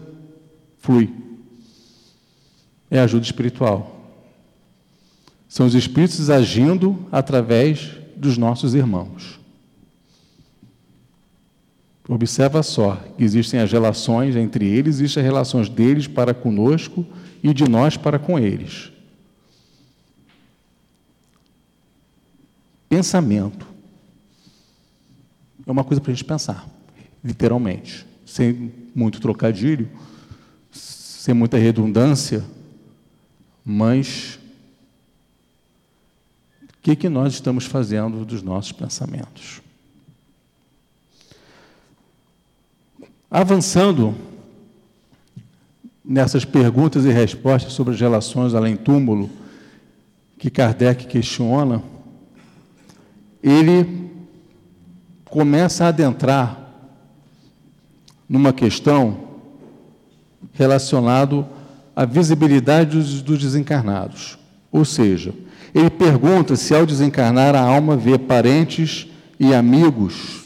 flui. 0.79 1.09
É 2.91 2.99
ajuda 2.99 3.23
espiritual. 3.23 3.99
São 5.47 5.65
os 5.65 5.73
espíritos 5.73 6.29
agindo 6.29 7.07
através 7.11 7.91
dos 8.15 8.37
nossos 8.37 8.75
irmãos. 8.75 9.38
Observa 12.11 12.63
só 12.63 12.95
que 13.15 13.23
existem 13.23 13.59
as 13.59 13.71
relações 13.71 14.35
entre 14.35 14.65
eles, 14.65 14.95
existem 14.95 15.21
as 15.21 15.27
relações 15.27 15.69
deles 15.69 16.07
para 16.07 16.33
conosco 16.33 17.05
e 17.43 17.53
de 17.53 17.69
nós 17.69 17.97
para 17.97 18.17
com 18.17 18.39
eles. 18.39 18.91
Pensamento 22.89 23.67
é 25.67 25.71
uma 25.71 25.83
coisa 25.83 26.01
para 26.01 26.11
a 26.11 26.15
gente 26.15 26.25
pensar, 26.25 26.67
literalmente, 27.23 28.07
sem 28.25 28.73
muito 28.95 29.19
trocadilho, 29.21 29.87
sem 30.71 31.35
muita 31.35 31.59
redundância, 31.59 32.43
mas 33.63 34.39
o 36.63 36.81
que, 36.81 36.95
que 36.95 37.07
nós 37.07 37.33
estamos 37.33 37.65
fazendo 37.65 38.25
dos 38.25 38.41
nossos 38.41 38.71
pensamentos? 38.71 39.61
Avançando 43.31 44.15
nessas 46.03 46.43
perguntas 46.43 47.05
e 47.05 47.11
respostas 47.11 47.73
sobre 47.73 47.93
as 47.93 47.99
relações 47.99 48.55
além-túmulo, 48.55 49.29
que 50.39 50.49
Kardec 50.49 51.05
questiona, 51.05 51.83
ele 53.43 54.09
começa 55.25 55.85
a 55.85 55.89
adentrar 55.89 56.57
numa 58.27 58.51
questão 58.51 59.29
relacionada 60.53 61.47
à 61.95 62.05
visibilidade 62.05 63.21
dos 63.21 63.39
desencarnados. 63.39 64.39
Ou 64.71 64.83
seja, 64.83 65.33
ele 65.75 65.89
pergunta 65.91 66.55
se 66.55 66.73
ao 66.73 66.85
desencarnar 66.85 67.53
a 67.53 67.61
alma 67.61 67.95
vê 67.95 68.17
parentes 68.17 69.07
e 69.39 69.53
amigos 69.53 70.45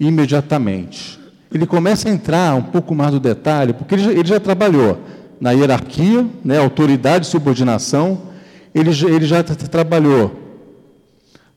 imediatamente. 0.00 1.21
Ele 1.52 1.66
começa 1.66 2.08
a 2.08 2.12
entrar 2.12 2.54
um 2.54 2.62
pouco 2.62 2.94
mais 2.94 3.12
no 3.12 3.20
detalhe, 3.20 3.72
porque 3.72 3.94
ele 3.94 4.02
já, 4.02 4.12
ele 4.12 4.28
já 4.28 4.40
trabalhou 4.40 4.98
na 5.40 5.50
hierarquia, 5.50 6.26
né, 6.44 6.58
autoridade 6.58 7.26
e 7.26 7.28
subordinação, 7.28 8.22
ele, 8.74 8.90
ele 8.90 9.26
já 9.26 9.42
trabalhou 9.42 10.40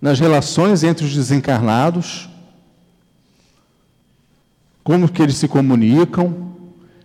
nas 0.02 0.20
relações 0.20 0.84
entre 0.84 1.06
os 1.06 1.16
desencarnados, 1.16 2.30
como 4.84 5.10
que 5.10 5.22
eles 5.22 5.36
se 5.36 5.48
comunicam, 5.48 6.54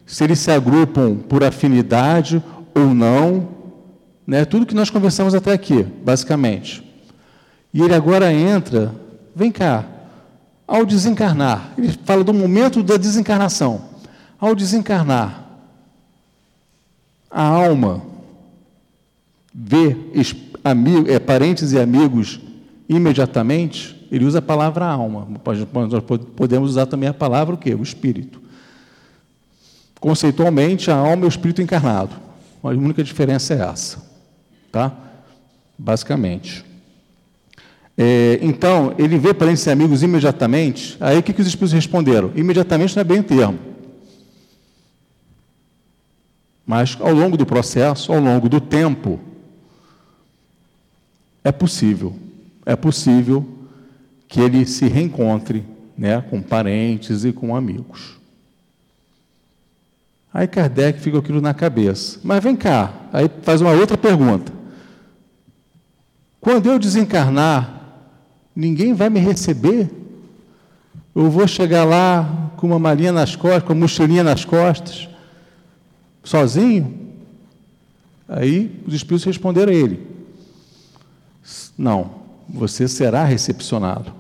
se 0.05 0.25
eles 0.25 0.39
se 0.39 0.51
agrupam 0.51 1.17
por 1.17 1.45
afinidade 1.45 2.43
ou 2.75 2.93
não, 2.95 3.49
né? 4.27 4.45
Tudo 4.45 4.67
que 4.67 4.75
nós 4.75 4.91
conversamos 4.91 5.35
até 5.35 5.53
aqui, 5.53 5.83
basicamente. 5.83 6.83
E 7.73 7.81
ele 7.81 7.95
agora 7.95 8.33
entra, 8.33 8.95
vem 9.35 9.51
cá, 9.53 9.85
ao 10.71 10.87
desencarnar, 10.87 11.73
ele 11.77 11.93
fala 12.05 12.23
do 12.23 12.33
momento 12.33 12.81
da 12.81 12.97
desencarnação. 12.97 13.91
Ao 14.39 14.55
desencarnar, 14.55 15.45
a 17.29 17.43
alma 17.43 18.01
vê 19.53 19.97
amigo, 20.63 21.11
é, 21.11 21.19
parentes 21.19 21.73
e 21.73 21.79
amigos 21.79 22.39
imediatamente, 22.89 24.07
ele 24.13 24.25
usa 24.25 24.39
a 24.39 24.43
palavra 24.43 24.87
alma. 24.87 25.27
Nós 25.45 26.05
podemos 26.37 26.71
usar 26.71 26.87
também 26.87 27.09
a 27.09 27.15
palavra 27.15 27.57
o 27.57 27.59
quê? 27.59 27.75
O 27.75 27.83
espírito. 27.83 28.41
Conceitualmente, 29.99 30.89
a 30.89 30.95
alma 30.95 31.25
é 31.25 31.27
o 31.27 31.29
espírito 31.29 31.61
encarnado. 31.61 32.15
A 32.63 32.69
única 32.69 33.03
diferença 33.03 33.55
é 33.55 33.61
essa. 33.61 34.09
Tá? 34.71 34.93
Basicamente. 35.77 36.70
É, 38.03 38.39
então, 38.41 38.95
ele 38.97 39.19
vê 39.19 39.35
parentes 39.35 39.67
e 39.67 39.71
amigos 39.71 40.03
imediatamente. 40.03 40.97
Aí 41.01 41.19
o 41.19 41.23
que, 41.23 41.35
que 41.35 41.43
os 41.43 41.47
espíritos 41.47 41.75
responderam? 41.75 42.33
Imediatamente 42.35 42.97
não 42.97 43.03
é 43.03 43.05
bem 43.05 43.21
o 43.21 43.23
termo. 43.23 43.59
Mas 46.65 46.97
ao 46.99 47.13
longo 47.13 47.37
do 47.37 47.45
processo, 47.45 48.11
ao 48.11 48.19
longo 48.19 48.49
do 48.49 48.59
tempo, 48.59 49.21
é 51.45 51.53
possível. 51.53 52.17
É 52.65 52.75
possível 52.75 53.47
que 54.27 54.41
ele 54.41 54.65
se 54.65 54.89
reencontre 54.89 55.63
né, 55.95 56.23
com 56.23 56.41
parentes 56.41 57.27
e 57.27 57.35
com 57.35 57.55
amigos. 57.55 58.17
Aí 60.33 60.47
Kardec 60.49 61.01
fica 61.01 61.19
aquilo 61.19 61.43
na 61.43 61.53
cabeça. 61.53 62.19
Mas 62.25 62.43
vem 62.43 62.57
cá, 62.57 62.95
aí 63.13 63.31
faz 63.43 63.61
uma 63.61 63.73
outra 63.73 63.99
pergunta. 63.99 64.51
Quando 66.41 66.71
eu 66.71 66.79
desencarnar, 66.79 67.80
ninguém 68.61 68.93
vai 68.93 69.09
me 69.09 69.19
receber? 69.19 69.91
Eu 71.15 71.31
vou 71.31 71.49
chegar 71.49 71.85
lá 71.85 72.53
com 72.57 72.67
uma 72.67 72.79
malinha 72.79 73.11
nas 73.11 73.35
costas, 73.35 73.63
com 73.63 73.73
uma 73.73 73.81
mochilinha 73.81 74.23
nas 74.23 74.45
costas, 74.45 75.09
sozinho? 76.23 77.09
Aí 78.29 78.81
os 78.87 78.93
espíritos 78.93 79.25
responderam 79.25 79.73
a 79.73 79.75
ele: 79.75 80.07
Não, 81.77 82.11
você 82.49 82.87
será 82.87 83.25
recepcionado 83.25 84.13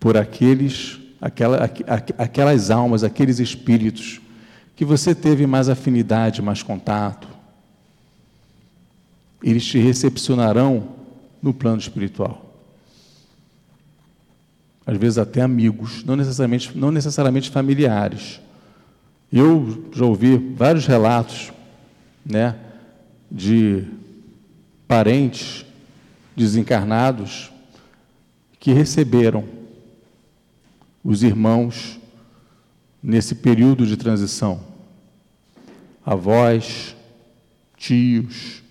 por 0.00 0.16
aqueles, 0.16 0.98
aquela, 1.20 1.70
aquelas 2.18 2.70
almas, 2.70 3.04
aqueles 3.04 3.38
espíritos 3.38 4.20
que 4.74 4.84
você 4.84 5.14
teve 5.14 5.46
mais 5.46 5.68
afinidade, 5.68 6.42
mais 6.42 6.60
contato, 6.60 7.28
eles 9.42 9.64
te 9.64 9.78
recepcionarão 9.78 11.01
no 11.42 11.52
plano 11.52 11.78
espiritual. 11.78 12.50
Às 14.86 14.96
vezes 14.96 15.18
até 15.18 15.40
amigos, 15.40 16.04
não 16.04 16.16
necessariamente, 16.16 16.76
não 16.76 16.90
necessariamente 16.90 17.50
familiares. 17.50 18.40
Eu 19.32 19.88
já 19.92 20.04
ouvi 20.04 20.36
vários 20.36 20.86
relatos 20.86 21.52
né, 22.24 22.56
de 23.30 23.84
parentes 24.86 25.64
desencarnados 26.36 27.50
que 28.58 28.72
receberam 28.72 29.44
os 31.02 31.22
irmãos 31.22 31.98
nesse 33.02 33.34
período 33.34 33.86
de 33.86 33.96
transição. 33.96 34.60
Avós, 36.04 36.94
tios, 37.76 38.61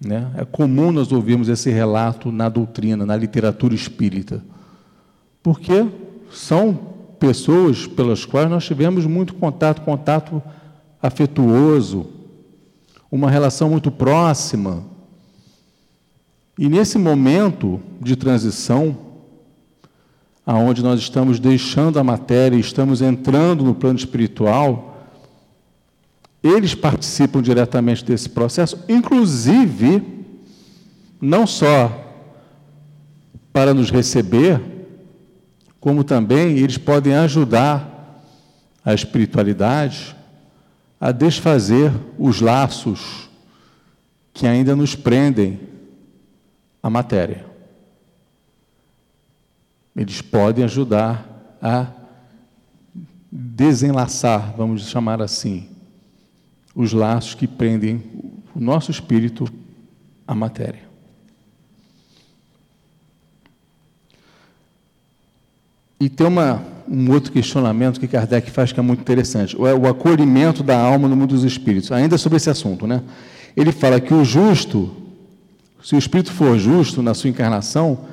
né? 0.00 0.30
É 0.36 0.44
comum 0.44 0.92
nós 0.92 1.10
ouvirmos 1.10 1.48
esse 1.48 1.70
relato 1.70 2.30
na 2.30 2.48
doutrina, 2.48 3.04
na 3.04 3.16
literatura 3.16 3.74
espírita, 3.74 4.42
porque 5.42 5.86
são 6.30 6.78
pessoas 7.18 7.86
pelas 7.86 8.24
quais 8.24 8.48
nós 8.48 8.64
tivemos 8.64 9.06
muito 9.06 9.34
contato, 9.34 9.82
contato 9.82 10.42
afetuoso, 11.02 12.06
uma 13.10 13.30
relação 13.30 13.70
muito 13.70 13.90
próxima. 13.90 14.84
E 16.58 16.68
nesse 16.68 16.98
momento 16.98 17.80
de 18.00 18.14
transição, 18.14 18.96
aonde 20.44 20.82
nós 20.82 21.00
estamos 21.00 21.38
deixando 21.40 21.98
a 21.98 22.04
matéria 22.04 22.56
e 22.56 22.60
estamos 22.60 23.02
entrando 23.02 23.64
no 23.64 23.74
plano 23.74 23.98
espiritual, 23.98 24.97
eles 26.42 26.74
participam 26.74 27.42
diretamente 27.42 28.04
desse 28.04 28.28
processo, 28.28 28.84
inclusive 28.88 30.02
não 31.20 31.46
só 31.46 32.04
para 33.52 33.74
nos 33.74 33.90
receber, 33.90 34.60
como 35.80 36.04
também 36.04 36.58
eles 36.58 36.78
podem 36.78 37.14
ajudar 37.14 38.22
a 38.84 38.94
espiritualidade 38.94 40.16
a 41.00 41.12
desfazer 41.12 41.92
os 42.18 42.40
laços 42.40 43.28
que 44.32 44.46
ainda 44.46 44.74
nos 44.74 44.94
prendem 44.94 45.60
à 46.82 46.88
matéria. 46.88 47.44
Eles 49.94 50.22
podem 50.22 50.64
ajudar 50.64 51.58
a 51.60 51.88
desenlaçar, 53.30 54.54
vamos 54.56 54.88
chamar 54.88 55.20
assim, 55.20 55.68
os 56.78 56.92
laços 56.92 57.34
que 57.34 57.48
prendem 57.48 58.00
o 58.54 58.60
nosso 58.60 58.88
espírito 58.92 59.52
à 60.24 60.32
matéria. 60.32 60.82
E 65.98 66.08
tem 66.08 66.28
uma, 66.28 66.62
um 66.88 67.10
outro 67.10 67.32
questionamento 67.32 67.98
que 67.98 68.06
Kardec 68.06 68.48
faz 68.52 68.70
que 68.70 68.78
é 68.78 68.82
muito 68.82 69.00
interessante, 69.00 69.56
o, 69.56 69.62
o 69.62 69.88
acolhimento 69.88 70.62
da 70.62 70.78
alma 70.78 71.08
no 71.08 71.16
mundo 71.16 71.30
dos 71.30 71.42
espíritos, 71.42 71.90
ainda 71.90 72.16
sobre 72.16 72.36
esse 72.36 72.48
assunto. 72.48 72.86
Né? 72.86 73.02
Ele 73.56 73.72
fala 73.72 73.98
que 74.00 74.14
o 74.14 74.24
justo, 74.24 74.94
se 75.82 75.96
o 75.96 75.98
espírito 75.98 76.30
for 76.30 76.56
justo 76.60 77.02
na 77.02 77.12
sua 77.12 77.28
encarnação, 77.28 78.06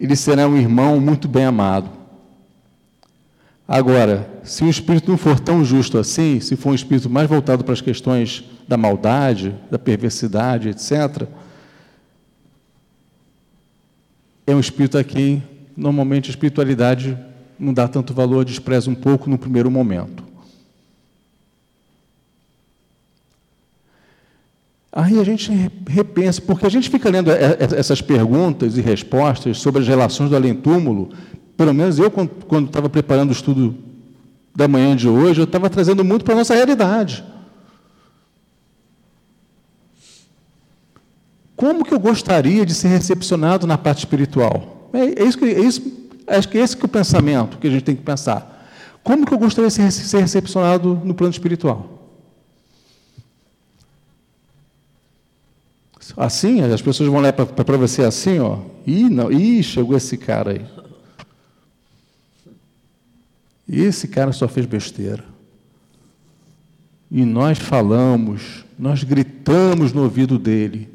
ele 0.00 0.16
será 0.16 0.48
um 0.48 0.56
irmão 0.56 0.98
muito 0.98 1.28
bem 1.28 1.44
amado. 1.44 1.90
Agora, 3.68 4.30
se 4.44 4.62
o 4.62 4.70
espírito 4.70 5.10
não 5.10 5.18
for 5.18 5.40
tão 5.40 5.64
justo 5.64 5.98
assim, 5.98 6.38
se 6.38 6.54
for 6.54 6.70
um 6.70 6.74
espírito 6.74 7.10
mais 7.10 7.28
voltado 7.28 7.64
para 7.64 7.72
as 7.72 7.80
questões 7.80 8.44
da 8.68 8.76
maldade, 8.76 9.54
da 9.70 9.78
perversidade, 9.78 10.68
etc., 10.68 11.26
é 14.46 14.54
um 14.54 14.60
espírito 14.60 14.96
a 14.96 15.02
quem 15.02 15.42
normalmente 15.76 16.28
a 16.28 16.30
espiritualidade 16.30 17.18
não 17.58 17.74
dá 17.74 17.88
tanto 17.88 18.14
valor, 18.14 18.44
despreza 18.44 18.88
um 18.88 18.94
pouco 18.94 19.28
no 19.28 19.36
primeiro 19.36 19.70
momento. 19.70 20.22
Aí 24.92 25.18
a 25.18 25.24
gente 25.24 25.50
repensa, 25.86 26.40
porque 26.40 26.64
a 26.64 26.70
gente 26.70 26.88
fica 26.88 27.10
lendo 27.10 27.30
essas 27.30 28.00
perguntas 28.00 28.78
e 28.78 28.80
respostas 28.80 29.58
sobre 29.58 29.82
as 29.82 29.88
relações 29.88 30.30
do 30.30 30.36
além-túmulo, 30.36 31.10
pelo 31.56 31.72
menos 31.72 31.98
eu, 31.98 32.10
quando 32.10 32.66
estava 32.66 32.88
preparando 32.88 33.30
o 33.30 33.32
estudo 33.32 33.74
da 34.54 34.68
manhã 34.68 34.94
de 34.94 35.08
hoje, 35.08 35.40
eu 35.40 35.44
estava 35.44 35.70
trazendo 35.70 36.04
muito 36.04 36.24
para 36.24 36.34
a 36.34 36.38
nossa 36.38 36.54
realidade. 36.54 37.24
Como 41.56 41.84
que 41.84 41.94
eu 41.94 41.98
gostaria 41.98 42.66
de 42.66 42.74
ser 42.74 42.88
recepcionado 42.88 43.66
na 43.66 43.78
parte 43.78 44.00
espiritual? 44.00 44.90
É, 44.92 45.22
é, 45.22 45.24
isso 45.24 45.38
que, 45.38 45.44
é 45.46 45.60
isso, 45.60 45.82
acho 46.26 46.48
que 46.48 46.58
é 46.58 46.60
esse 46.60 46.76
que 46.76 46.82
é 46.82 46.86
o 46.86 46.88
pensamento 46.88 47.56
que 47.58 47.66
a 47.66 47.70
gente 47.70 47.84
tem 47.84 47.96
que 47.96 48.02
pensar. 48.02 48.52
Como 49.02 49.24
que 49.24 49.32
eu 49.32 49.38
gostaria 49.38 49.68
de 49.68 49.92
ser 49.92 50.18
recepcionado 50.18 51.00
no 51.02 51.14
plano 51.14 51.32
espiritual? 51.32 51.96
Assim, 56.16 56.60
as 56.60 56.82
pessoas 56.82 57.08
vão 57.08 57.18
olhar 57.18 57.32
para 57.32 57.76
você 57.76 58.02
assim, 58.02 58.38
ó. 58.38 58.58
Ih, 58.86 59.08
não, 59.08 59.32
ih, 59.32 59.62
chegou 59.62 59.96
esse 59.96 60.16
cara 60.16 60.52
aí. 60.52 60.75
Esse 63.68 64.08
cara 64.08 64.32
só 64.32 64.46
fez 64.46 64.66
besteira. 64.66 65.24
E 67.10 67.24
nós 67.24 67.58
falamos, 67.58 68.64
nós 68.78 69.02
gritamos 69.02 69.92
no 69.92 70.02
ouvido 70.02 70.38
dele, 70.38 70.88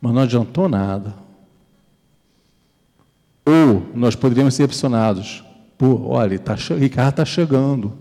mas 0.00 0.14
não 0.14 0.22
adiantou 0.22 0.68
nada. 0.68 1.14
Ou 3.44 3.86
nós 3.94 4.14
poderíamos 4.14 4.54
ser 4.54 4.64
opcionados. 4.64 5.44
Pô, 5.76 6.08
olha, 6.08 6.38
tá, 6.38 6.54
Ricardo 6.54 7.10
está 7.10 7.24
chegando. 7.24 7.92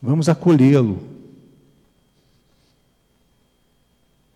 Vamos 0.00 0.28
acolhê-lo. 0.28 1.02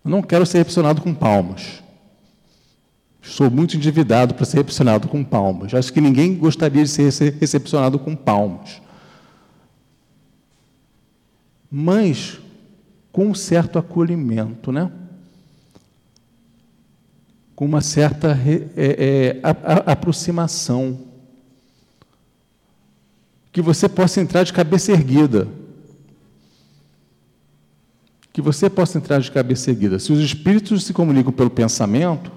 Não 0.03 0.21
quero 0.21 0.45
ser 0.45 0.59
recepcionado 0.59 1.01
com 1.01 1.13
palmas. 1.13 1.83
Sou 3.27 3.51
muito 3.51 3.75
endividado 3.75 4.33
para 4.33 4.45
ser 4.45 4.57
recepcionado 4.57 5.07
com 5.07 5.23
palmas. 5.23 5.73
Acho 5.73 5.91
que 5.91 6.01
ninguém 6.01 6.35
gostaria 6.35 6.83
de 6.83 6.89
ser 6.89 7.33
recepcionado 7.39 7.99
com 7.99 8.15
palmas. 8.15 8.81
Mas 11.69 12.39
com 13.11 13.27
um 13.27 13.35
certo 13.35 13.77
acolhimento, 13.77 14.71
né? 14.71 14.91
com 17.57 17.65
uma 17.65 17.81
certa 17.81 18.39
é, 18.45 18.69
é, 18.77 19.39
a, 19.41 19.49
a, 19.49 19.91
aproximação. 19.93 20.99
Que 23.51 23.63
você 23.63 23.89
possa 23.89 24.21
entrar 24.21 24.43
de 24.43 24.53
cabeça 24.53 24.91
erguida. 24.91 25.47
Que 28.31 28.43
você 28.43 28.69
possa 28.69 28.99
entrar 28.99 29.19
de 29.19 29.31
cabeça 29.31 29.71
erguida. 29.71 29.97
Se 29.97 30.13
os 30.13 30.19
espíritos 30.19 30.83
se 30.85 30.93
comunicam 30.93 31.33
pelo 31.33 31.49
pensamento, 31.49 32.31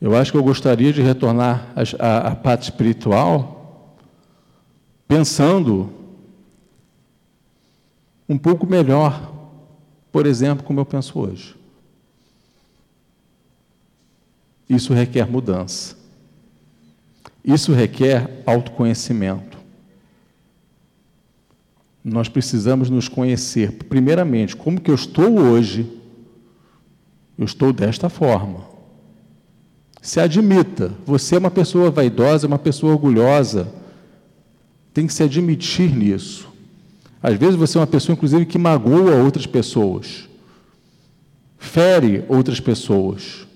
eu 0.00 0.14
acho 0.14 0.30
que 0.30 0.38
eu 0.38 0.42
gostaria 0.42 0.92
de 0.92 1.02
retornar 1.02 1.72
à, 1.98 2.28
à 2.28 2.36
parte 2.36 2.62
espiritual 2.62 3.96
pensando 5.08 5.90
um 8.28 8.36
pouco 8.36 8.66
melhor, 8.66 9.32
por 10.12 10.26
exemplo, 10.26 10.64
como 10.64 10.78
eu 10.78 10.84
penso 10.84 11.18
hoje. 11.18 11.56
Isso 14.68 14.92
requer 14.92 15.26
mudança. 15.28 15.96
Isso 17.42 17.72
requer 17.72 18.42
autoconhecimento. 18.46 19.56
Nós 22.04 22.28
precisamos 22.28 22.90
nos 22.90 23.08
conhecer, 23.08 23.72
primeiramente, 23.84 24.54
como 24.54 24.80
que 24.80 24.90
eu 24.90 24.94
estou 24.94 25.38
hoje. 25.38 25.90
Eu 27.38 27.46
estou 27.46 27.72
desta 27.72 28.10
forma. 28.10 28.77
Se 30.00 30.20
admita, 30.20 30.92
você 31.04 31.34
é 31.34 31.38
uma 31.38 31.50
pessoa 31.50 31.90
vaidosa, 31.90 32.46
uma 32.46 32.58
pessoa 32.58 32.92
orgulhosa. 32.92 33.72
Tem 34.94 35.06
que 35.06 35.12
se 35.12 35.22
admitir 35.22 35.94
nisso. 35.94 36.48
Às 37.22 37.36
vezes 37.36 37.56
você 37.56 37.78
é 37.78 37.80
uma 37.80 37.86
pessoa, 37.86 38.14
inclusive, 38.14 38.46
que 38.46 38.58
magoa 38.58 39.16
outras 39.16 39.46
pessoas, 39.46 40.28
fere 41.58 42.24
outras 42.28 42.60
pessoas. 42.60 43.46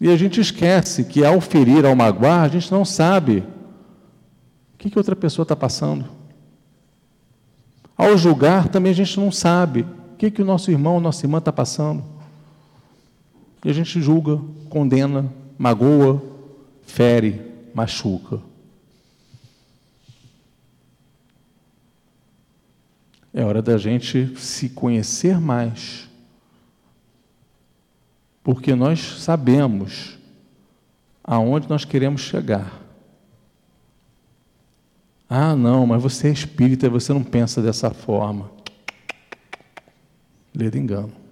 E 0.00 0.08
a 0.08 0.16
gente 0.16 0.40
esquece 0.40 1.04
que 1.04 1.24
ao 1.24 1.40
ferir, 1.40 1.84
ao 1.84 1.94
magoar, 1.94 2.44
a 2.44 2.48
gente 2.48 2.70
não 2.72 2.84
sabe 2.84 3.44
o 4.74 4.78
que, 4.78 4.88
que 4.88 4.98
outra 4.98 5.16
pessoa 5.16 5.42
está 5.42 5.56
passando. 5.56 6.06
Ao 7.96 8.16
julgar, 8.16 8.68
também 8.68 8.92
a 8.92 8.94
gente 8.94 9.18
não 9.18 9.32
sabe 9.32 9.80
o 10.12 10.16
que, 10.16 10.30
que 10.30 10.40
o 10.40 10.44
nosso 10.44 10.70
irmão, 10.70 11.00
nossa 11.00 11.26
irmã 11.26 11.38
está 11.38 11.52
passando. 11.52 12.04
E 13.68 13.70
a 13.70 13.74
gente 13.74 14.00
julga, 14.00 14.40
condena, 14.70 15.30
magoa, 15.58 16.22
fere, 16.86 17.68
machuca. 17.74 18.40
É 23.30 23.44
hora 23.44 23.60
da 23.60 23.76
gente 23.76 24.34
se 24.38 24.70
conhecer 24.70 25.38
mais 25.38 26.08
porque 28.42 28.74
nós 28.74 29.00
sabemos 29.20 30.18
aonde 31.22 31.68
nós 31.68 31.84
queremos 31.84 32.22
chegar. 32.22 32.80
Ah, 35.28 35.54
não, 35.54 35.86
mas 35.86 36.02
você 36.02 36.28
é 36.28 36.32
espírita, 36.32 36.88
você 36.88 37.12
não 37.12 37.22
pensa 37.22 37.60
dessa 37.60 37.90
forma. 37.90 38.50
Ledo 40.54 40.78
engano. 40.78 41.27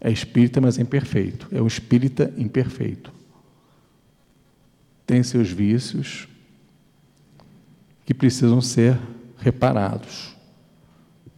É 0.00 0.10
espírita, 0.10 0.60
mas 0.60 0.78
é 0.78 0.82
imperfeito. 0.82 1.46
É 1.52 1.60
um 1.60 1.66
espírita 1.66 2.32
imperfeito. 2.36 3.12
Tem 5.06 5.22
seus 5.22 5.50
vícios 5.50 6.28
que 8.04 8.14
precisam 8.14 8.60
ser 8.60 8.98
reparados 9.36 10.40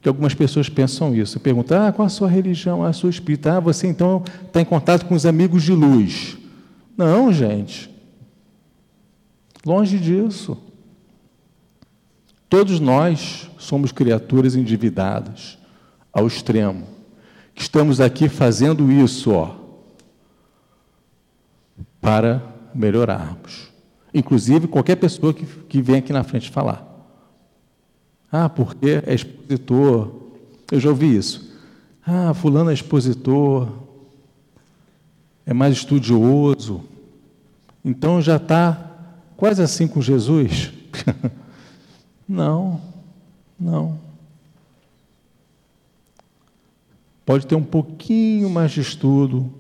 que 0.03 0.09
algumas 0.09 0.35
pessoas 0.35 0.69
pensam 0.69 1.15
isso. 1.15 1.39
Perguntam, 1.39 1.87
ah, 1.87 1.93
qual 1.93 2.05
a 2.05 2.09
sua 2.09 2.29
religião? 2.29 2.85
Ah, 2.85 2.89
a 2.89 2.93
sua 2.93 3.09
espírita? 3.09 3.57
Ah, 3.57 3.61
você 3.61 3.87
então 3.87 4.25
está 4.45 4.61
em 4.61 4.65
contato 4.65 5.07
com 5.07 5.15
os 5.15 5.25
amigos 5.25 5.63
de 5.63 5.73
luz. 5.73 6.37
Não, 6.99 7.33
gente. 7.33 7.89
Longe 9.65 9.97
disso. 10.01 10.59
Todos 12.49 12.81
nós 12.81 13.49
somos 13.57 13.93
criaturas 13.93 14.57
endividadas 14.57 15.57
ao 16.13 16.27
extremo, 16.27 16.85
que 17.55 17.63
estamos 17.63 18.01
aqui 18.01 18.29
fazendo 18.29 18.91
isso, 18.91 19.33
ó, 19.33 19.55
para 22.01 22.43
melhorarmos. 22.75 23.71
Inclusive 24.15 24.67
qualquer 24.67 24.97
pessoa 24.97 25.33
que, 25.33 25.45
que 25.45 25.81
vem 25.81 25.97
aqui 25.97 26.13
na 26.13 26.25
frente 26.25 26.51
falar. 26.51 26.89
Ah, 28.31 28.49
porque 28.49 29.03
é 29.07 29.15
expositor. 29.15 30.11
Eu 30.71 30.81
já 30.81 30.89
ouvi 30.89 31.17
isso. 31.17 31.53
Ah, 32.05 32.35
fulano 32.35 32.71
é 32.71 32.75
expositor, 32.75 33.69
é 35.47 35.53
mais 35.53 35.77
estudioso. 35.77 36.83
Então 37.85 38.21
já 38.21 38.37
está 38.37 38.91
quase 39.37 39.63
assim 39.63 39.87
com 39.87 40.01
Jesus. 40.01 40.73
não, 42.29 42.81
não. 43.59 43.99
Pode 47.25 47.47
ter 47.47 47.55
um 47.55 47.63
pouquinho 47.63 48.51
mais 48.51 48.73
de 48.73 48.81
estudo, 48.81 49.53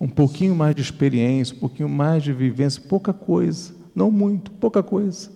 um 0.00 0.08
pouquinho 0.08 0.54
mais 0.54 0.74
de 0.74 0.82
experiência, 0.82 1.56
um 1.56 1.60
pouquinho 1.60 1.88
mais 1.88 2.22
de 2.22 2.32
vivência, 2.32 2.82
pouca 2.88 3.12
coisa, 3.12 3.74
não 3.94 4.10
muito, 4.10 4.50
pouca 4.50 4.82
coisa. 4.82 5.30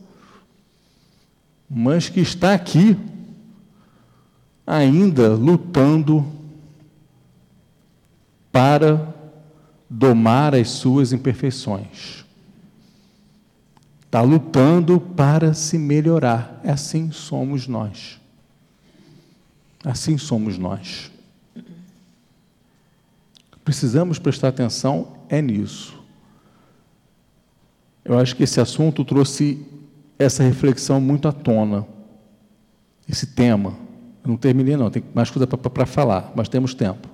Mas 1.70 2.08
que 2.08 2.20
está 2.20 2.54
aqui, 2.54 2.96
ainda 4.66 5.34
lutando 5.34 6.26
para 8.50 9.14
domar 9.88 10.54
as 10.54 10.68
suas 10.68 11.12
imperfeições. 11.12 12.24
Está 14.04 14.22
lutando 14.22 14.98
para 14.98 15.52
se 15.54 15.78
melhorar. 15.78 16.60
Assim 16.64 17.10
somos 17.10 17.66
nós. 17.66 18.18
Assim 19.84 20.16
somos 20.18 20.58
nós. 20.58 21.10
Precisamos 23.68 24.18
prestar 24.18 24.48
atenção 24.48 25.08
é 25.28 25.42
nisso. 25.42 26.02
Eu 28.02 28.18
acho 28.18 28.34
que 28.34 28.42
esse 28.42 28.58
assunto 28.58 29.04
trouxe 29.04 29.62
essa 30.18 30.42
reflexão 30.42 30.98
muito 31.02 31.28
à 31.28 31.32
tona. 31.32 31.86
Esse 33.06 33.26
tema. 33.26 33.76
Eu 34.24 34.30
não 34.30 34.38
terminei, 34.38 34.74
não, 34.74 34.90
tem 34.90 35.04
mais 35.14 35.30
coisa 35.30 35.46
para 35.46 35.84
falar, 35.84 36.32
mas 36.34 36.48
temos 36.48 36.72
tempo. 36.72 37.08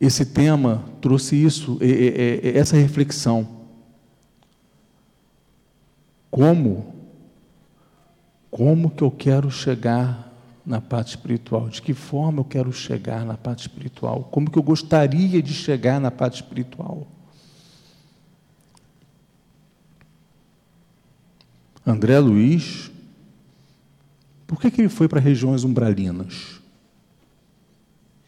Esse 0.00 0.24
tema 0.24 0.82
trouxe 0.98 1.36
isso, 1.36 1.78
essa 2.54 2.78
reflexão. 2.78 3.46
Como? 6.30 6.94
Como 8.50 8.88
que 8.88 9.02
eu 9.02 9.10
quero 9.10 9.50
chegar 9.50 10.27
na 10.68 10.82
parte 10.82 11.08
espiritual? 11.08 11.70
De 11.70 11.80
que 11.80 11.94
forma 11.94 12.40
eu 12.40 12.44
quero 12.44 12.70
chegar 12.70 13.24
na 13.24 13.38
parte 13.38 13.60
espiritual? 13.60 14.28
Como 14.30 14.50
que 14.50 14.58
eu 14.58 14.62
gostaria 14.62 15.42
de 15.42 15.54
chegar 15.54 15.98
na 15.98 16.10
parte 16.10 16.34
espiritual? 16.42 17.08
André 21.86 22.18
Luiz, 22.18 22.90
por 24.46 24.60
que, 24.60 24.70
que 24.70 24.82
ele 24.82 24.90
foi 24.90 25.08
para 25.08 25.18
regiões 25.18 25.64
umbralinas? 25.64 26.60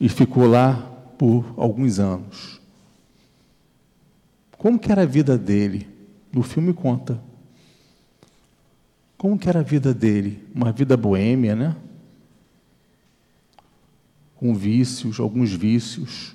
E 0.01 0.09
ficou 0.09 0.47
lá 0.47 0.77
por 1.19 1.45
alguns 1.59 1.99
anos. 1.99 2.59
Como 4.57 4.79
que 4.79 4.91
era 4.91 5.03
a 5.03 5.07
vida 5.07 5.37
dele? 5.37 5.87
No 6.33 6.43
filme 6.43 6.73
conta. 6.73 7.21
Como 9.19 9.39
que 9.39 9.47
era 9.47 9.61
a 9.61 9.63
vida 9.63 9.93
dele? 9.93 10.43
Uma 10.55 10.73
vida 10.73 10.97
boêmia, 10.97 11.55
né? 11.55 11.77
Com 14.41 14.55
vícios, 14.55 15.21
alguns 15.21 15.53
vícios. 15.53 16.35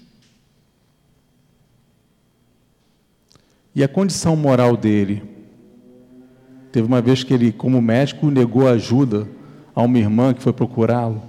E 3.74 3.84
a 3.84 3.88
condição 3.88 4.36
moral 4.36 4.78
dele? 4.78 5.24
Teve 6.72 6.88
uma 6.88 7.01
vez 7.01 7.24
que 7.24 7.34
ele, 7.34 7.51
como 7.51 7.82
médico, 7.82 8.30
negou 8.30 8.68
ajuda 8.68 9.28
a 9.74 9.82
uma 9.82 9.97
irmã 9.97 10.36
que 10.36 10.43
foi 10.43 10.53
procurá-lo 10.53 11.24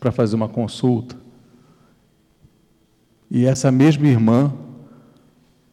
para 0.00 0.10
fazer 0.10 0.36
uma 0.36 0.48
consulta. 0.48 1.14
E 3.30 3.44
essa 3.44 3.70
mesma 3.70 4.08
irmã, 4.08 4.54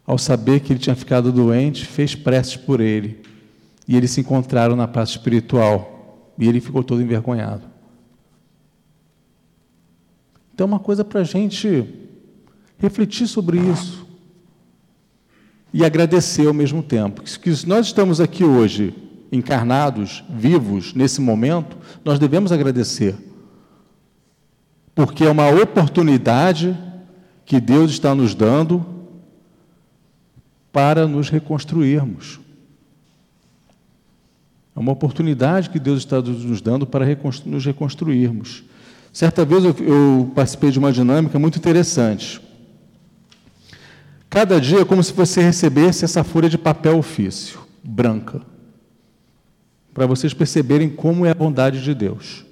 ao 0.06 0.18
saber 0.18 0.60
que 0.60 0.74
ele 0.74 0.80
tinha 0.80 0.96
ficado 0.96 1.32
doente, 1.32 1.86
fez 1.86 2.16
preces 2.16 2.58
por 2.58 2.82
ele. 2.82 3.22
E 3.88 3.96
eles 3.96 4.12
se 4.12 4.20
encontraram 4.20 4.76
na 4.76 4.90
parte 4.90 5.12
espiritual. 5.12 6.34
E 6.38 6.50
ele 6.50 6.60
ficou 6.60 6.84
todo 6.84 7.02
envergonhado. 7.02 7.73
Então, 10.54 10.66
é 10.66 10.68
uma 10.68 10.80
coisa 10.80 11.04
para 11.04 11.22
a 11.22 11.24
gente 11.24 11.86
refletir 12.78 13.28
sobre 13.28 13.58
isso 13.58 14.06
e 15.74 15.84
agradecer 15.84 16.48
ao 16.48 16.54
mesmo 16.54 16.84
tempo. 16.84 17.24
Que 17.24 17.56
se 17.56 17.68
nós 17.68 17.88
estamos 17.88 18.22
aqui 18.22 18.44
hoje, 18.44 18.94
encarnados, 19.32 20.24
vivos, 20.30 20.94
nesse 20.94 21.20
momento, 21.20 21.76
nós 22.06 22.20
devemos 22.20 22.52
agradecer. 22.52 23.16
Porque 24.94 25.24
é 25.24 25.30
uma 25.32 25.50
oportunidade 25.50 26.78
que 27.46 27.60
Deus 27.60 27.90
está 27.92 28.14
nos 28.14 28.36
dando 28.36 28.86
para 30.72 31.08
nos 31.08 31.30
reconstruirmos. 31.30 32.40
É 34.76 34.80
uma 34.80 34.92
oportunidade 34.92 35.70
que 35.70 35.80
Deus 35.80 36.00
está 36.00 36.22
nos 36.22 36.62
dando 36.62 36.86
para 36.86 37.06
nos 37.46 37.66
reconstruirmos. 37.66 38.64
Certa 39.14 39.46
vez 39.46 39.64
eu, 39.64 39.76
eu 39.80 40.32
participei 40.34 40.72
de 40.72 40.80
uma 40.80 40.92
dinâmica 40.92 41.38
muito 41.38 41.60
interessante. 41.60 42.42
Cada 44.28 44.60
dia 44.60 44.80
é 44.80 44.86
como 44.86 45.04
se 45.04 45.14
você 45.14 45.40
recebesse 45.40 46.04
essa 46.04 46.24
folha 46.24 46.50
de 46.50 46.58
papel 46.58 46.98
ofício, 46.98 47.60
branca, 47.84 48.42
para 49.94 50.08
vocês 50.08 50.34
perceberem 50.34 50.90
como 50.90 51.28
é 51.28 51.30
a 51.30 51.36
bondade 51.36 51.84
de 51.84 51.94
Deus. 51.94 52.44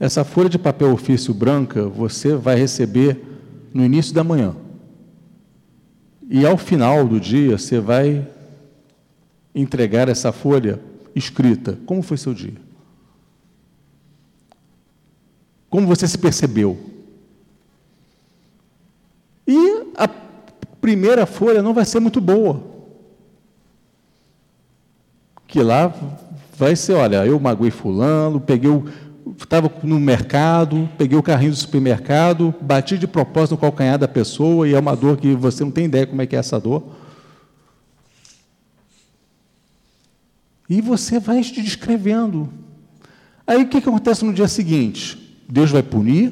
Essa 0.00 0.24
folha 0.24 0.48
de 0.48 0.58
papel 0.58 0.90
ofício 0.90 1.34
branca 1.34 1.86
você 1.86 2.34
vai 2.34 2.56
receber 2.56 3.20
no 3.74 3.84
início 3.84 4.14
da 4.14 4.24
manhã. 4.24 4.56
E 6.30 6.46
ao 6.46 6.56
final 6.56 7.06
do 7.06 7.20
dia 7.20 7.58
você 7.58 7.78
vai 7.78 8.26
entregar 9.54 10.08
essa 10.08 10.32
folha 10.32 10.80
escrita. 11.14 11.78
Como 11.84 12.00
foi 12.00 12.16
seu 12.16 12.32
dia? 12.32 12.63
Como 15.74 15.88
você 15.88 16.06
se 16.06 16.16
percebeu? 16.16 16.78
E 19.44 19.88
a 19.96 20.06
primeira 20.80 21.26
folha 21.26 21.64
não 21.64 21.74
vai 21.74 21.84
ser 21.84 21.98
muito 21.98 22.20
boa. 22.20 22.62
Que 25.48 25.60
lá 25.64 25.92
vai 26.56 26.76
ser, 26.76 26.92
olha, 26.92 27.26
eu 27.26 27.40
magoei 27.40 27.72
fulano, 27.72 28.40
peguei 28.40 28.70
estava 29.36 29.68
no 29.82 29.98
mercado, 29.98 30.88
peguei 30.96 31.18
o 31.18 31.22
carrinho 31.24 31.50
do 31.50 31.56
supermercado, 31.56 32.54
bati 32.60 32.96
de 32.96 33.08
propósito 33.08 33.56
no 33.56 33.60
calcanhar 33.60 33.98
da 33.98 34.06
pessoa 34.06 34.68
e 34.68 34.74
é 34.74 34.78
uma 34.78 34.94
dor 34.94 35.16
que 35.16 35.34
você 35.34 35.64
não 35.64 35.72
tem 35.72 35.86
ideia 35.86 36.06
como 36.06 36.22
é 36.22 36.26
que 36.28 36.36
é 36.36 36.38
essa 36.38 36.60
dor. 36.60 36.84
E 40.70 40.80
você 40.80 41.18
vai 41.18 41.40
descrevendo. 41.40 42.48
Aí 43.44 43.60
o 43.60 43.68
que 43.68 43.78
acontece 43.78 44.24
no 44.24 44.32
dia 44.32 44.46
seguinte? 44.46 45.23
Deus 45.48 45.70
vai 45.70 45.82
punir? 45.82 46.28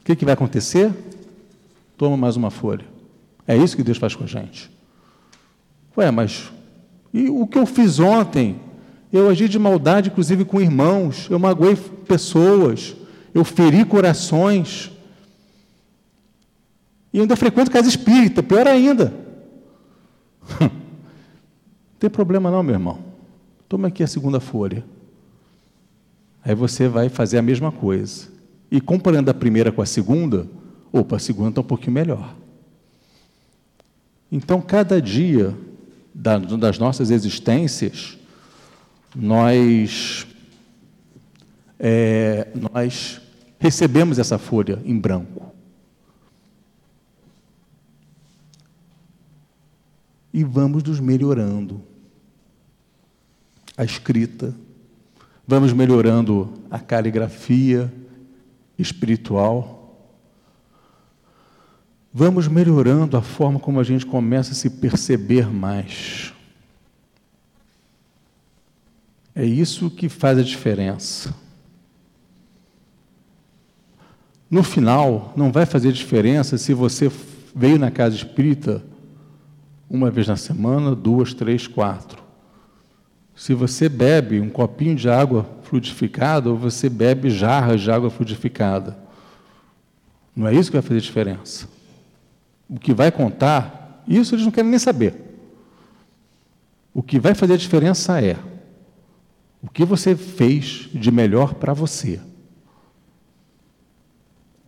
O 0.00 0.04
que, 0.04 0.16
que 0.16 0.24
vai 0.24 0.34
acontecer? 0.34 0.92
Toma 1.96 2.16
mais 2.16 2.36
uma 2.36 2.50
folha. 2.50 2.84
É 3.46 3.56
isso 3.56 3.76
que 3.76 3.82
Deus 3.82 3.98
faz 3.98 4.14
com 4.14 4.24
a 4.24 4.26
gente. 4.26 4.70
Ué, 5.96 6.10
mas 6.10 6.50
e 7.14 7.30
o 7.30 7.46
que 7.46 7.56
eu 7.56 7.64
fiz 7.64 8.00
ontem? 8.00 8.60
Eu 9.12 9.28
agi 9.28 9.48
de 9.48 9.60
maldade, 9.60 10.10
inclusive 10.10 10.44
com 10.44 10.60
irmãos, 10.60 11.28
eu 11.30 11.38
magoei 11.38 11.76
pessoas, 11.76 12.96
eu 13.32 13.44
feri 13.44 13.84
corações. 13.84 14.90
E 17.12 17.20
ainda 17.20 17.36
frequento 17.36 17.70
casa 17.70 17.88
espírita, 17.88 18.42
pior 18.42 18.66
ainda. 18.66 19.14
Não 20.60 20.70
tem 22.00 22.10
problema 22.10 22.50
não, 22.50 22.62
meu 22.62 22.74
irmão. 22.74 22.98
Toma 23.68 23.88
aqui 23.88 24.02
a 24.02 24.06
segunda 24.06 24.40
folha. 24.40 24.84
Aí 26.44 26.54
você 26.54 26.86
vai 26.86 27.08
fazer 27.08 27.38
a 27.38 27.42
mesma 27.42 27.72
coisa. 27.72 28.28
E 28.70 28.80
comparando 28.80 29.30
a 29.30 29.34
primeira 29.34 29.72
com 29.72 29.80
a 29.80 29.86
segunda, 29.86 30.46
opa, 30.92 31.16
a 31.16 31.18
segunda 31.18 31.48
está 31.48 31.60
um 31.62 31.64
pouquinho 31.64 31.92
melhor. 31.92 32.36
Então, 34.30 34.60
cada 34.60 35.00
dia 35.00 35.56
das 36.14 36.78
nossas 36.78 37.10
existências, 37.10 38.18
nós, 39.14 40.26
é, 41.78 42.48
nós 42.54 43.20
recebemos 43.58 44.18
essa 44.18 44.38
folha 44.38 44.82
em 44.84 44.98
branco. 44.98 45.52
E 50.32 50.44
vamos 50.44 50.82
nos 50.82 51.00
melhorando. 51.00 51.80
a 53.76 53.84
escrita, 53.84 54.54
vamos 55.46 55.72
melhorando 55.72 56.52
a 56.70 56.78
caligrafia 56.78 57.92
espiritual, 58.78 59.98
vamos 62.12 62.48
melhorando 62.48 63.16
a 63.16 63.22
forma 63.22 63.58
como 63.58 63.80
a 63.80 63.84
gente 63.84 64.06
começa 64.06 64.52
a 64.52 64.54
se 64.54 64.70
perceber 64.70 65.48
mais. 65.48 66.32
É 69.34 69.44
isso 69.44 69.90
que 69.90 70.08
faz 70.08 70.38
a 70.38 70.42
diferença. 70.42 71.34
No 74.48 74.62
final, 74.62 75.32
não 75.36 75.50
vai 75.50 75.66
fazer 75.66 75.90
diferença 75.90 76.56
se 76.56 76.72
você 76.72 77.10
veio 77.54 77.78
na 77.78 77.90
casa 77.90 78.14
espírita 78.14 78.84
uma 79.90 80.10
vez 80.10 80.28
na 80.28 80.36
semana, 80.36 80.94
duas, 80.94 81.34
três, 81.34 81.66
quatro. 81.66 82.23
Se 83.34 83.52
você 83.52 83.88
bebe 83.88 84.40
um 84.40 84.48
copinho 84.48 84.94
de 84.94 85.08
água 85.08 85.46
fluidificada 85.64 86.50
ou 86.50 86.56
você 86.56 86.88
bebe 86.88 87.30
jarras 87.30 87.80
de 87.80 87.90
água 87.90 88.08
fluidificada. 88.08 88.96
Não 90.36 90.46
é 90.46 90.54
isso 90.54 90.70
que 90.70 90.76
vai 90.76 90.82
fazer 90.82 91.00
diferença. 91.00 91.68
O 92.68 92.78
que 92.78 92.94
vai 92.94 93.10
contar, 93.10 94.04
isso 94.06 94.34
eles 94.34 94.44
não 94.44 94.52
querem 94.52 94.70
nem 94.70 94.78
saber. 94.78 95.14
O 96.92 97.02
que 97.02 97.18
vai 97.18 97.34
fazer 97.34 97.56
diferença 97.56 98.22
é 98.22 98.36
o 99.60 99.68
que 99.68 99.84
você 99.84 100.14
fez 100.14 100.88
de 100.92 101.10
melhor 101.10 101.54
para 101.54 101.72
você. 101.72 102.20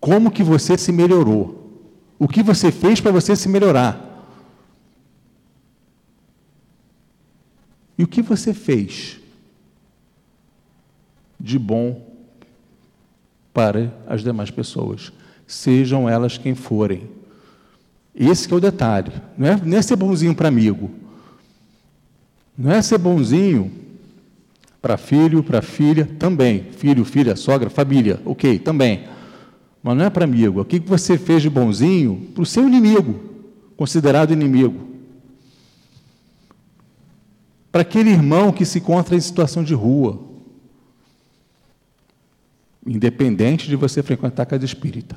Como 0.01 0.31
que 0.31 0.43
você 0.43 0.77
se 0.77 0.91
melhorou? 0.91 1.85
O 2.19 2.27
que 2.27 2.43
você 2.43 2.73
fez 2.73 3.01
para 3.01 3.13
você 3.13 3.37
se 3.37 3.49
melhorar? 3.49 4.06
E 7.99 8.05
o 8.05 8.09
que 8.09 8.23
você 8.23 8.53
fez 8.53 9.19
de 11.39 11.59
bom 11.59 12.15
para 13.53 13.93
as 14.07 14.23
demais 14.23 14.51
pessoas, 14.51 15.13
sejam 15.47 16.09
elas 16.09 16.37
quem 16.37 16.55
forem? 16.55 17.09
Esse 18.15 18.53
é 18.53 18.57
o 18.57 18.61
detalhe. 18.61 19.13
Não 19.37 19.47
é, 19.47 19.61
não 19.63 19.79
é 19.79 19.83
ser 19.83 19.97
bonzinho 19.97 20.35
para 20.35 20.49
amigo. 20.49 20.91
Não 22.57 22.73
é 22.73 22.81
ser 22.81 22.99
bonzinho 22.99 23.71
para 24.81 24.97
filho, 24.97 25.43
para 25.43 25.61
filha, 25.61 26.09
também. 26.19 26.65
Filho, 26.77 27.05
filha, 27.05 27.37
sogra, 27.37 27.69
família, 27.69 28.21
ok, 28.25 28.59
também. 28.59 29.05
Mas 29.83 29.97
não 29.97 30.05
é 30.05 30.11
para 30.11 30.25
amigo. 30.25 30.61
O 30.61 30.65
que 30.65 30.79
você 30.81 31.19
fez 31.19 31.43
de 31.43 31.51
bonzinho 31.51 32.29
para 32.35 32.43
o 32.43 32.47
seu 32.47 32.67
inimigo, 32.67 33.21
considerado 33.77 34.33
inimigo? 34.33 34.96
Para 37.77 37.83
aquele 37.83 38.09
irmão 38.09 38.53
que 38.53 38.65
se 38.65 38.79
encontra 38.79 39.15
em 39.15 39.21
situação 39.21 39.63
de 39.63 39.75
rua, 39.75 40.19
independente 42.87 43.69
de 43.69 43.77
você 43.77 44.03
frequentar 44.03 44.45
a 44.45 44.47
casa 44.47 44.65
espírita. 44.65 45.15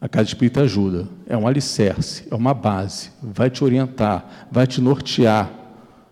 A 0.00 0.08
casa 0.08 0.26
espírita 0.26 0.62
ajuda, 0.62 1.06
é 1.24 1.36
um 1.36 1.46
alicerce, 1.46 2.26
é 2.28 2.34
uma 2.34 2.52
base, 2.52 3.12
vai 3.22 3.48
te 3.48 3.62
orientar, 3.62 4.48
vai 4.50 4.66
te 4.66 4.80
nortear, 4.80 5.52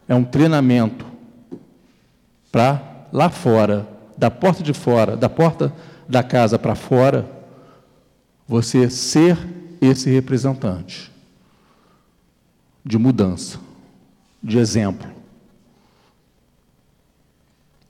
é 0.07 0.15
um 0.15 0.23
treinamento 0.23 1.05
para 2.53 3.09
lá 3.13 3.29
fora, 3.29 3.89
da 4.17 4.31
porta 4.31 4.63
de 4.63 4.73
fora, 4.73 5.17
da 5.17 5.29
porta 5.29 5.75
da 6.09 6.23
casa 6.23 6.57
para 6.57 6.77
fora, 6.77 7.29
você 8.47 8.89
ser 8.89 9.37
esse 9.81 10.09
representante 10.09 11.11
de 12.85 12.97
mudança, 12.99 13.66
de 14.47 14.59
exemplo. 14.59 15.09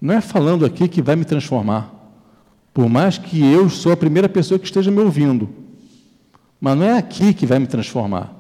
Não 0.01 0.15
é 0.15 0.21
falando 0.21 0.65
aqui 0.65 0.89
que 0.89 1.03
vai 1.03 1.15
me 1.15 1.25
transformar, 1.25 1.93
por 2.73 2.89
mais 2.89 3.19
que 3.19 3.45
eu 3.45 3.69
sou 3.69 3.93
a 3.93 3.97
primeira 3.97 4.29
pessoa 4.29 4.59
que 4.59 4.65
esteja 4.65 4.91
me 4.91 5.01
ouvindo. 5.01 5.49
Mas 6.61 6.77
não 6.77 6.85
é 6.85 6.97
aqui 6.97 7.35
que 7.35 7.47
vai 7.47 7.59
me 7.59 7.67
transformar. 7.67 8.35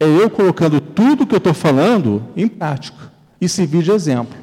É 0.00 0.04
eu 0.04 0.28
colocando 0.28 0.80
tudo 0.80 1.26
que 1.26 1.34
eu 1.34 1.38
estou 1.38 1.54
falando 1.54 2.24
em 2.36 2.48
prática 2.48 3.12
e 3.40 3.48
servir 3.48 3.82
de 3.82 3.92
exemplo. 3.92 4.36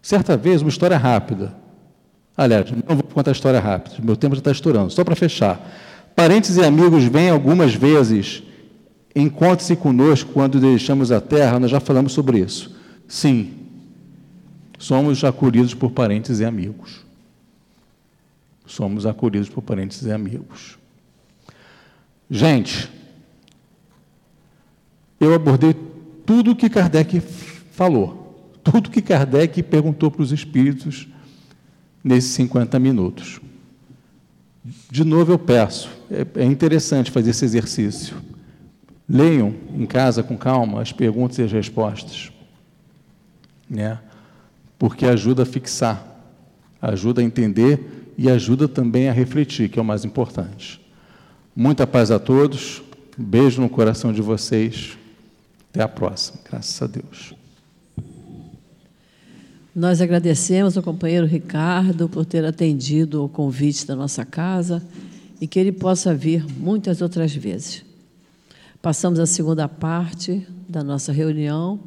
Certa 0.00 0.36
vez, 0.36 0.62
uma 0.62 0.68
história 0.68 0.96
rápida. 0.96 1.56
Aliás, 2.36 2.70
não 2.70 2.96
vou 2.96 3.04
contar 3.04 3.30
a 3.30 3.32
história 3.32 3.60
rápida, 3.60 3.96
meu 4.02 4.16
tempo 4.16 4.34
já 4.34 4.40
está 4.40 4.50
estourando. 4.50 4.90
Só 4.90 5.04
para 5.04 5.16
fechar. 5.16 5.60
Parentes 6.14 6.56
e 6.56 6.64
amigos 6.64 7.04
vêm 7.04 7.30
algumas 7.30 7.74
vezes, 7.74 8.42
encontre-se 9.14 9.76
conosco 9.76 10.32
quando 10.32 10.60
deixamos 10.60 11.12
a 11.12 11.20
terra, 11.20 11.58
nós 11.58 11.70
já 11.70 11.80
falamos 11.80 12.12
sobre 12.12 12.38
isso. 12.38 12.74
Sim, 13.06 13.52
somos 14.78 15.22
acolhidos 15.24 15.74
por 15.74 15.90
parentes 15.90 16.40
e 16.40 16.44
amigos 16.44 17.02
somos 18.72 19.04
acolhidos 19.04 19.48
por 19.48 19.62
parentes 19.62 20.02
e 20.02 20.10
amigos. 20.10 20.78
Gente, 22.30 22.90
eu 25.20 25.34
abordei 25.34 25.74
tudo 26.24 26.52
o 26.52 26.56
que 26.56 26.70
Kardec 26.70 27.20
falou, 27.20 28.50
tudo 28.64 28.90
que 28.90 29.02
Kardec 29.02 29.62
perguntou 29.62 30.10
para 30.10 30.22
os 30.22 30.32
espíritos 30.32 31.06
nesses 32.02 32.30
50 32.30 32.78
minutos. 32.78 33.40
De 34.90 35.04
novo 35.04 35.32
eu 35.32 35.38
peço, 35.38 35.90
é, 36.10 36.42
é 36.42 36.44
interessante 36.44 37.10
fazer 37.10 37.30
esse 37.30 37.44
exercício. 37.44 38.16
Leiam 39.12 39.54
em 39.74 39.84
casa 39.84 40.22
com 40.22 40.38
calma 40.38 40.80
as 40.80 40.90
perguntas 40.90 41.36
e 41.36 41.42
as 41.42 41.52
respostas, 41.52 42.32
né? 43.68 43.98
porque 44.78 45.04
ajuda 45.04 45.42
a 45.42 45.46
fixar, 45.46 46.02
ajuda 46.80 47.20
a 47.20 47.24
entender 47.24 48.14
e 48.16 48.30
ajuda 48.30 48.66
também 48.66 49.10
a 49.10 49.12
refletir, 49.12 49.68
que 49.68 49.78
é 49.78 49.82
o 49.82 49.84
mais 49.84 50.06
importante. 50.06 50.80
Muita 51.54 51.86
paz 51.86 52.10
a 52.10 52.18
todos, 52.18 52.82
beijo 53.14 53.60
no 53.60 53.68
coração 53.68 54.14
de 54.14 54.22
vocês. 54.22 54.96
Até 55.68 55.82
a 55.82 55.88
próxima, 55.88 56.40
graças 56.50 56.80
a 56.80 56.86
Deus. 56.86 57.34
Nós 59.76 60.00
agradecemos 60.00 60.74
ao 60.74 60.82
companheiro 60.82 61.26
Ricardo 61.26 62.08
por 62.08 62.24
ter 62.24 62.46
atendido 62.46 63.22
o 63.22 63.28
convite 63.28 63.86
da 63.86 63.94
nossa 63.94 64.24
casa 64.24 64.82
e 65.38 65.46
que 65.46 65.58
ele 65.58 65.70
possa 65.70 66.14
vir 66.14 66.46
muitas 66.58 67.02
outras 67.02 67.34
vezes. 67.34 67.91
Passamos 68.82 69.20
a 69.20 69.26
segunda 69.26 69.68
parte 69.68 70.44
da 70.68 70.82
nossa 70.82 71.12
reunião, 71.12 71.78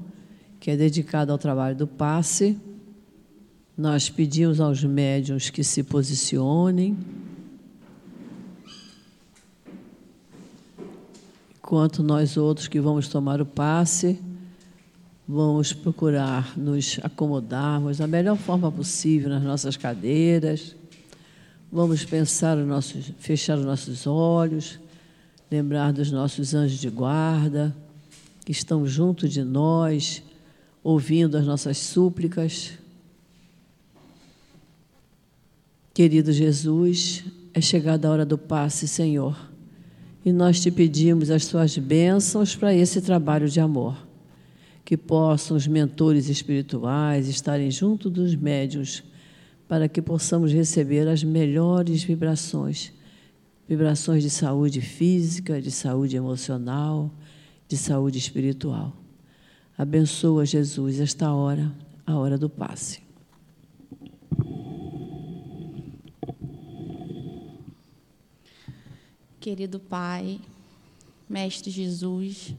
que 0.61 0.71
é 0.71 0.77
dedicada 0.77 1.29
ao 1.33 1.37
trabalho 1.37 1.75
do 1.75 1.85
passe. 1.85 2.57
Nós 3.77 4.09
pedimos 4.09 4.61
aos 4.61 4.81
médiuns 4.81 5.49
que 5.49 5.61
se 5.61 5.83
posicionem. 5.83 6.97
Enquanto 11.57 12.01
nós 12.01 12.37
outros 12.37 12.69
que 12.69 12.79
vamos 12.79 13.09
tomar 13.09 13.41
o 13.41 13.45
passe, 13.45 14.17
vamos 15.27 15.73
procurar 15.73 16.57
nos 16.57 16.97
acomodarmos 17.03 17.97
da 17.97 18.07
melhor 18.07 18.37
forma 18.37 18.71
possível 18.71 19.27
nas 19.27 19.43
nossas 19.43 19.75
cadeiras. 19.75 20.73
Vamos 21.69 22.05
pensar 22.05 22.57
os 22.57 22.65
nossos, 22.65 23.11
fechar 23.19 23.57
os 23.57 23.65
nossos 23.65 24.07
olhos, 24.07 24.79
lembrar 25.49 25.93
dos 25.93 26.11
nossos 26.11 26.53
anjos 26.53 26.79
de 26.79 26.89
guarda 26.89 27.75
que 28.43 28.51
estão 28.51 28.85
junto 28.85 29.27
de 29.27 29.43
nós, 29.43 30.21
ouvindo 30.83 31.37
as 31.37 31.45
nossas 31.45 31.77
súplicas 31.77 32.77
Querido 35.95 36.33
Jesus, 36.33 37.23
é 37.53 37.61
chegada 37.61 38.05
a 38.05 38.11
hora 38.11 38.25
do 38.25 38.37
passe, 38.37 38.85
Senhor, 38.85 39.49
e 40.25 40.33
nós 40.33 40.59
te 40.59 40.69
pedimos 40.69 41.31
as 41.31 41.47
tuas 41.47 41.77
bênçãos 41.77 42.53
para 42.53 42.75
esse 42.75 42.99
trabalho 42.99 43.47
de 43.47 43.61
amor. 43.61 44.05
Que 44.83 44.97
possam 44.97 45.55
os 45.55 45.65
mentores 45.65 46.27
espirituais 46.27 47.29
estarem 47.29 47.71
junto 47.71 48.09
dos 48.09 48.35
médios, 48.35 49.05
para 49.69 49.87
que 49.87 50.01
possamos 50.01 50.51
receber 50.51 51.07
as 51.07 51.23
melhores 51.23 52.03
vibrações 52.03 52.91
vibrações 53.67 54.21
de 54.21 54.29
saúde 54.29 54.81
física, 54.81 55.61
de 55.61 55.71
saúde 55.71 56.15
emocional, 56.15 57.11
de 57.67 57.75
saúde 57.75 58.17
espiritual. 58.17 58.95
Abençoa, 59.77 60.45
Jesus, 60.45 60.99
esta 60.99 61.33
hora, 61.33 61.71
a 62.05 62.15
hora 62.15 62.37
do 62.37 62.49
passe. 62.49 63.03
Querido 69.39 69.79
Pai, 69.79 70.39
Mestre 71.29 71.69
Jesus, 71.69 72.55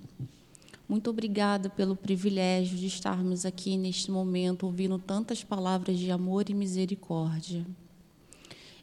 muito 0.88 1.10
obrigada 1.10 1.68
pelo 1.68 1.96
privilégio 1.96 2.76
de 2.76 2.86
estarmos 2.86 3.44
aqui 3.44 3.76
neste 3.76 4.10
momento 4.10 4.66
ouvindo 4.66 4.98
tantas 4.98 5.42
palavras 5.42 5.98
de 5.98 6.12
amor 6.12 6.48
e 6.48 6.54
misericórdia. 6.54 7.66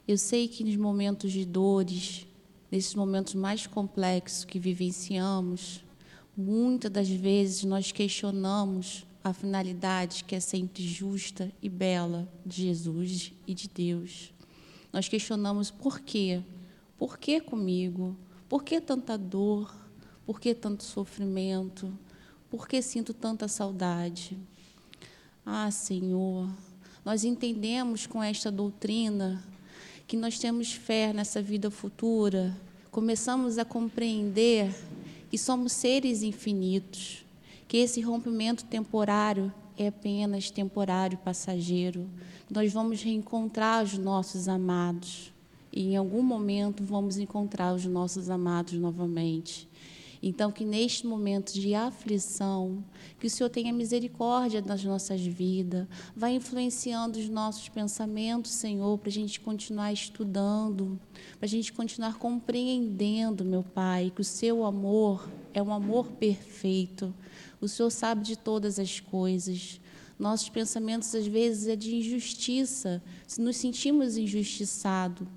Eu 0.08 0.18
sei 0.18 0.47
que 0.47 0.64
nos 0.64 0.76
momentos 0.76 1.32
de 1.32 1.45
dores, 1.45 2.28
nesses 2.72 2.95
momentos 2.95 3.36
mais 3.36 3.68
complexos 3.68 4.43
que 4.45 4.60
vivenciamos, 4.60 5.84
Muitas 6.36 6.89
das 6.89 7.10
vezes 7.10 7.64
nós 7.64 7.91
questionamos 7.91 9.06
a 9.24 9.32
finalidade 9.34 10.24
que 10.24 10.34
é 10.34 10.39
sempre 10.39 10.82
justa 10.82 11.51
e 11.62 11.70
bela 11.70 12.28
de 12.43 12.64
Jesus 12.64 13.32
e 13.45 13.54
de 13.54 13.70
Deus. 13.70 14.34
Nós 14.91 15.08
questionamos 15.08 15.70
por 15.70 15.99
quê? 15.99 16.41
Por 16.97 17.20
que 17.20 17.39
comigo? 17.39 18.18
Por 18.49 18.64
que 18.64 18.82
tanta 18.82 19.16
dor? 19.16 19.72
Por 20.26 20.39
que 20.39 20.56
tanto 20.56 20.84
sofrimento? 20.84 21.93
Por 22.49 22.68
que 22.68 22.82
sinto 22.82 23.14
tanta 23.14 23.47
saudade? 23.47 24.36
Ah, 25.45 25.70
Senhor, 25.70 26.49
nós 27.06 27.24
entendemos 27.24 28.08
com 28.08 28.24
esta 28.24 28.51
doutrina 28.51 29.43
que 30.14 30.18
nós 30.18 30.38
temos 30.38 30.72
fé 30.72 31.11
nessa 31.11 31.41
vida 31.41 31.72
futura, 31.72 32.55
começamos 32.91 33.57
a 33.57 33.66
compreender 33.66 34.72
que 35.32 35.39
somos 35.39 35.72
seres 35.72 36.22
infinitos, 36.22 37.26
que 37.68 37.78
esse 37.78 37.99
rompimento 37.99 38.64
temporário 38.64 39.51
é 39.76 39.88
apenas 39.88 40.51
temporário, 40.51 41.18
passageiro. 41.18 42.07
Nós 42.47 42.72
vamos 42.72 43.01
reencontrar 43.01 43.84
os 43.84 43.97
nossos 43.97 44.47
amados 44.47 45.34
e 45.72 45.93
em 45.93 45.97
algum 45.97 46.22
momento 46.22 46.84
vamos 46.84 47.18
encontrar 47.18 47.74
os 47.74 47.86
nossos 47.86 48.30
amados 48.30 48.74
novamente. 48.74 49.68
Então, 50.26 50.54
que 50.54 50.64
neste 50.64 51.06
momento 51.06 51.52
de 51.52 51.76
aflição, 51.76 52.82
que 53.20 53.28
o 53.28 53.30
Senhor 53.30 53.50
tenha 53.50 53.74
misericórdia 53.74 54.62
das 54.62 54.82
nossas 54.82 55.20
vidas, 55.20 55.86
vai 56.16 56.34
influenciando 56.34 57.20
os 57.20 57.28
nossos 57.28 57.68
pensamentos, 57.68 58.52
Senhor, 58.52 58.98
para 58.98 59.10
a 59.10 59.12
gente 59.12 59.42
continuar 59.42 59.92
estudando, 59.92 60.98
para 61.38 61.46
a 61.46 61.50
gente 61.50 61.74
continuar 61.74 62.18
compreendendo, 62.18 63.44
meu 63.44 63.64
Pai, 63.64 64.14
que 64.16 64.22
o 64.22 64.24
Seu 64.24 64.64
amor 64.64 65.30
é 65.54 65.62
um 65.62 65.74
amor 65.74 66.08
perfeito. 66.14 67.14
O 67.60 67.68
Senhor 67.68 67.90
sabe 67.90 68.24
de 68.24 68.38
todas 68.38 68.80
as 68.80 69.02
coisas. 69.02 69.82
Nossos 70.18 70.48
pensamentos, 70.48 71.14
às 71.14 71.28
vezes, 71.28 71.68
é 71.68 71.76
de 71.76 71.98
injustiça, 71.98 73.04
se 73.28 73.42
nos 73.42 73.58
sentimos 73.58 74.16
injustiçados 74.16 75.28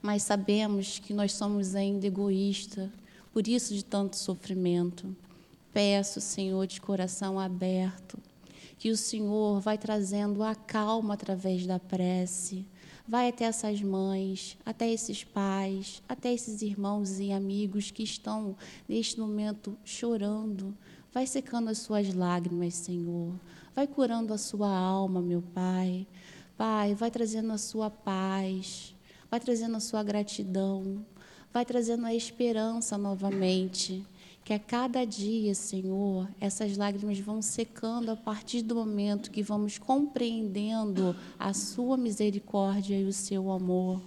mas 0.00 0.24
sabemos 0.24 0.98
que 0.98 1.14
nós 1.14 1.32
somos 1.32 1.76
ainda 1.76 2.08
egoístas, 2.08 2.90
por 3.32 3.48
isso 3.48 3.74
de 3.74 3.84
tanto 3.84 4.16
sofrimento. 4.16 5.16
Peço, 5.72 6.20
Senhor, 6.20 6.66
de 6.66 6.80
coração 6.80 7.40
aberto, 7.40 8.18
que 8.78 8.90
o 8.90 8.96
Senhor 8.96 9.60
vai 9.60 9.78
trazendo 9.78 10.42
a 10.42 10.54
calma 10.54 11.14
através 11.14 11.66
da 11.66 11.78
prece. 11.78 12.66
Vai 13.08 13.28
até 13.28 13.44
essas 13.44 13.80
mães, 13.80 14.56
até 14.64 14.90
esses 14.90 15.24
pais, 15.24 16.02
até 16.08 16.32
esses 16.32 16.62
irmãos 16.62 17.18
e 17.18 17.32
amigos 17.32 17.90
que 17.90 18.02
estão 18.02 18.56
neste 18.88 19.18
momento 19.18 19.76
chorando. 19.84 20.76
Vai 21.12 21.26
secando 21.26 21.68
as 21.68 21.78
suas 21.78 22.12
lágrimas, 22.14 22.74
Senhor. 22.74 23.32
Vai 23.74 23.86
curando 23.86 24.32
a 24.32 24.38
sua 24.38 24.68
alma, 24.68 25.20
meu 25.20 25.42
Pai. 25.42 26.06
Pai, 26.56 26.94
vai 26.94 27.10
trazendo 27.10 27.52
a 27.52 27.58
sua 27.58 27.90
paz, 27.90 28.94
vai 29.30 29.40
trazendo 29.40 29.76
a 29.76 29.80
sua 29.80 30.02
gratidão, 30.02 31.04
vai 31.52 31.64
trazendo 31.64 32.06
a 32.06 32.14
esperança 32.14 32.96
novamente. 32.96 34.04
Que 34.44 34.52
a 34.52 34.58
cada 34.58 35.04
dia, 35.04 35.54
Senhor, 35.54 36.28
essas 36.40 36.76
lágrimas 36.76 37.18
vão 37.20 37.40
secando 37.40 38.10
a 38.10 38.16
partir 38.16 38.62
do 38.62 38.74
momento 38.74 39.30
que 39.30 39.42
vamos 39.42 39.78
compreendendo 39.78 41.14
a 41.38 41.54
Sua 41.54 41.96
misericórdia 41.96 42.98
e 42.98 43.04
o 43.04 43.12
Seu 43.12 43.52
amor. 43.52 44.02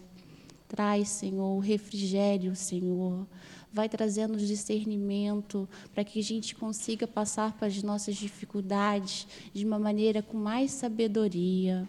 Traz, 0.67 1.07
Senhor, 1.07 1.55
o 1.55 1.59
refrigério, 1.59 2.53
Senhor. 2.53 3.25
Vai 3.71 3.87
trazendo 3.87 4.37
discernimento 4.37 5.69
para 5.93 6.03
que 6.03 6.19
a 6.19 6.23
gente 6.23 6.53
consiga 6.53 7.07
passar 7.07 7.53
para 7.53 7.67
as 7.67 7.81
nossas 7.81 8.15
dificuldades 8.15 9.25
de 9.53 9.65
uma 9.65 9.79
maneira 9.79 10.21
com 10.21 10.37
mais 10.37 10.71
sabedoria. 10.71 11.87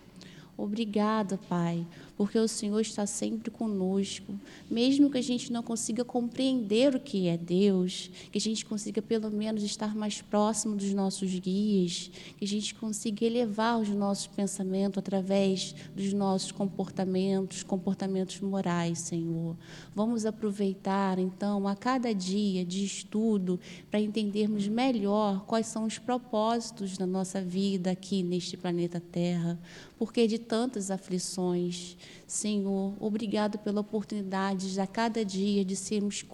Obrigada, 0.57 1.39
Pai, 1.49 1.85
porque 2.17 2.39
o 2.39 2.49
Senhor 2.49 2.81
está 2.81 3.07
sempre 3.07 3.51
conosco. 3.51 4.35
Mesmo 4.71 5.11
que 5.11 5.19
a 5.19 5.23
gente 5.23 5.53
não 5.53 5.63
consiga 5.63 6.05
compreender 6.05 6.95
o 6.95 7.01
que 7.01 7.29
é 7.29 7.37
Deus, 7.37 8.11
que 8.33 8.39
a 8.39 8.41
gente 8.41 8.65
consiga 8.65 9.03
pelo 9.03 9.31
menos 9.31 9.63
estar 9.63 9.95
mais 9.95 10.23
próximo 10.23 10.77
dos 10.77 10.93
nossos 10.93 11.39
guias, 11.39 12.11
que 12.39 12.45
a 12.45 12.49
gente 12.49 12.75
consiga 12.75 13.25
elevar 13.25 13.79
os 13.79 13.89
nossos 13.89 14.27
pensamentos 14.27 14.99
através 14.99 15.75
dos 15.95 16.13
nossos 16.13 16.51
comportamentos, 16.53 17.63
comportamentos 17.63 18.41
morais, 18.41 18.99
Senhor. 19.01 19.57
Vamos 19.95 20.25
aproveitar, 20.25 21.19
então, 21.19 21.69
a 21.69 21.77
cada 21.77 22.15
dia 22.15 22.65
de 22.65 22.85
estudo 22.85 23.61
para 23.91 24.01
entendermos 24.01 24.69
melhor 24.69 25.45
quais 25.47 25.67
são 25.67 25.85
os 25.85 25.99
propósitos 25.99 26.97
da 26.97 27.07
nossa 27.07 27.41
vida 27.41 27.91
aqui 27.91 28.23
neste 28.23 28.57
planeta 28.57 29.01
Terra, 29.01 29.59
porque 29.99 30.27
de 30.27 30.39
tantas 30.39 30.91
aflições, 30.91 31.97
Senhor, 32.27 32.95
obrigado 33.01 33.59
pela 33.59 33.81
oportunidade 33.81 34.73
de 34.73 34.81
a 34.81 34.87
cada 34.87 35.25
dia 35.25 35.65
de 35.65 35.77
sermos 35.77 36.25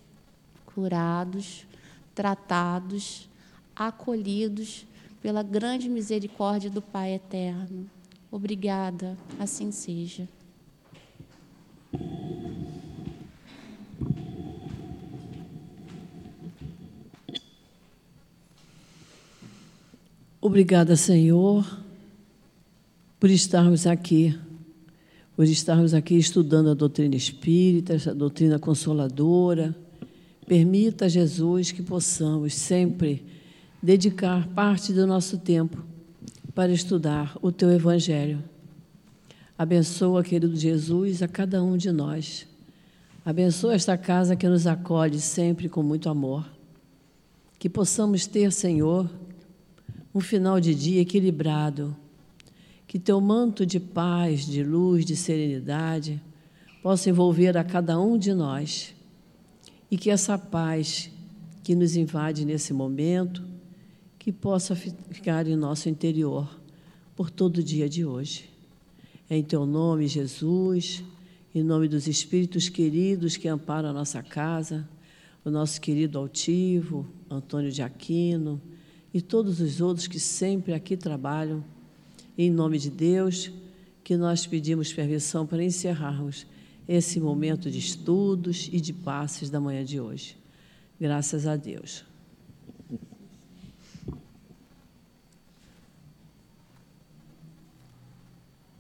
curados, 0.65 1.67
tratados, 2.15 3.29
acolhidos 3.75 4.87
pela 5.21 5.43
grande 5.43 5.89
misericórdia 5.89 6.71
do 6.71 6.83
Pai 6.83 7.15
eterno. 7.15 7.89
Obrigada, 8.31 9.17
assim 9.39 9.71
seja. 9.71 10.29
Obrigada, 20.41 20.97
Senhor, 20.97 21.65
por 23.21 23.31
estarmos 23.31 23.87
aqui 23.87 24.37
por 25.43 25.49
estarmos 25.49 25.93
aqui 25.93 26.17
estudando 26.17 26.71
a 26.71 26.75
doutrina 26.75 27.17
espírita, 27.17 27.95
essa 27.95 28.15
doutrina 28.15 28.61
consoladora. 28.61 29.75
Permita, 30.47 31.09
Jesus, 31.09 31.73
que 31.73 31.83
possamos 31.83 32.55
sempre 32.55 33.27
dedicar 33.83 34.47
parte 34.51 34.93
do 34.93 35.05
nosso 35.05 35.39
tempo 35.39 35.85
para 36.55 36.71
estudar 36.71 37.37
o 37.43 37.51
teu 37.51 37.73
Evangelho. 37.73 38.41
Abençoa, 39.59 40.23
querido 40.23 40.55
Jesus, 40.55 41.25
a 41.25 41.27
cada 41.27 41.61
um 41.61 41.77
de 41.77 41.91
nós. 41.91 42.47
Abençoa 43.25 43.75
esta 43.75 43.99
casa 43.99 44.37
que 44.37 44.49
nos 44.49 44.65
acolhe 44.65 45.19
sempre 45.19 45.69
com 45.69 45.83
muito 45.83 46.09
amor. 46.09 46.49
Que 47.59 47.69
possamos 47.69 48.29
ter, 48.29 48.53
Senhor, 48.53 49.11
um 50.15 50.21
final 50.21 50.61
de 50.61 50.73
dia 50.73 51.01
equilibrado, 51.01 51.97
que 52.93 52.99
teu 52.99 53.19
manto 53.23 53.65
de 53.65 53.81
paz, 53.81 54.45
de 54.45 54.63
luz, 54.63 55.07
de 55.07 55.17
serenidade 55.17 56.21
possa 56.83 57.09
envolver 57.09 57.57
a 57.57 57.65
cada 57.65 57.99
um 57.99 58.19
de 58.19 58.35
nós 58.35 58.95
e 59.91 59.97
que 59.97 60.11
essa 60.11 60.37
paz 60.37 61.11
que 61.65 61.75
nos 61.75 61.97
invade 61.97 62.45
nesse 62.45 62.75
momento 62.75 63.43
que 64.19 64.31
possa 64.31 64.77
ficar 64.77 65.47
em 65.47 65.57
nosso 65.57 65.89
interior 65.89 66.61
por 67.17 67.31
todo 67.31 67.57
o 67.57 67.63
dia 67.63 67.89
de 67.89 68.05
hoje. 68.05 68.51
É 69.31 69.39
em 69.39 69.43
teu 69.43 69.65
nome, 69.65 70.07
Jesus, 70.07 71.03
em 71.55 71.63
nome 71.63 71.89
dos 71.89 72.07
espíritos 72.07 72.69
queridos 72.69 73.39
que 73.39 73.49
amparam 73.49 73.89
a 73.89 73.95
nossa 73.95 74.23
casa, 74.23 74.87
o 75.43 75.51
nosso 75.51 75.81
querido 75.81 76.19
altivo, 76.19 77.07
Antônio 77.31 77.73
de 77.73 77.81
Aquino 77.81 78.61
e 79.15 79.23
todos 79.23 79.63
os 79.63 79.81
outros 79.81 80.07
que 80.07 80.21
sempre 80.21 80.75
aqui 80.75 80.95
trabalham 80.95 81.65
em 82.43 82.51
nome 82.51 82.79
de 82.79 82.91
Deus, 82.91 83.51
que 84.03 84.17
nós 84.17 84.47
pedimos 84.47 84.93
permissão 84.93 85.47
para 85.47 85.63
encerrarmos 85.63 86.47
esse 86.89 87.21
momento 87.21 87.71
de 87.71 87.79
estudos 87.79 88.69
e 88.73 88.81
de 88.81 88.93
passes 88.93 89.49
da 89.49 89.61
manhã 89.61 89.85
de 89.85 90.01
hoje. 90.01 90.37
Graças 91.01 91.47
a 91.47 91.55
Deus. 91.55 92.05